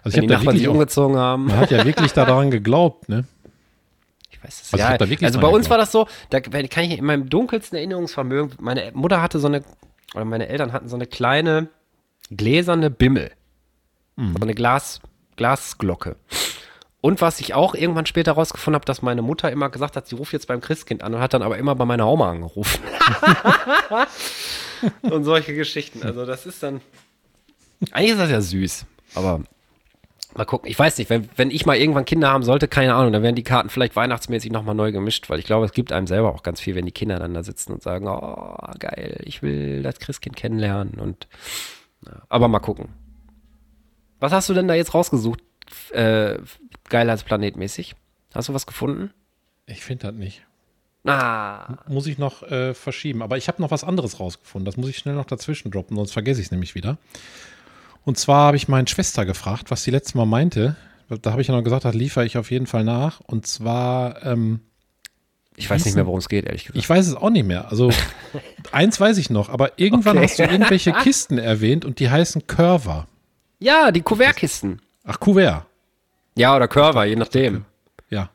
Also 0.04 0.18
ich 0.18 0.18
habe 0.18 0.28
da 0.28 0.42
wirklich 0.42 0.68
auch, 0.68 0.74
umgezogen 0.74 1.18
haben. 1.18 1.46
man 1.46 1.58
hat 1.58 1.72
ja 1.72 1.84
wirklich 1.86 2.12
daran 2.14 2.52
geglaubt, 2.52 3.10
ne? 3.10 3.24
Ich 4.38 4.44
weiß 4.44 4.62
es 4.62 4.74
Also 4.74 4.84
ja. 4.84 4.92
hab 4.92 5.00
da 5.00 5.10
wirklich 5.10 5.26
also 5.26 5.40
bei 5.40 5.48
uns 5.48 5.66
geglaubt. 5.66 5.70
war 5.72 5.78
das 5.78 5.92
so, 5.92 6.08
da 6.30 6.40
kann 6.40 6.84
ich 6.84 6.98
in 6.98 7.06
meinem 7.06 7.30
dunkelsten 7.30 7.78
Erinnerungsvermögen, 7.78 8.58
meine 8.60 8.92
Mutter 8.94 9.22
hatte 9.22 9.40
so 9.40 9.48
eine 9.48 9.64
oder 10.14 10.26
meine 10.26 10.48
Eltern 10.48 10.72
hatten 10.72 10.88
so 10.88 10.96
eine 10.96 11.06
kleine 11.06 11.70
gläserne 12.32 12.90
Bimmel. 12.90 13.32
So 14.18 14.42
eine 14.42 14.56
Glas, 14.56 15.00
Glasglocke. 15.36 16.16
Und 17.02 17.22
was 17.22 17.40
ich 17.40 17.54
auch 17.54 17.76
irgendwann 17.76 18.08
später 18.08 18.32
rausgefunden 18.32 18.76
habe, 18.76 18.86
dass 18.86 19.04
meine 19.04 19.22
Mutter 19.22 19.52
immer 19.52 19.70
gesagt 19.70 19.96
hat, 19.96 20.08
sie 20.08 20.16
ruft 20.16 20.34
jetzt 20.34 20.48
beim 20.48 20.60
Christkind 20.60 21.04
an 21.04 21.14
und 21.14 21.22
hat 21.22 21.36
dann 21.36 21.44
aber 21.44 21.58
immer 21.60 21.76
bei 21.76 21.86
meiner 21.86 22.08
Oma 22.08 22.32
angerufen. 22.32 22.82
und 25.04 25.24
solche 25.24 25.54
Geschichten. 25.54 26.02
Also 26.02 26.26
das 26.26 26.48
ist 26.48 26.64
dann. 26.64 26.82
Eigentlich 27.92 28.12
ist 28.14 28.20
das 28.20 28.32
ja 28.32 28.42
süß, 28.42 28.86
aber 29.14 29.44
mal 30.38 30.46
gucken. 30.46 30.70
Ich 30.70 30.78
weiß 30.78 30.98
nicht, 30.98 31.10
wenn, 31.10 31.30
wenn 31.36 31.52
ich 31.52 31.66
mal 31.66 31.78
irgendwann 31.78 32.06
Kinder 32.06 32.30
haben 32.30 32.44
sollte, 32.44 32.68
keine 32.68 32.96
Ahnung, 32.96 33.14
dann 33.14 33.24
werden 33.24 33.36
die 33.36 33.44
Karten 33.44 33.70
vielleicht 33.70 33.96
weihnachtsmäßig 33.96 34.52
nochmal 34.52 34.76
neu 34.76 34.92
gemischt, 34.92 35.30
weil 35.30 35.40
ich 35.40 35.46
glaube, 35.46 35.66
es 35.66 35.72
gibt 35.72 35.92
einem 35.92 36.08
selber 36.08 36.34
auch 36.34 36.44
ganz 36.44 36.60
viel, 36.60 36.76
wenn 36.76 36.86
die 36.86 36.92
Kinder 36.92 37.20
dann 37.20 37.34
da 37.34 37.44
sitzen 37.44 37.74
und 37.74 37.82
sagen, 37.82 38.08
oh, 38.08 38.58
geil, 38.80 39.22
ich 39.26 39.42
will 39.42 39.84
das 39.84 40.00
Christkind 40.00 40.36
kennenlernen 40.36 41.00
und 41.00 41.28
ja, 42.06 42.22
aber 42.30 42.48
mal 42.48 42.60
gucken. 42.60 42.90
Was 44.20 44.32
hast 44.32 44.50
du 44.50 44.54
denn 44.54 44.68
da 44.68 44.74
jetzt 44.74 44.94
rausgesucht, 44.94 45.42
äh, 45.92 46.38
Geilheitsplanetmäßig? 46.90 47.96
Hast 48.34 48.50
du 48.50 48.54
was 48.54 48.66
gefunden? 48.66 49.12
Ich 49.66 49.84
finde 49.84 50.08
das 50.08 50.16
nicht. 50.16 50.44
Ah, 51.06 51.78
Muss 51.88 52.08
ich 52.08 52.18
noch 52.18 52.44
äh, 52.44 52.74
verschieben. 52.74 53.22
Aber 53.22 53.38
ich 53.38 53.48
habe 53.48 53.62
noch 53.62 53.72
was 53.72 53.84
anderes 53.84 54.20
rausgefunden. 54.20 54.66
Das 54.66 54.76
muss 54.78 54.90
ich 54.90 54.98
schnell 54.98 55.16
noch 55.16 55.26
dazwischen 55.26 55.72
droppen, 55.72 55.96
sonst 55.96 56.12
vergesse 56.12 56.42
ich 56.42 56.48
es 56.48 56.52
nämlich 56.52 56.76
wieder. 56.76 56.98
Und 58.08 58.18
zwar 58.18 58.48
habe 58.48 58.56
ich 58.56 58.70
meine 58.70 58.88
Schwester 58.88 59.26
gefragt, 59.26 59.70
was 59.70 59.84
sie 59.84 59.92
letztes 59.92 60.16
Mal 60.16 60.26
meinte. 60.26 60.78
Da 61.10 61.32
habe 61.32 61.42
ich 61.42 61.50
ja 61.50 61.54
noch 61.54 61.62
gesagt, 61.62 61.84
das 61.84 61.94
liefere 61.94 62.26
ich 62.26 62.38
auf 62.38 62.52
jeden 62.52 62.66
Fall 62.66 62.86
nach. 62.86 63.20
Und 63.20 63.46
zwar, 63.46 64.26
ähm, 64.26 64.62
ich 65.58 65.70
weiß 65.70 65.84
nicht 65.84 65.96
mehr, 65.96 66.06
worum 66.06 66.20
es 66.20 66.30
geht, 66.30 66.46
ehrlich 66.46 66.64
gesagt. 66.64 66.78
ich 66.78 66.90
weiß 66.90 67.06
es 67.06 67.16
auch 67.16 67.30
nicht 67.30 67.46
mehr. 67.46 67.70
Also, 67.70 67.92
eins 68.72 68.98
weiß 68.98 69.18
ich 69.18 69.30
noch, 69.30 69.50
aber 69.50 69.78
irgendwann 69.78 70.16
Okay. 70.18 70.26
hast 70.26 70.40
du 70.40 70.44
irgendwelche 70.44 70.94
Kisten 70.94 71.38
erwähnt 71.38 71.84
und 71.84 72.00
die 72.00 72.10
heißen 72.10 72.48
Curver. 72.48 73.08
ja, 73.60 73.92
die 73.92 74.02
Kuvertkisten. 74.02 74.82
Ach, 75.04 75.20
Kuvert. 75.20 75.66
Ja, 76.38 76.56
oder 76.56 76.70
Curver, 76.70 77.04
je 77.04 77.18
nachdem. 77.18 77.66
Ja. 78.10 78.30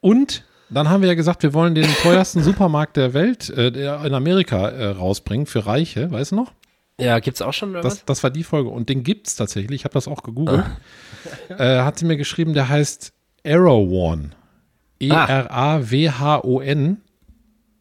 Und 0.00 0.42
dann 0.70 0.88
haben 0.88 1.02
wir 1.02 1.08
ja 1.08 1.14
gesagt, 1.14 1.44
wir 1.44 1.54
wollen 1.54 1.76
den 1.76 1.86
teuersten 2.02 2.42
Supermarkt 2.48 2.96
der 2.96 3.14
Welt 3.14 3.48
äh, 3.50 3.70
der 3.70 4.04
in 4.04 4.12
Amerika 4.14 4.70
äh, 4.70 4.86
rausbringen 4.88 5.46
für 5.46 5.66
Reiche, 5.66 6.10
weißt 6.10 6.32
du 6.32 6.36
noch? 6.36 6.52
Ja, 7.00 7.18
gibt's 7.18 7.42
auch 7.42 7.52
schon 7.52 7.70
oder 7.70 7.80
Das, 7.82 7.94
was? 7.98 8.04
das 8.04 8.22
war 8.22 8.30
die 8.30 8.44
Folge 8.44 8.68
und 8.68 8.88
den 8.88 9.02
gibt's 9.02 9.34
tatsächlich. 9.36 9.80
Ich 9.80 9.84
habe 9.84 9.94
das 9.94 10.06
auch 10.08 10.22
gegoogelt. 10.22 10.64
äh, 11.48 11.80
hat 11.80 11.98
sie 11.98 12.04
mir 12.04 12.16
geschrieben, 12.16 12.52
der 12.54 12.68
heißt 12.68 13.12
Arrowon. 13.46 14.34
E 15.00 15.08
E-R-A-W-H-O-N. 15.08 16.98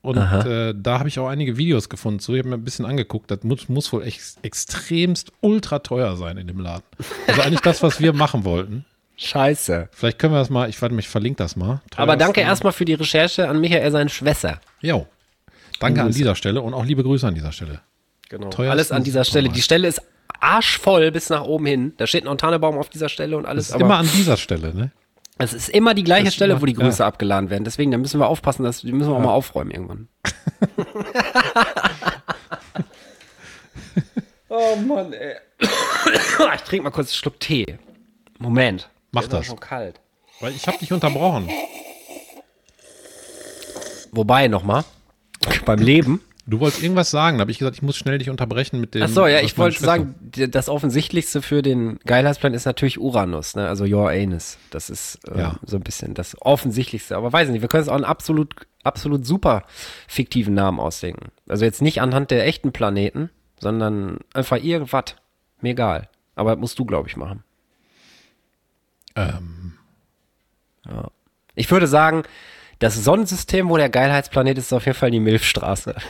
Und 0.03 0.18
äh, 0.18 0.74
da 0.76 0.97
habe 0.97 1.09
ich 1.09 1.20
auch 1.20 1.28
einige 1.28 1.57
Videos 1.57 1.88
gefunden 1.88 2.20
zu. 2.20 2.34
Ich 2.34 2.39
habe 2.39 2.49
mir 2.49 2.55
ein 2.55 2.64
bisschen 2.64 2.86
angeguckt. 2.86 3.30
Das 3.30 3.43
muss, 3.43 3.70
muss 3.70 3.93
wohl 3.93 4.01
ex 4.03 4.38
extremst 4.41 5.32
ultra 5.41 5.78
teuer 5.80 6.16
sein 6.18 6.38
in 6.38 6.47
dem 6.47 6.59
Laden. 6.59 6.82
Also 7.28 7.41
eigentlich 7.43 7.62
das, 7.62 7.84
was 7.84 8.01
wir 8.01 8.12
machen 8.14 8.43
wollten. 8.43 8.86
Scheiße. 9.18 9.89
Vielleicht 9.91 10.18
können 10.18 10.34
wir 10.34 10.39
das 10.39 10.49
mal, 10.49 10.68
ich 10.70 10.82
warte 10.82 10.95
mich, 10.95 11.07
verlinke 11.07 11.38
das 11.38 11.55
mal. 11.55 11.82
Aber 11.95 12.18
danke 12.18 12.41
erstmal 12.41 12.74
für 12.74 12.86
die 12.86 12.95
Recherche 12.95 13.47
an 13.47 13.62
Michael, 13.62 13.91
seine 13.91 14.09
Schwester. 14.09 14.59
Jo. 14.82 15.05
Danke 15.80 16.01
an 16.01 16.12
dieser 16.12 16.34
Stelle 16.34 16.62
und 16.62 16.74
auch 16.74 16.86
liebe 16.86 17.03
Grüße 17.03 17.28
an 17.28 17.36
dieser 17.36 17.51
Stelle. 17.51 17.82
Genau. 18.32 18.49
Alles 18.69 18.91
an 18.93 19.03
dieser 19.03 19.25
Stelle. 19.25 19.49
Die 19.49 19.61
Stelle 19.61 19.89
ist 19.89 20.01
arschvoll 20.39 21.11
bis 21.11 21.29
nach 21.29 21.43
oben 21.43 21.65
hin. 21.65 21.93
Da 21.97 22.07
steht 22.07 22.23
noch 22.23 22.32
ein 22.32 22.38
Tannebaum 22.38 22.77
auf 22.77 22.88
dieser 22.88 23.09
Stelle 23.09 23.36
und 23.36 23.45
alles. 23.45 23.67
Das 23.67 23.75
ist 23.75 23.82
immer 23.82 23.97
an 23.97 24.09
dieser 24.15 24.38
Stelle, 24.38 24.73
ne? 24.73 24.91
es 25.38 25.51
ist 25.53 25.67
immer 25.67 25.93
die 25.93 26.05
gleiche 26.05 26.25
Das 26.25 26.36
Stelle, 26.36 26.53
immer- 26.53 26.61
wo 26.61 26.65
die 26.65 26.73
Grüße 26.73 26.99
ja. 26.99 27.07
abgeladen 27.07 27.49
werden. 27.49 27.65
Deswegen, 27.65 27.91
da 27.91 27.97
müssen 27.97 28.21
wir 28.21 28.27
aufpassen, 28.27 28.63
dass, 28.63 28.79
die 28.82 28.93
müssen 28.93 29.09
wir 29.11 29.17
auch 29.17 29.21
mal 29.21 29.34
aufräumen 29.34 29.71
irgendwann. 29.71 30.07
oh 34.47 34.75
Mann, 34.77 35.11
ey. 35.11 35.36
ich 35.59 36.61
trinke 36.61 36.84
mal 36.86 36.91
kurz 36.91 37.09
einen 37.09 37.15
Schluck 37.15 37.38
Tee. 37.41 37.79
Moment. 38.39 38.89
Mach 39.11 39.23
Der 39.23 39.27
ist 39.27 39.34
das. 39.39 39.45
schon 39.47 39.59
kalt. 39.59 39.99
Weil 40.39 40.53
ich 40.53 40.65
habe 40.67 40.77
dich 40.77 40.93
unterbrochen. 40.93 41.49
Wobei, 44.13 44.47
nochmal. 44.47 44.86
Beim 45.65 45.79
Leben. 45.79 46.21
Du 46.47 46.59
wolltest 46.59 46.81
irgendwas 46.81 47.11
sagen, 47.11 47.37
da 47.37 47.41
habe 47.41 47.51
ich 47.51 47.59
gesagt, 47.59 47.75
ich 47.77 47.81
muss 47.83 47.95
schnell 47.95 48.17
dich 48.17 48.29
unterbrechen 48.29 48.81
mit 48.81 48.95
dem. 48.95 49.03
Ach 49.03 49.07
so, 49.09 49.27
ja, 49.27 49.41
ich 49.41 49.57
wollte 49.57 49.79
sagen, 49.79 50.15
das 50.49 50.69
Offensichtlichste 50.69 51.41
für 51.41 51.61
den 51.61 51.99
Geilheitsplan 52.05 52.53
ist 52.53 52.65
natürlich 52.65 52.99
Uranus, 52.99 53.55
ne? 53.55 53.67
also 53.67 53.85
Your 53.85 54.09
Anus. 54.09 54.57
Das 54.71 54.89
ist 54.89 55.19
äh, 55.27 55.37
Ja. 55.39 55.55
so 55.65 55.77
ein 55.77 55.83
bisschen 55.83 56.13
das 56.15 56.35
Offensichtlichste. 56.41 57.15
Aber 57.15 57.31
weiß 57.31 57.49
nicht, 57.49 57.61
wir 57.61 57.69
können 57.69 57.83
es 57.83 57.89
auch 57.89 57.95
einen 57.95 58.05
absolut, 58.05 58.55
absolut 58.83 59.25
super 59.25 59.63
fiktiven 60.07 60.53
Namen 60.55 60.79
ausdenken. 60.79 61.31
Also 61.47 61.63
jetzt 61.63 61.81
nicht 61.81 62.01
anhand 62.01 62.31
der 62.31 62.45
echten 62.47 62.71
Planeten, 62.71 63.29
sondern 63.59 64.17
einfach 64.33 64.57
irgendwas. 64.57 65.15
Mir 65.61 65.69
egal. 65.71 66.09
Aber 66.35 66.51
das 66.51 66.59
musst 66.59 66.79
du, 66.79 66.85
glaube 66.85 67.07
ich, 67.07 67.17
machen. 67.17 67.43
Ähm, 69.15 69.73
Ja. 70.87 71.09
Ich 71.55 71.69
würde 71.69 71.85
sagen, 71.87 72.23
das 72.82 72.95
Sonnensystem, 72.95 73.69
wo 73.69 73.77
der 73.77 73.89
Geilheitsplanet 73.89 74.57
ist, 74.57 74.65
ist 74.65 74.73
auf 74.73 74.86
jeden 74.86 74.97
Fall 74.97 75.11
die 75.11 75.19
Milchstraße. 75.19 75.95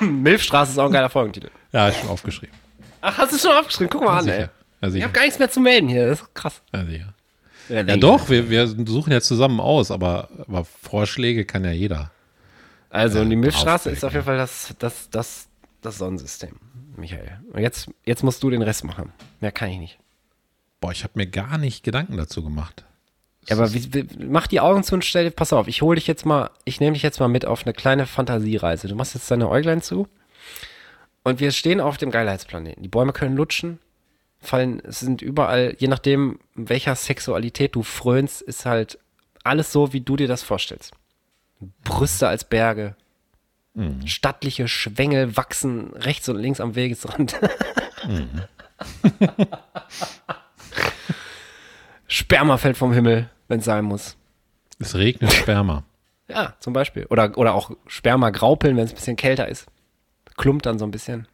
Milchstraße 0.00 0.72
ist 0.72 0.78
auch 0.78 0.86
ein 0.86 0.92
geiler 0.92 1.10
Folgentitel. 1.10 1.50
ja, 1.72 1.88
ist 1.88 2.00
schon 2.00 2.08
aufgeschrieben. 2.08 2.54
Ach, 3.00 3.18
hast 3.18 3.32
du 3.32 3.38
schon 3.38 3.56
aufgeschrieben? 3.56 3.90
Guck 3.90 4.04
mal 4.04 4.18
an, 4.18 4.28
ey. 4.28 4.34
sicher. 4.34 4.50
Ja, 4.82 4.88
Ich 4.94 5.02
habe 5.02 5.12
gar 5.12 5.22
nichts 5.22 5.38
mehr 5.38 5.50
zu 5.50 5.60
melden 5.60 5.88
hier. 5.88 6.06
Das 6.06 6.20
ist 6.20 6.34
krass. 6.34 6.62
Ja, 6.72 6.84
sicher. 6.84 7.14
Ja, 7.68 7.96
doch, 7.96 8.28
wir, 8.28 8.50
wir 8.50 8.66
suchen 8.66 9.12
jetzt 9.12 9.28
zusammen 9.28 9.60
aus, 9.60 9.90
aber, 9.90 10.28
aber 10.46 10.64
Vorschläge 10.64 11.44
kann 11.44 11.64
ja 11.64 11.70
jeder. 11.70 12.10
Also, 12.90 13.24
die 13.24 13.36
Milchstraße 13.36 13.90
ist 13.90 14.04
auf 14.04 14.12
jeden 14.12 14.24
Fall 14.24 14.36
das, 14.36 14.74
das, 14.78 15.08
das, 15.10 15.46
das 15.80 15.98
Sonnensystem, 15.98 16.56
Michael. 16.96 17.38
Und 17.52 17.62
jetzt, 17.62 17.88
jetzt 18.04 18.22
musst 18.22 18.42
du 18.42 18.50
den 18.50 18.62
Rest 18.62 18.84
machen. 18.84 19.12
Mehr 19.40 19.52
kann 19.52 19.70
ich 19.70 19.78
nicht. 19.78 19.98
Boah, 20.82 20.90
ich 20.90 21.04
habe 21.04 21.12
mir 21.14 21.28
gar 21.28 21.58
nicht 21.58 21.84
Gedanken 21.84 22.16
dazu 22.16 22.42
gemacht. 22.42 22.84
Ja, 23.46 23.56
aber 23.56 23.72
wie, 23.72 23.94
wie, 23.94 24.04
mach 24.26 24.48
die 24.48 24.58
Augen 24.58 24.82
zu 24.82 24.94
und 24.94 25.04
stell, 25.04 25.30
pass 25.30 25.52
auf, 25.52 25.68
ich 25.68 25.80
hole 25.80 25.94
dich 25.94 26.08
jetzt 26.08 26.26
mal, 26.26 26.50
ich 26.64 26.80
nehme 26.80 26.94
dich 26.94 27.04
jetzt 27.04 27.20
mal 27.20 27.28
mit 27.28 27.46
auf 27.46 27.64
eine 27.64 27.72
kleine 27.72 28.04
Fantasiereise. 28.04 28.88
Du 28.88 28.96
machst 28.96 29.14
jetzt 29.14 29.30
deine 29.30 29.48
Äuglein 29.48 29.80
zu 29.80 30.08
und 31.22 31.38
wir 31.38 31.52
stehen 31.52 31.80
auf 31.80 31.98
dem 31.98 32.10
Geilheitsplaneten. 32.10 32.82
Die 32.82 32.88
Bäume 32.88 33.12
können 33.12 33.36
lutschen, 33.36 33.78
fallen, 34.40 34.82
es 34.84 34.98
sind 34.98 35.22
überall, 35.22 35.76
je 35.78 35.86
nachdem, 35.86 36.40
welcher 36.56 36.96
Sexualität 36.96 37.76
du 37.76 37.84
frönst, 37.84 38.42
ist 38.42 38.66
halt 38.66 38.98
alles 39.44 39.70
so, 39.70 39.92
wie 39.92 40.00
du 40.00 40.16
dir 40.16 40.26
das 40.26 40.42
vorstellst. 40.42 40.94
Brüste 41.84 42.26
als 42.26 42.42
Berge, 42.42 42.96
stattliche 44.04 44.66
Schwängel 44.66 45.36
wachsen 45.36 45.92
rechts 45.94 46.28
und 46.28 46.38
links 46.38 46.60
am 46.60 46.74
Wegesrand. 46.74 47.38
Sperma 52.12 52.58
fällt 52.58 52.76
vom 52.76 52.92
Himmel, 52.92 53.30
wenn 53.48 53.60
es 53.60 53.64
sein 53.64 53.84
muss. 53.84 54.16
Es 54.78 54.94
regnet 54.94 55.32
Sperma. 55.32 55.84
Ja, 56.28 56.54
zum 56.60 56.72
Beispiel. 56.72 57.06
Oder, 57.06 57.36
oder 57.38 57.54
auch 57.54 57.70
Sperma 57.86 58.30
graupeln, 58.30 58.76
wenn 58.76 58.84
es 58.84 58.90
ein 58.92 58.96
bisschen 58.96 59.16
kälter 59.16 59.48
ist. 59.48 59.66
Klumpt 60.36 60.66
dann 60.66 60.78
so 60.78 60.84
ein 60.84 60.90
bisschen. 60.90 61.26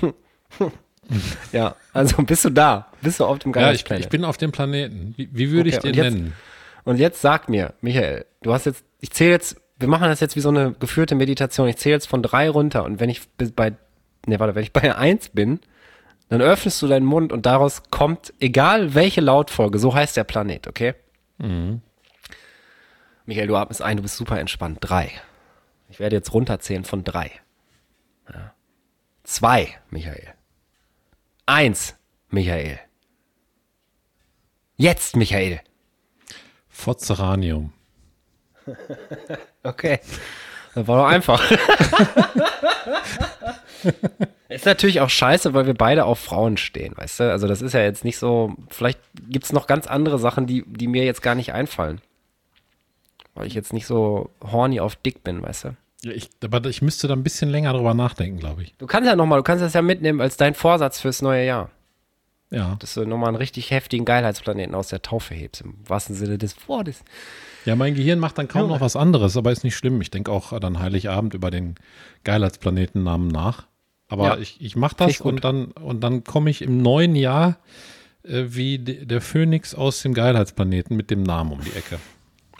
ja, 1.52 1.76
also 1.92 2.22
bist 2.22 2.44
du 2.44 2.50
da? 2.50 2.88
Bist 3.02 3.20
du 3.20 3.24
auf 3.24 3.38
dem 3.38 3.52
Ja, 3.54 3.72
ich, 3.72 3.88
ich 3.90 4.08
bin 4.08 4.24
auf 4.24 4.36
dem 4.36 4.52
Planeten. 4.52 5.14
Wie, 5.16 5.28
wie 5.32 5.50
würde 5.50 5.68
ich 5.68 5.76
Okay, 5.78 5.92
den 5.92 6.00
und 6.00 6.04
jetzt- 6.04 6.14
nennen? 6.14 6.32
Und 6.84 6.96
jetzt 6.98 7.20
sag 7.20 7.48
mir, 7.48 7.74
Michael, 7.80 8.26
du 8.42 8.52
hast 8.52 8.64
jetzt, 8.66 8.84
ich 9.00 9.10
zähle 9.10 9.32
jetzt, 9.32 9.60
wir 9.78 9.88
machen 9.88 10.04
das 10.08 10.20
jetzt 10.20 10.36
wie 10.36 10.40
so 10.40 10.50
eine 10.50 10.72
geführte 10.72 11.16
Meditation. 11.16 11.66
Ich 11.68 11.78
zähle 11.78 11.94
jetzt 11.96 12.06
von 12.06 12.22
drei 12.22 12.48
runter 12.48 12.84
und 12.84 13.00
wenn 13.00 13.10
ich 13.10 13.28
bis 13.30 13.50
bei, 13.50 13.72
ne, 14.26 14.38
warte, 14.38 14.54
wenn 14.54 14.62
ich 14.62 14.72
bei 14.72 14.94
eins 14.96 15.28
bin, 15.30 15.58
dann 16.28 16.40
öffnest 16.42 16.82
du 16.82 16.88
deinen 16.88 17.06
Mund 17.06 17.32
und 17.32 17.46
daraus 17.46 17.82
kommt, 17.90 18.34
egal 18.40 18.94
welche 18.94 19.20
Lautfolge, 19.20 19.78
so 19.78 19.94
heißt 19.94 20.16
der 20.16 20.24
Planet, 20.24 20.66
okay? 20.66 20.94
Michael, 23.26 23.46
du 23.46 23.56
atmest 23.56 23.82
ein, 23.82 23.96
du 23.96 24.02
bist 24.02 24.16
super 24.16 24.38
entspannt. 24.40 24.78
Drei. 24.80 25.10
Ich 25.88 26.00
werde 26.00 26.16
jetzt 26.16 26.32
runterzählen 26.32 26.84
von 26.84 27.04
drei. 27.04 27.30
Ja. 28.32 28.54
Zwei, 29.22 29.78
Michael. 29.90 30.34
Eins, 31.46 31.94
Michael. 32.28 32.78
Jetzt, 34.76 35.16
Michael. 35.16 35.60
Fotzeranium. 36.68 37.72
Okay. 39.62 39.98
Das 40.76 40.86
war 40.86 40.98
doch 40.98 41.06
einfach. 41.06 41.42
ist 44.48 44.66
natürlich 44.66 45.00
auch 45.00 45.10
scheiße, 45.10 45.54
weil 45.54 45.66
wir 45.66 45.74
beide 45.74 46.04
auf 46.04 46.18
Frauen 46.18 46.56
stehen, 46.56 46.96
weißt 46.96 47.20
du? 47.20 47.30
Also 47.32 47.48
das 47.48 47.62
ist 47.62 47.72
ja 47.72 47.80
jetzt 47.80 48.04
nicht 48.04 48.18
so, 48.18 48.54
vielleicht 48.68 49.00
gibt 49.28 49.44
es 49.44 49.52
noch 49.52 49.66
ganz 49.66 49.86
andere 49.86 50.18
Sachen, 50.18 50.46
die, 50.46 50.64
die 50.66 50.86
mir 50.86 51.04
jetzt 51.04 51.22
gar 51.22 51.34
nicht 51.34 51.52
einfallen. 51.52 52.00
Weil 53.34 53.46
ich 53.46 53.54
jetzt 53.54 53.72
nicht 53.72 53.86
so 53.86 54.30
horny 54.42 54.80
auf 54.80 54.96
dick 54.96 55.24
bin, 55.24 55.42
weißt 55.42 55.64
du? 55.64 55.76
Ja, 56.04 56.12
ich, 56.12 56.30
aber 56.42 56.64
ich 56.68 56.82
müsste 56.82 57.08
da 57.08 57.14
ein 57.14 57.22
bisschen 57.22 57.50
länger 57.50 57.72
drüber 57.72 57.94
nachdenken, 57.94 58.38
glaube 58.38 58.62
ich. 58.62 58.74
Du 58.78 58.86
kannst 58.86 59.08
ja 59.08 59.16
nochmal, 59.16 59.40
du 59.40 59.42
kannst 59.42 59.64
das 59.64 59.74
ja 59.74 59.82
mitnehmen 59.82 60.20
als 60.20 60.36
dein 60.36 60.54
Vorsatz 60.54 61.00
fürs 61.00 61.22
neue 61.22 61.44
Jahr. 61.44 61.70
Ja. 62.50 62.76
Dass 62.78 62.94
du 62.94 63.04
nochmal 63.04 63.28
einen 63.28 63.36
richtig 63.36 63.72
heftigen 63.72 64.04
Geilheitsplaneten 64.04 64.74
aus 64.74 64.88
der 64.88 65.02
Taufe 65.02 65.34
hebst, 65.34 65.62
im 65.62 65.74
wahrsten 65.86 66.14
Sinne 66.14 66.38
des 66.38 66.68
Wortes. 66.68 67.02
Ja, 67.64 67.74
mein 67.74 67.96
Gehirn 67.96 68.20
macht 68.20 68.38
dann 68.38 68.46
kaum 68.46 68.68
noch 68.68 68.80
was 68.80 68.94
anderes, 68.94 69.36
aber 69.36 69.50
ist 69.50 69.64
nicht 69.64 69.76
schlimm. 69.76 70.00
Ich 70.00 70.10
denke 70.12 70.30
auch 70.30 70.58
dann 70.60 70.78
Heiligabend 70.78 71.34
über 71.34 71.50
den 71.50 71.74
Geilheitsplanetennamen 72.22 73.26
nach. 73.26 73.66
Aber 74.08 74.24
Ja. 74.24 74.36
ich, 74.38 74.60
ich 74.60 74.76
mache 74.76 74.94
das 74.96 75.20
und 75.20 75.44
dann, 75.44 75.66
und 75.72 76.00
dann 76.02 76.22
komme 76.24 76.50
ich 76.50 76.62
im 76.62 76.80
neuen 76.80 77.16
Jahr 77.16 77.58
äh, 78.22 78.44
wie 78.48 78.78
de, 78.78 79.04
der 79.04 79.20
Phönix 79.20 79.74
aus 79.74 80.02
dem 80.02 80.14
Geilheitsplaneten 80.14 80.96
mit 80.96 81.10
dem 81.10 81.22
Namen 81.22 81.52
um 81.52 81.60
die 81.60 81.72
Ecke. 81.72 81.98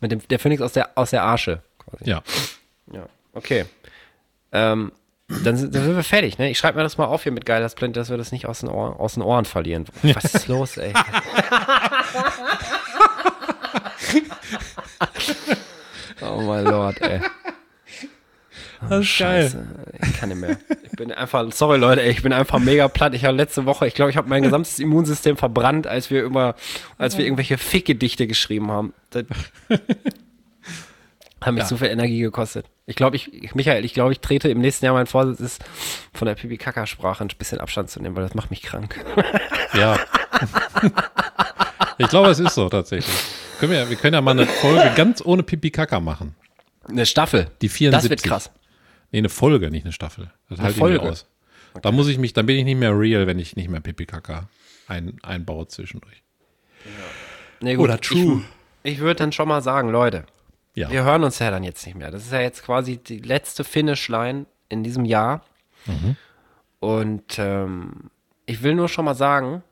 Mit 0.00 0.12
dem, 0.12 0.20
der 0.28 0.38
Phönix 0.38 0.60
aus 0.62 0.72
der, 0.72 0.90
aus 0.96 1.10
der 1.10 1.22
Arsche. 1.22 1.62
Quasi. 1.78 2.10
Ja. 2.10 2.22
Ja, 2.92 3.06
okay. 3.32 3.64
Ähm, 4.52 4.92
dann, 5.28 5.56
sind, 5.56 5.74
dann 5.74 5.82
sind 5.84 5.96
wir 5.96 6.04
fertig, 6.04 6.38
ne? 6.38 6.50
Ich 6.50 6.58
schreibe 6.58 6.76
mir 6.78 6.84
das 6.84 6.98
mal 6.98 7.06
auf 7.06 7.24
hier 7.24 7.32
mit 7.32 7.44
Geilheitsplanet, 7.46 7.96
dass 7.96 8.10
wir 8.10 8.16
das 8.16 8.30
nicht 8.30 8.46
aus 8.46 8.60
den, 8.60 8.68
Ohr, 8.68 9.00
aus 9.00 9.14
den 9.14 9.22
Ohren 9.24 9.44
verlieren. 9.44 9.84
Was 10.02 10.34
ist 10.34 10.46
los, 10.48 10.76
ey? 10.76 10.92
oh 16.22 16.40
mein 16.42 16.64
Lord, 16.64 17.00
ey. 17.02 17.20
Das 18.88 19.00
ist 19.00 19.06
Scheiße, 19.08 19.66
ich 20.02 20.12
kann 20.18 20.28
nicht 20.28 20.38
mehr. 20.40 20.58
Ich 20.96 21.04
bin 21.04 21.12
einfach, 21.12 21.52
sorry 21.52 21.76
Leute, 21.76 22.00
ey, 22.02 22.10
ich 22.10 22.22
bin 22.22 22.32
einfach 22.32 22.58
mega 22.58 22.88
platt. 22.88 23.12
Ich 23.12 23.26
habe 23.26 23.36
letzte 23.36 23.66
Woche, 23.66 23.86
ich 23.86 23.92
glaube, 23.92 24.10
ich 24.10 24.16
habe 24.16 24.30
mein 24.30 24.42
gesamtes 24.42 24.78
Immunsystem 24.78 25.36
verbrannt, 25.36 25.86
als 25.86 26.10
wir 26.10 26.22
über, 26.22 26.54
als 26.96 27.18
wir 27.18 27.26
irgendwelche 27.26 27.58
Fickgedichte 27.58 28.26
geschrieben 28.26 28.70
haben. 28.70 28.94
Das 29.10 29.24
hat 31.42 31.52
mich 31.52 31.64
Ja. 31.64 31.66
so 31.68 31.76
viel 31.76 31.88
Energie 31.88 32.20
gekostet. 32.20 32.64
Ich 32.86 32.96
glaube, 32.96 33.14
ich, 33.16 33.30
ich, 33.30 33.54
Michael, 33.54 33.84
ich 33.84 33.92
glaube, 33.92 34.12
ich 34.12 34.20
trete 34.20 34.48
im 34.48 34.58
nächsten 34.62 34.86
Jahr 34.86 34.94
mein 34.94 35.06
Vorsitz 35.06 35.40
ist, 35.40 35.64
von 36.14 36.24
der 36.24 36.34
Pipi-Kaka-Sprache 36.34 37.22
ein 37.24 37.28
bisschen 37.36 37.60
Abstand 37.60 37.90
zu 37.90 38.00
nehmen, 38.00 38.16
weil 38.16 38.22
das 38.24 38.32
macht 38.32 38.48
mich 38.48 38.62
krank. 38.62 38.98
Ja. 39.74 39.98
ich 41.98 42.08
glaube, 42.08 42.30
es 42.30 42.38
ist 42.38 42.54
so 42.54 42.70
tatsächlich. 42.70 43.14
Können 43.60 43.72
wir, 43.72 43.90
wir 43.90 43.96
können 43.96 44.14
ja 44.14 44.22
mal 44.22 44.30
eine 44.30 44.46
Folge 44.46 44.90
ganz 44.96 45.20
ohne 45.22 45.42
Pipi 45.42 45.70
Kaka 45.70 46.00
machen. 46.00 46.34
Eine 46.88 47.04
Staffel. 47.04 47.50
Die 47.60 47.68
74. 47.68 47.90
Das 48.02 48.08
wird 48.10 48.22
krass. 48.22 48.50
Nee, 49.12 49.18
eine 49.18 49.28
Folge, 49.28 49.70
nicht 49.70 49.84
eine 49.84 49.92
Staffel. 49.92 50.30
Das 50.48 50.58
halte 50.58 50.72
ich 50.72 50.78
Folge. 50.78 50.98
nicht 50.98 51.08
aus. 51.10 51.26
Da 51.82 51.92
muss 51.92 52.08
ich 52.08 52.18
mich, 52.18 52.32
dann 52.32 52.46
bin 52.46 52.56
ich 52.56 52.64
nicht 52.64 52.78
mehr 52.78 52.98
real, 52.98 53.26
wenn 53.26 53.38
ich 53.38 53.56
nicht 53.56 53.68
mehr 53.68 53.80
Pipi 53.80 54.06
Kaka 54.06 54.48
ein, 54.88 55.18
einbaue 55.22 55.68
zwischendurch. 55.68 56.22
Nee, 57.60 57.74
gut, 57.74 57.84
Oder 57.84 58.00
true. 58.00 58.42
Ich, 58.82 58.94
ich 58.94 58.98
würde 59.00 59.16
dann 59.16 59.32
schon 59.32 59.48
mal 59.48 59.60
sagen, 59.62 59.90
Leute, 59.90 60.24
Ja. 60.74 60.90
Wir 60.90 61.04
hören 61.04 61.24
uns 61.24 61.38
ja 61.38 61.50
dann 61.50 61.64
jetzt 61.64 61.84
nicht 61.86 61.96
mehr. 61.96 62.10
Das 62.10 62.24
ist 62.24 62.32
ja 62.32 62.40
jetzt 62.40 62.62
quasi 62.62 62.98
die 62.98 63.18
letzte 63.18 63.64
Finish-Line 63.64 64.46
in 64.68 64.84
diesem 64.84 65.04
Jahr. 65.04 65.44
Und 66.80 67.38
ähm, 67.38 68.10
ich 68.46 68.62
will 68.62 68.74
nur 68.74 68.88
schon 68.88 69.04
mal 69.04 69.14
sagen, 69.14 69.62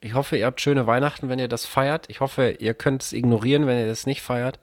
ich 0.00 0.14
hoffe, 0.14 0.36
ihr 0.36 0.46
habt 0.46 0.60
schöne 0.60 0.86
Weihnachten, 0.86 1.28
wenn 1.28 1.38
ihr 1.38 1.48
das 1.48 1.66
feiert. 1.66 2.06
Ich 2.08 2.20
hoffe, 2.20 2.50
ihr 2.58 2.74
könnt 2.74 3.02
es 3.02 3.12
ignorieren, 3.12 3.66
wenn 3.66 3.78
ihr 3.78 3.86
das 3.86 4.06
nicht 4.06 4.22
feiert. 4.22 4.58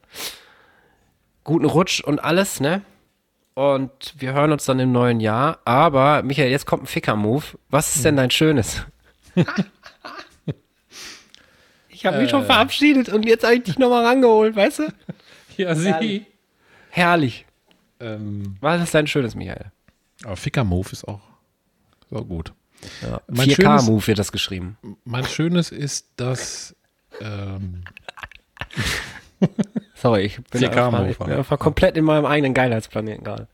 Guten 1.44 1.66
Rutsch 1.66 2.02
und 2.02 2.24
alles, 2.24 2.60
ne? 2.60 2.82
Und 3.56 4.14
wir 4.18 4.34
hören 4.34 4.52
uns 4.52 4.66
dann 4.66 4.80
im 4.80 4.92
neuen 4.92 5.20
Jahr. 5.20 5.60
Aber, 5.66 6.24
Michael, 6.24 6.50
jetzt 6.50 6.66
kommt 6.66 6.84
ein 6.84 6.88
Ficker-Move. 6.88 7.44
Was 7.70 7.96
ist 7.96 8.04
denn 8.06 8.16
dein 8.18 8.32
Schönes? 8.32 8.82
ich 11.90 12.06
habe 12.06 12.20
mich 12.20 12.30
schon 12.30 12.46
verabschiedet 12.46 13.10
und 13.10 13.26
jetzt 13.26 13.44
habe 13.44 13.56
ich 13.56 13.64
dich 13.64 13.78
nochmal 13.80 14.06
rangeholt, 14.06 14.56
weißt 14.56 14.80
du? 14.80 14.84
Ja, 15.56 15.76
sie. 15.76 16.26
Herrlich. 16.90 17.46
Ähm, 18.00 18.56
Was 18.60 18.82
ist 18.82 18.96
dein 18.96 19.06
Schönes, 19.06 19.36
Michael? 19.36 19.72
aber 20.24 20.36
Ficker 20.36 20.64
Move 20.64 20.90
ist 20.92 21.08
auch, 21.08 21.22
auch 22.10 22.28
gut. 22.28 22.54
Ja. 23.04 23.22
Mein 23.28 23.52
schönes- 23.52 23.84
4K-Move 23.84 24.08
wird 24.08 24.18
das 24.18 24.32
geschrieben. 24.32 24.78
Mein 25.06 25.26
Schönes 25.26 25.72
ist, 25.72 26.08
dass 26.16 26.76
ähm, 27.22 27.84
Sorry, 30.04 30.24
ich 30.24 30.36
bin, 30.36 30.62
4K 30.62 30.86
einfach, 30.88 31.08
ich 31.08 31.18
bin 31.18 31.32
einfach 31.32 31.58
komplett 31.58 31.96
in 31.96 32.04
meinem 32.04 32.26
eigenen 32.26 32.54
Geilheitsplaneten 32.54 33.24
gerade. 33.24 33.48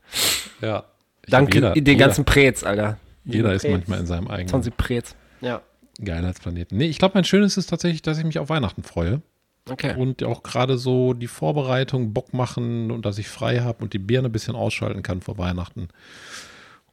ja, 0.60 0.82
ich 1.24 1.30
Dank 1.30 1.48
glaub, 1.48 1.54
jeder, 1.54 1.74
den 1.74 1.86
jeder, 1.86 2.06
ganzen 2.06 2.24
Prez, 2.24 2.64
Alter. 2.64 2.98
jeder 3.24 3.52
ist 3.52 3.62
Prez. 3.62 3.70
manchmal 3.70 4.00
in 4.00 4.06
seinem 4.06 4.26
eigenen 4.26 4.48
20 4.48 4.76
Prez. 4.76 5.14
Ja. 5.42 5.62
Geilheitsplaneten. 6.02 6.76
Nee, 6.76 6.86
ich 6.86 6.98
glaube, 6.98 7.12
mein 7.14 7.22
Schönes 7.22 7.56
ist 7.56 7.70
tatsächlich, 7.70 8.02
dass 8.02 8.18
ich 8.18 8.24
mich 8.24 8.40
auf 8.40 8.48
Weihnachten 8.48 8.82
freue. 8.82 9.22
Okay. 9.70 9.94
Und 9.96 10.24
auch 10.24 10.42
gerade 10.42 10.76
so 10.76 11.14
die 11.14 11.28
Vorbereitung, 11.28 12.12
Bock 12.12 12.34
machen 12.34 12.90
und 12.90 13.06
dass 13.06 13.18
ich 13.18 13.28
frei 13.28 13.60
habe 13.60 13.84
und 13.84 13.92
die 13.92 14.00
Birne 14.00 14.28
ein 14.28 14.32
bisschen 14.32 14.56
ausschalten 14.56 15.04
kann 15.04 15.20
vor 15.20 15.38
Weihnachten. 15.38 15.86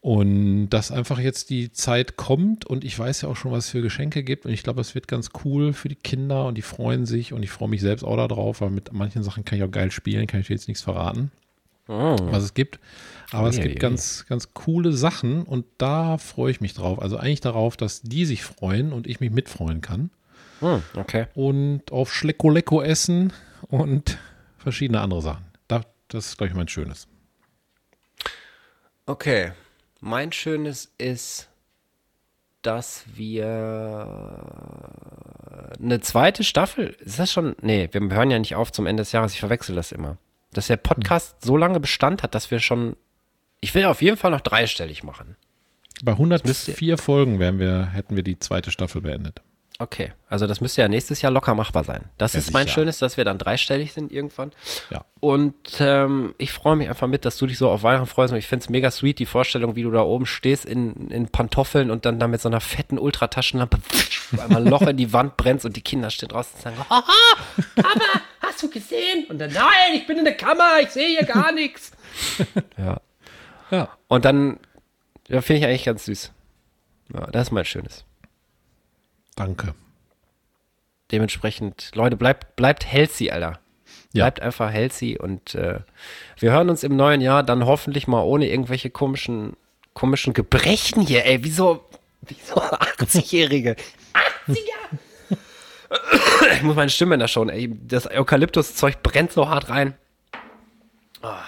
Und 0.08 0.70
dass 0.70 0.90
einfach 0.90 1.20
jetzt 1.20 1.50
die 1.50 1.74
Zeit 1.74 2.16
kommt 2.16 2.64
und 2.64 2.86
ich 2.86 2.98
weiß 2.98 3.24
ja 3.24 3.28
auch 3.28 3.36
schon, 3.36 3.52
was 3.52 3.66
es 3.66 3.72
für 3.72 3.82
Geschenke 3.82 4.24
gibt. 4.24 4.46
Und 4.46 4.54
ich 4.54 4.64
glaube, 4.64 4.80
es 4.80 4.96
wird 4.96 5.10
ganz 5.10 5.32
cool 5.44 5.74
für 5.74 5.90
die 5.90 5.98
Kinder 5.98 6.46
und 6.46 6.56
die 6.56 6.62
freuen 6.62 7.06
sich 7.06 7.34
und 7.34 7.44
ich 7.44 7.50
freue 7.50 7.68
mich 7.68 7.82
selbst 7.82 8.04
auch 8.04 8.16
darauf, 8.16 8.62
weil 8.62 8.70
mit 8.70 8.94
manchen 8.94 9.22
Sachen 9.22 9.44
kann 9.44 9.58
ich 9.58 9.66
auch 9.66 9.70
geil 9.72 9.92
spielen, 9.92 10.26
kann 10.26 10.40
ich 10.40 10.48
dir 10.48 10.54
jetzt 10.54 10.70
nichts 10.70 10.82
verraten, 10.82 11.30
was 11.88 12.42
es 12.42 12.54
gibt. 12.54 12.80
Aber 13.32 13.50
es 13.50 13.58
Ui, 13.58 13.64
gibt 13.64 13.76
ui, 13.76 13.80
ganz, 13.80 14.26
ganz 14.30 14.54
coole 14.54 14.94
Sachen 14.94 15.44
und 15.44 15.66
da 15.78 16.18
freue 16.18 16.52
ich 16.52 16.62
mich 16.62 16.74
drauf. 16.74 17.02
Also 17.02 17.18
eigentlich 17.18 17.42
darauf, 17.42 17.76
dass 17.76 18.02
die 18.02 18.24
sich 18.24 18.44
freuen 18.46 18.94
und 18.94 19.08
ich 19.08 19.20
mich 19.20 19.32
mitfreuen 19.32 19.82
kann 19.82 20.10
Hm, 20.62 20.84
okay. 20.96 21.26
und 21.34 21.92
auf 21.92 22.14
Schlecko-Lecko 22.14 22.82
essen 22.82 23.34
und 23.68 24.18
verschiedene 24.58 25.02
andere 25.02 25.22
Sachen. 25.22 25.46
Da, 25.68 25.82
das 26.08 26.28
ist, 26.28 26.38
glaube 26.38 26.52
ich, 26.52 26.56
mein 26.56 26.70
Schönes. 26.70 27.10
Okay. 29.06 29.52
Mein 30.00 30.32
Schönes 30.32 30.92
ist, 30.98 31.50
dass 32.62 33.04
wir 33.14 33.38
eine 35.82 36.00
zweite 36.02 36.44
Staffel, 36.44 36.96
ist 37.00 37.20
das 37.20 37.32
schon? 37.32 37.56
Nee, 37.62 37.90
wir 37.92 38.02
hören 38.02 38.32
ja 38.32 38.40
nicht 38.40 38.56
auf 38.56 38.72
zum 38.72 38.86
Ende 38.86 39.02
des 39.02 39.12
Jahres, 39.12 39.34
ich 39.34 39.40
verwechsel 39.40 39.76
das 39.76 39.92
immer. 39.92 40.18
Dass 40.52 40.68
der 40.68 40.78
Podcast 40.78 41.44
so 41.44 41.58
lange 41.58 41.80
Bestand 41.80 42.24
hat, 42.24 42.36
dass 42.36 42.52
wir 42.52 42.60
schon, 42.60 42.96
ich 43.60 43.74
will 43.74 43.86
auf 43.86 44.02
jeden 44.02 44.18
Fall 44.18 44.32
noch 44.32 44.42
dreistellig 44.42 45.04
machen. 45.04 45.36
Bei 46.04 46.12
müsst 46.14 46.68
104 46.68 46.98
Folgen 46.98 47.40
wären 47.40 47.60
wir, 47.60 47.88
hätten 47.88 48.16
wir 48.16 48.24
die 48.24 48.40
zweite 48.40 48.72
Staffel 48.72 49.02
beendet. 49.02 49.42
Okay, 49.80 50.12
also 50.28 50.48
das 50.48 50.60
müsste 50.60 50.82
ja 50.82 50.88
nächstes 50.88 51.22
Jahr 51.22 51.32
locker 51.32 51.54
machbar 51.54 51.84
sein. 51.84 52.06
Das 52.18 52.34
Ja, 52.34 52.40
ist 52.40 52.52
mein 52.52 52.66
sicher. 52.66 52.74
Schönes, 52.82 52.98
dass 52.98 53.16
wir 53.16 53.26
dann 53.26 53.38
dreistellig 53.38 53.94
sind 53.94 54.12
irgendwann. 54.12 54.52
Ja. 54.90 55.06
Und 55.20 55.54
ähm, 55.80 56.34
ich 56.40 56.52
freue 56.52 56.76
mich 56.76 56.90
einfach 56.90 57.08
mit, 57.08 57.26
dass 57.26 57.38
du 57.38 57.46
dich 57.46 57.60
so 57.60 57.70
auf 57.70 57.84
Weihnachten 57.84 58.08
freust. 58.08 58.34
Und 58.34 58.40
ich 58.40 58.48
finde 58.48 58.64
es 58.64 58.70
mega 58.70 58.90
sweet, 58.90 59.20
die 59.20 59.28
Vorstellung, 59.28 59.76
wie 59.76 59.84
du 59.84 59.92
da 59.92 60.02
oben 60.02 60.26
stehst 60.26 60.66
in, 60.66 61.12
in 61.12 61.28
Pantoffeln 61.28 61.92
und 61.92 62.06
dann 62.06 62.20
da 62.20 62.28
mit 62.28 62.42
so 62.42 62.50
einer 62.50 62.60
fetten 62.60 62.98
Ultrataschenlampe 62.98 63.78
einmal 64.42 64.64
ein 64.64 64.68
Loch 64.68 64.82
in 64.82 64.98
die 64.98 65.14
Wand 65.14 65.38
brennst 65.38 65.64
und 65.64 65.76
die 65.76 65.82
Kinder 65.82 66.10
stehen 66.10 66.30
draußen 66.30 66.56
und 66.56 66.62
sagen, 66.64 66.78
haha, 66.90 67.04
Papa, 67.76 68.22
hast 68.42 68.64
du 68.64 68.70
gesehen? 68.72 69.26
Und 69.30 69.38
dann, 69.38 69.54
nein, 69.54 69.94
ich 69.94 70.08
bin 70.08 70.18
in 70.18 70.26
der 70.26 70.38
Kammer, 70.38 70.80
ich 70.82 70.90
sehe 70.90 71.08
hier 71.20 71.24
gar 71.28 71.52
nichts. 71.52 71.92
Ja. 72.78 73.00
Ja. 73.70 73.90
Und 74.08 74.26
dann, 74.26 74.60
ja, 75.28 75.42
finde 75.42 75.60
ich 75.60 75.66
eigentlich 75.68 75.86
ganz 75.86 76.06
süß. 76.06 76.32
Ja, 77.14 77.28
das 77.28 77.44
ist 77.50 77.52
mein 77.52 77.66
Schönes. 77.66 78.06
Danke. 79.38 79.76
Dementsprechend, 81.12 81.92
Leute, 81.94 82.18
bleibt, 82.18 82.58
bleibt 82.58 82.86
healthy, 82.86 83.32
Alter. 83.32 83.60
Ja. 84.12 84.26
Bleibt 84.26 84.42
einfach 84.42 84.72
healthy 84.72 85.18
und 85.18 85.56
äh, 85.56 85.80
wir 86.40 86.52
hören 86.52 86.70
uns 86.70 86.84
im 86.84 86.96
neuen 86.96 87.22
Jahr 87.22 87.44
dann 87.44 87.66
hoffentlich 87.66 88.08
mal 88.08 88.24
ohne 88.24 88.50
irgendwelche 88.50 88.90
komischen, 88.90 89.56
komischen 89.94 90.34
Gebrechen 90.34 91.02
hier, 91.02 91.26
ey. 91.26 91.44
Wieso, 91.44 91.86
wieso 92.22 92.56
80-Jährige? 92.62 93.78
80er! 94.48 95.38
Ich 96.56 96.64
muss 96.64 96.76
meine 96.76 96.90
Stimme 96.90 97.14
in 97.14 97.20
der 97.20 97.28
schon, 97.28 97.50
ey. 97.50 97.74
Das 97.88 98.10
Eukalyptus-Zeug 98.10 99.04
brennt 99.04 99.32
so 99.32 99.48
hart 99.48 99.70
rein. 99.70 99.94
Ah. 101.22 101.44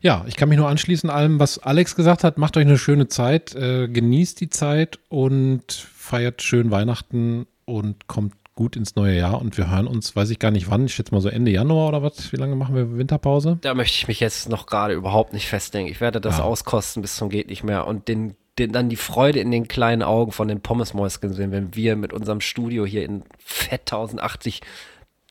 Ja, 0.00 0.24
ich 0.28 0.36
kann 0.36 0.48
mich 0.48 0.58
nur 0.58 0.68
anschließen 0.68 1.10
allem, 1.10 1.40
was 1.40 1.58
Alex 1.58 1.96
gesagt 1.96 2.22
hat. 2.24 2.38
Macht 2.38 2.56
euch 2.56 2.64
eine 2.66 2.78
schöne 2.78 3.08
Zeit, 3.08 3.54
äh, 3.54 3.88
genießt 3.88 4.40
die 4.40 4.48
Zeit 4.50 4.98
und 5.08 5.72
feiert 5.72 6.42
schön 6.42 6.70
Weihnachten 6.70 7.46
und 7.64 8.06
kommt 8.06 8.34
gut 8.54 8.76
ins 8.76 8.96
neue 8.96 9.16
Jahr. 9.16 9.40
Und 9.40 9.56
wir 9.56 9.70
hören 9.70 9.86
uns, 9.86 10.14
weiß 10.16 10.30
ich 10.30 10.38
gar 10.38 10.50
nicht 10.50 10.70
wann, 10.70 10.86
ich 10.86 10.94
schätze 10.94 11.14
mal 11.14 11.20
so 11.20 11.28
Ende 11.28 11.50
Januar 11.50 11.88
oder 11.88 12.02
was. 12.02 12.32
Wie 12.32 12.36
lange 12.36 12.56
machen 12.56 12.74
wir 12.74 12.96
Winterpause? 12.96 13.58
Da 13.60 13.74
möchte 13.74 13.96
ich 13.96 14.08
mich 14.08 14.20
jetzt 14.20 14.48
noch 14.48 14.66
gerade 14.66 14.94
überhaupt 14.94 15.32
nicht 15.32 15.46
festlegen. 15.48 15.88
Ich 15.88 16.00
werde 16.00 16.20
das 16.20 16.38
Ja. 16.38 16.44
auskosten 16.44 17.02
bis 17.02 17.16
zum 17.16 17.28
geht 17.28 17.48
nicht 17.48 17.62
mehr 17.64 17.86
und 17.86 18.08
den, 18.08 18.34
den, 18.58 18.72
dann 18.72 18.88
die 18.88 18.96
Freude 18.96 19.38
in 19.40 19.50
den 19.50 19.68
kleinen 19.68 20.02
Augen 20.02 20.32
von 20.32 20.48
den 20.48 20.60
Pommesmäuschen 20.60 21.32
sehen, 21.32 21.52
wenn 21.52 21.74
wir 21.76 21.94
mit 21.96 22.12
unserem 22.12 22.40
Studio 22.40 22.84
hier 22.86 23.04
in 23.04 23.22
Fett 23.38 23.82
1080 23.92 24.60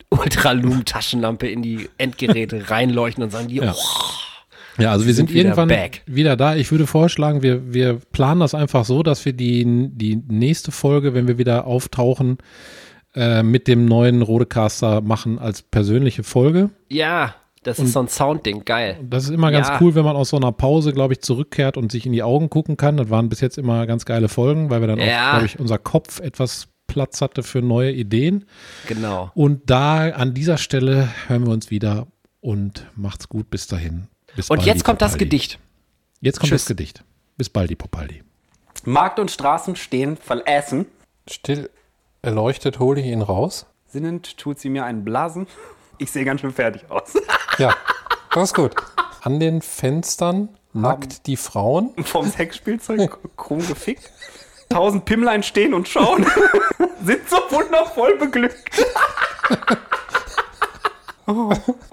Ultraloom 0.09 0.85
Taschenlampe 0.85 1.47
in 1.49 1.61
die 1.61 1.89
Endgeräte 1.97 2.69
reinleuchten 2.69 3.23
und 3.23 3.29
sagen, 3.31 3.47
die, 3.49 3.55
Ja. 3.57 3.73
oh, 3.75 3.83
Ja, 4.77 4.91
also 4.91 5.05
wir 5.05 5.13
sind, 5.13 5.27
sind 5.27 5.35
wieder 5.35 5.49
irgendwann 5.49 5.69
back. 5.69 6.01
wieder 6.05 6.35
da. 6.35 6.55
Ich 6.55 6.71
würde 6.71 6.87
vorschlagen, 6.87 7.41
wir, 7.41 7.73
wir 7.73 7.99
planen 8.11 8.39
das 8.41 8.53
einfach 8.53 8.85
so, 8.85 9.03
dass 9.03 9.25
wir 9.25 9.33
die, 9.33 9.89
die 9.91 10.15
nächste 10.27 10.71
Folge, 10.71 11.13
wenn 11.13 11.27
wir 11.27 11.37
wieder 11.37 11.65
auftauchen, 11.67 12.37
äh, 13.15 13.41
mit 13.43 13.67
dem 13.67 13.85
neuen 13.85 14.21
Rodecaster 14.21 15.01
machen 15.01 15.39
als 15.39 15.61
persönliche 15.63 16.23
Folge. 16.23 16.69
ja, 16.89 17.33
Das 17.63 17.79
ist 17.79 17.91
so 17.93 17.99
ein 17.99 18.07
Soundding, 18.07 18.63
geil. 18.63 18.97
Das 19.09 19.23
ist 19.25 19.31
immer 19.31 19.51
ganz 19.51 19.67
Ja. 19.67 19.79
cool, 19.81 19.93
wenn 19.95 20.05
man 20.05 20.15
aus 20.15 20.29
so 20.29 20.37
einer 20.37 20.51
Pause, 20.53 20.93
glaube 20.93 21.13
ich, 21.13 21.21
zurückkehrt 21.21 21.75
und 21.75 21.91
sich 21.91 22.05
in 22.05 22.13
die 22.13 22.23
Augen 22.23 22.49
gucken 22.49 22.77
kann. 22.77 22.95
Das 22.95 23.09
waren 23.09 23.27
bis 23.27 23.41
jetzt 23.41 23.57
immer 23.57 23.85
ganz 23.87 24.05
geile 24.05 24.29
Folgen, 24.29 24.69
weil 24.69 24.79
wir 24.81 24.87
dann 24.87 24.99
Ja. 24.99 25.27
auch, 25.27 25.31
glaube 25.31 25.45
ich, 25.47 25.59
unser 25.59 25.77
Kopf 25.77 26.19
etwas 26.21 26.67
Platz 26.85 27.19
hatte 27.19 27.43
für 27.43 27.61
neue 27.61 27.91
Ideen. 27.91 28.45
Genau. 28.87 29.31
Und 29.33 29.69
da 29.69 30.09
an 30.11 30.33
dieser 30.33 30.57
Stelle 30.57 31.09
hören 31.27 31.45
wir 31.45 31.51
uns 31.51 31.69
wieder 31.69 32.07
und 32.39 32.85
macht's 32.95 33.27
gut 33.27 33.49
bis 33.49 33.67
dahin. 33.67 34.07
Bis 34.37 34.51
Und 34.51 34.63
jetzt 34.63 34.85
kommt 34.85 35.01
das 35.01 35.13
Popaldi. 35.13 35.25
Gedicht. 35.25 35.59
Jetzt 36.21 36.39
kommt 36.39 36.51
Tschüss. 36.51 36.61
das 36.61 36.67
Gedicht. 36.67 37.03
Bis 37.37 37.49
bald, 37.49 37.71
die 37.71 37.75
Popaldi. 37.75 38.23
Markt 38.85 39.17
und 39.17 39.31
Straßen 39.31 39.75
stehen 39.75 40.15
voll 40.15 40.43
Essen. 40.45 40.85
Still 41.27 41.71
erleuchtet 42.21 42.77
hole 42.77 43.01
ich 43.01 43.07
ihn 43.07 43.23
raus. 43.23 43.65
Sinnend 43.87 44.37
tut 44.37 44.59
sie 44.59 44.69
mir 44.69 44.85
einen 44.85 45.03
Blasen. 45.03 45.47
Ich 45.99 46.11
sehe 46.11 46.25
ganz 46.25 46.41
schön 46.41 46.53
fertig 46.53 46.83
aus. 46.89 47.15
Ja, 47.57 47.75
das 48.35 48.49
ist 48.51 48.53
gut. 48.53 48.75
An 49.23 49.39
den 49.39 49.63
Fenstern 49.63 50.49
nackt 50.71 51.25
die 51.25 51.35
Frauen. 51.35 51.95
Vom 52.03 52.29
Sexspielzeug 52.29 53.17
krumm 53.35 53.65
gefickt. 53.67 54.11
Tausend 54.69 55.05
Pimmlein 55.05 55.41
stehen 55.41 55.73
und 55.73 55.87
schauen. 55.87 56.23
Sind 57.03 57.27
so 57.27 57.37
wundervoll 57.49 58.15
beglückt. 58.17 58.85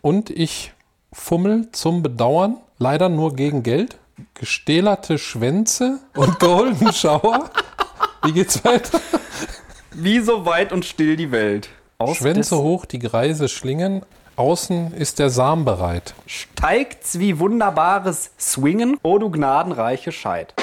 Und 0.03 0.28
ich 0.28 0.74
fummel 1.14 1.70
zum 1.72 2.02
Bedauern, 2.02 2.58
leider 2.78 3.08
nur 3.08 3.34
gegen 3.34 3.62
Geld. 3.62 3.96
Gestählerte 4.34 5.18
Schwänze 5.18 6.00
und 6.14 6.38
Golden 6.40 6.92
Shower. 6.92 7.50
Wie 8.24 8.32
geht's 8.32 8.64
weiter? 8.64 9.00
Wie 9.92 10.20
so 10.20 10.44
weit 10.44 10.72
und 10.72 10.84
still 10.84 11.16
die 11.16 11.30
Welt. 11.30 11.68
Aus 11.98 12.18
Schwänze 12.18 12.58
hoch, 12.58 12.84
die 12.84 12.98
Greise 12.98 13.48
schlingen. 13.48 14.02
Außen 14.36 14.92
ist 14.94 15.20
der 15.20 15.30
Samen 15.30 15.64
bereit. 15.64 16.14
steigt's 16.26 17.20
wie 17.20 17.38
wunderbares 17.38 18.32
Swingen, 18.38 18.98
o 19.02 19.18
du 19.18 19.30
gnadenreiche 19.30 20.10
Scheid. 20.10 20.54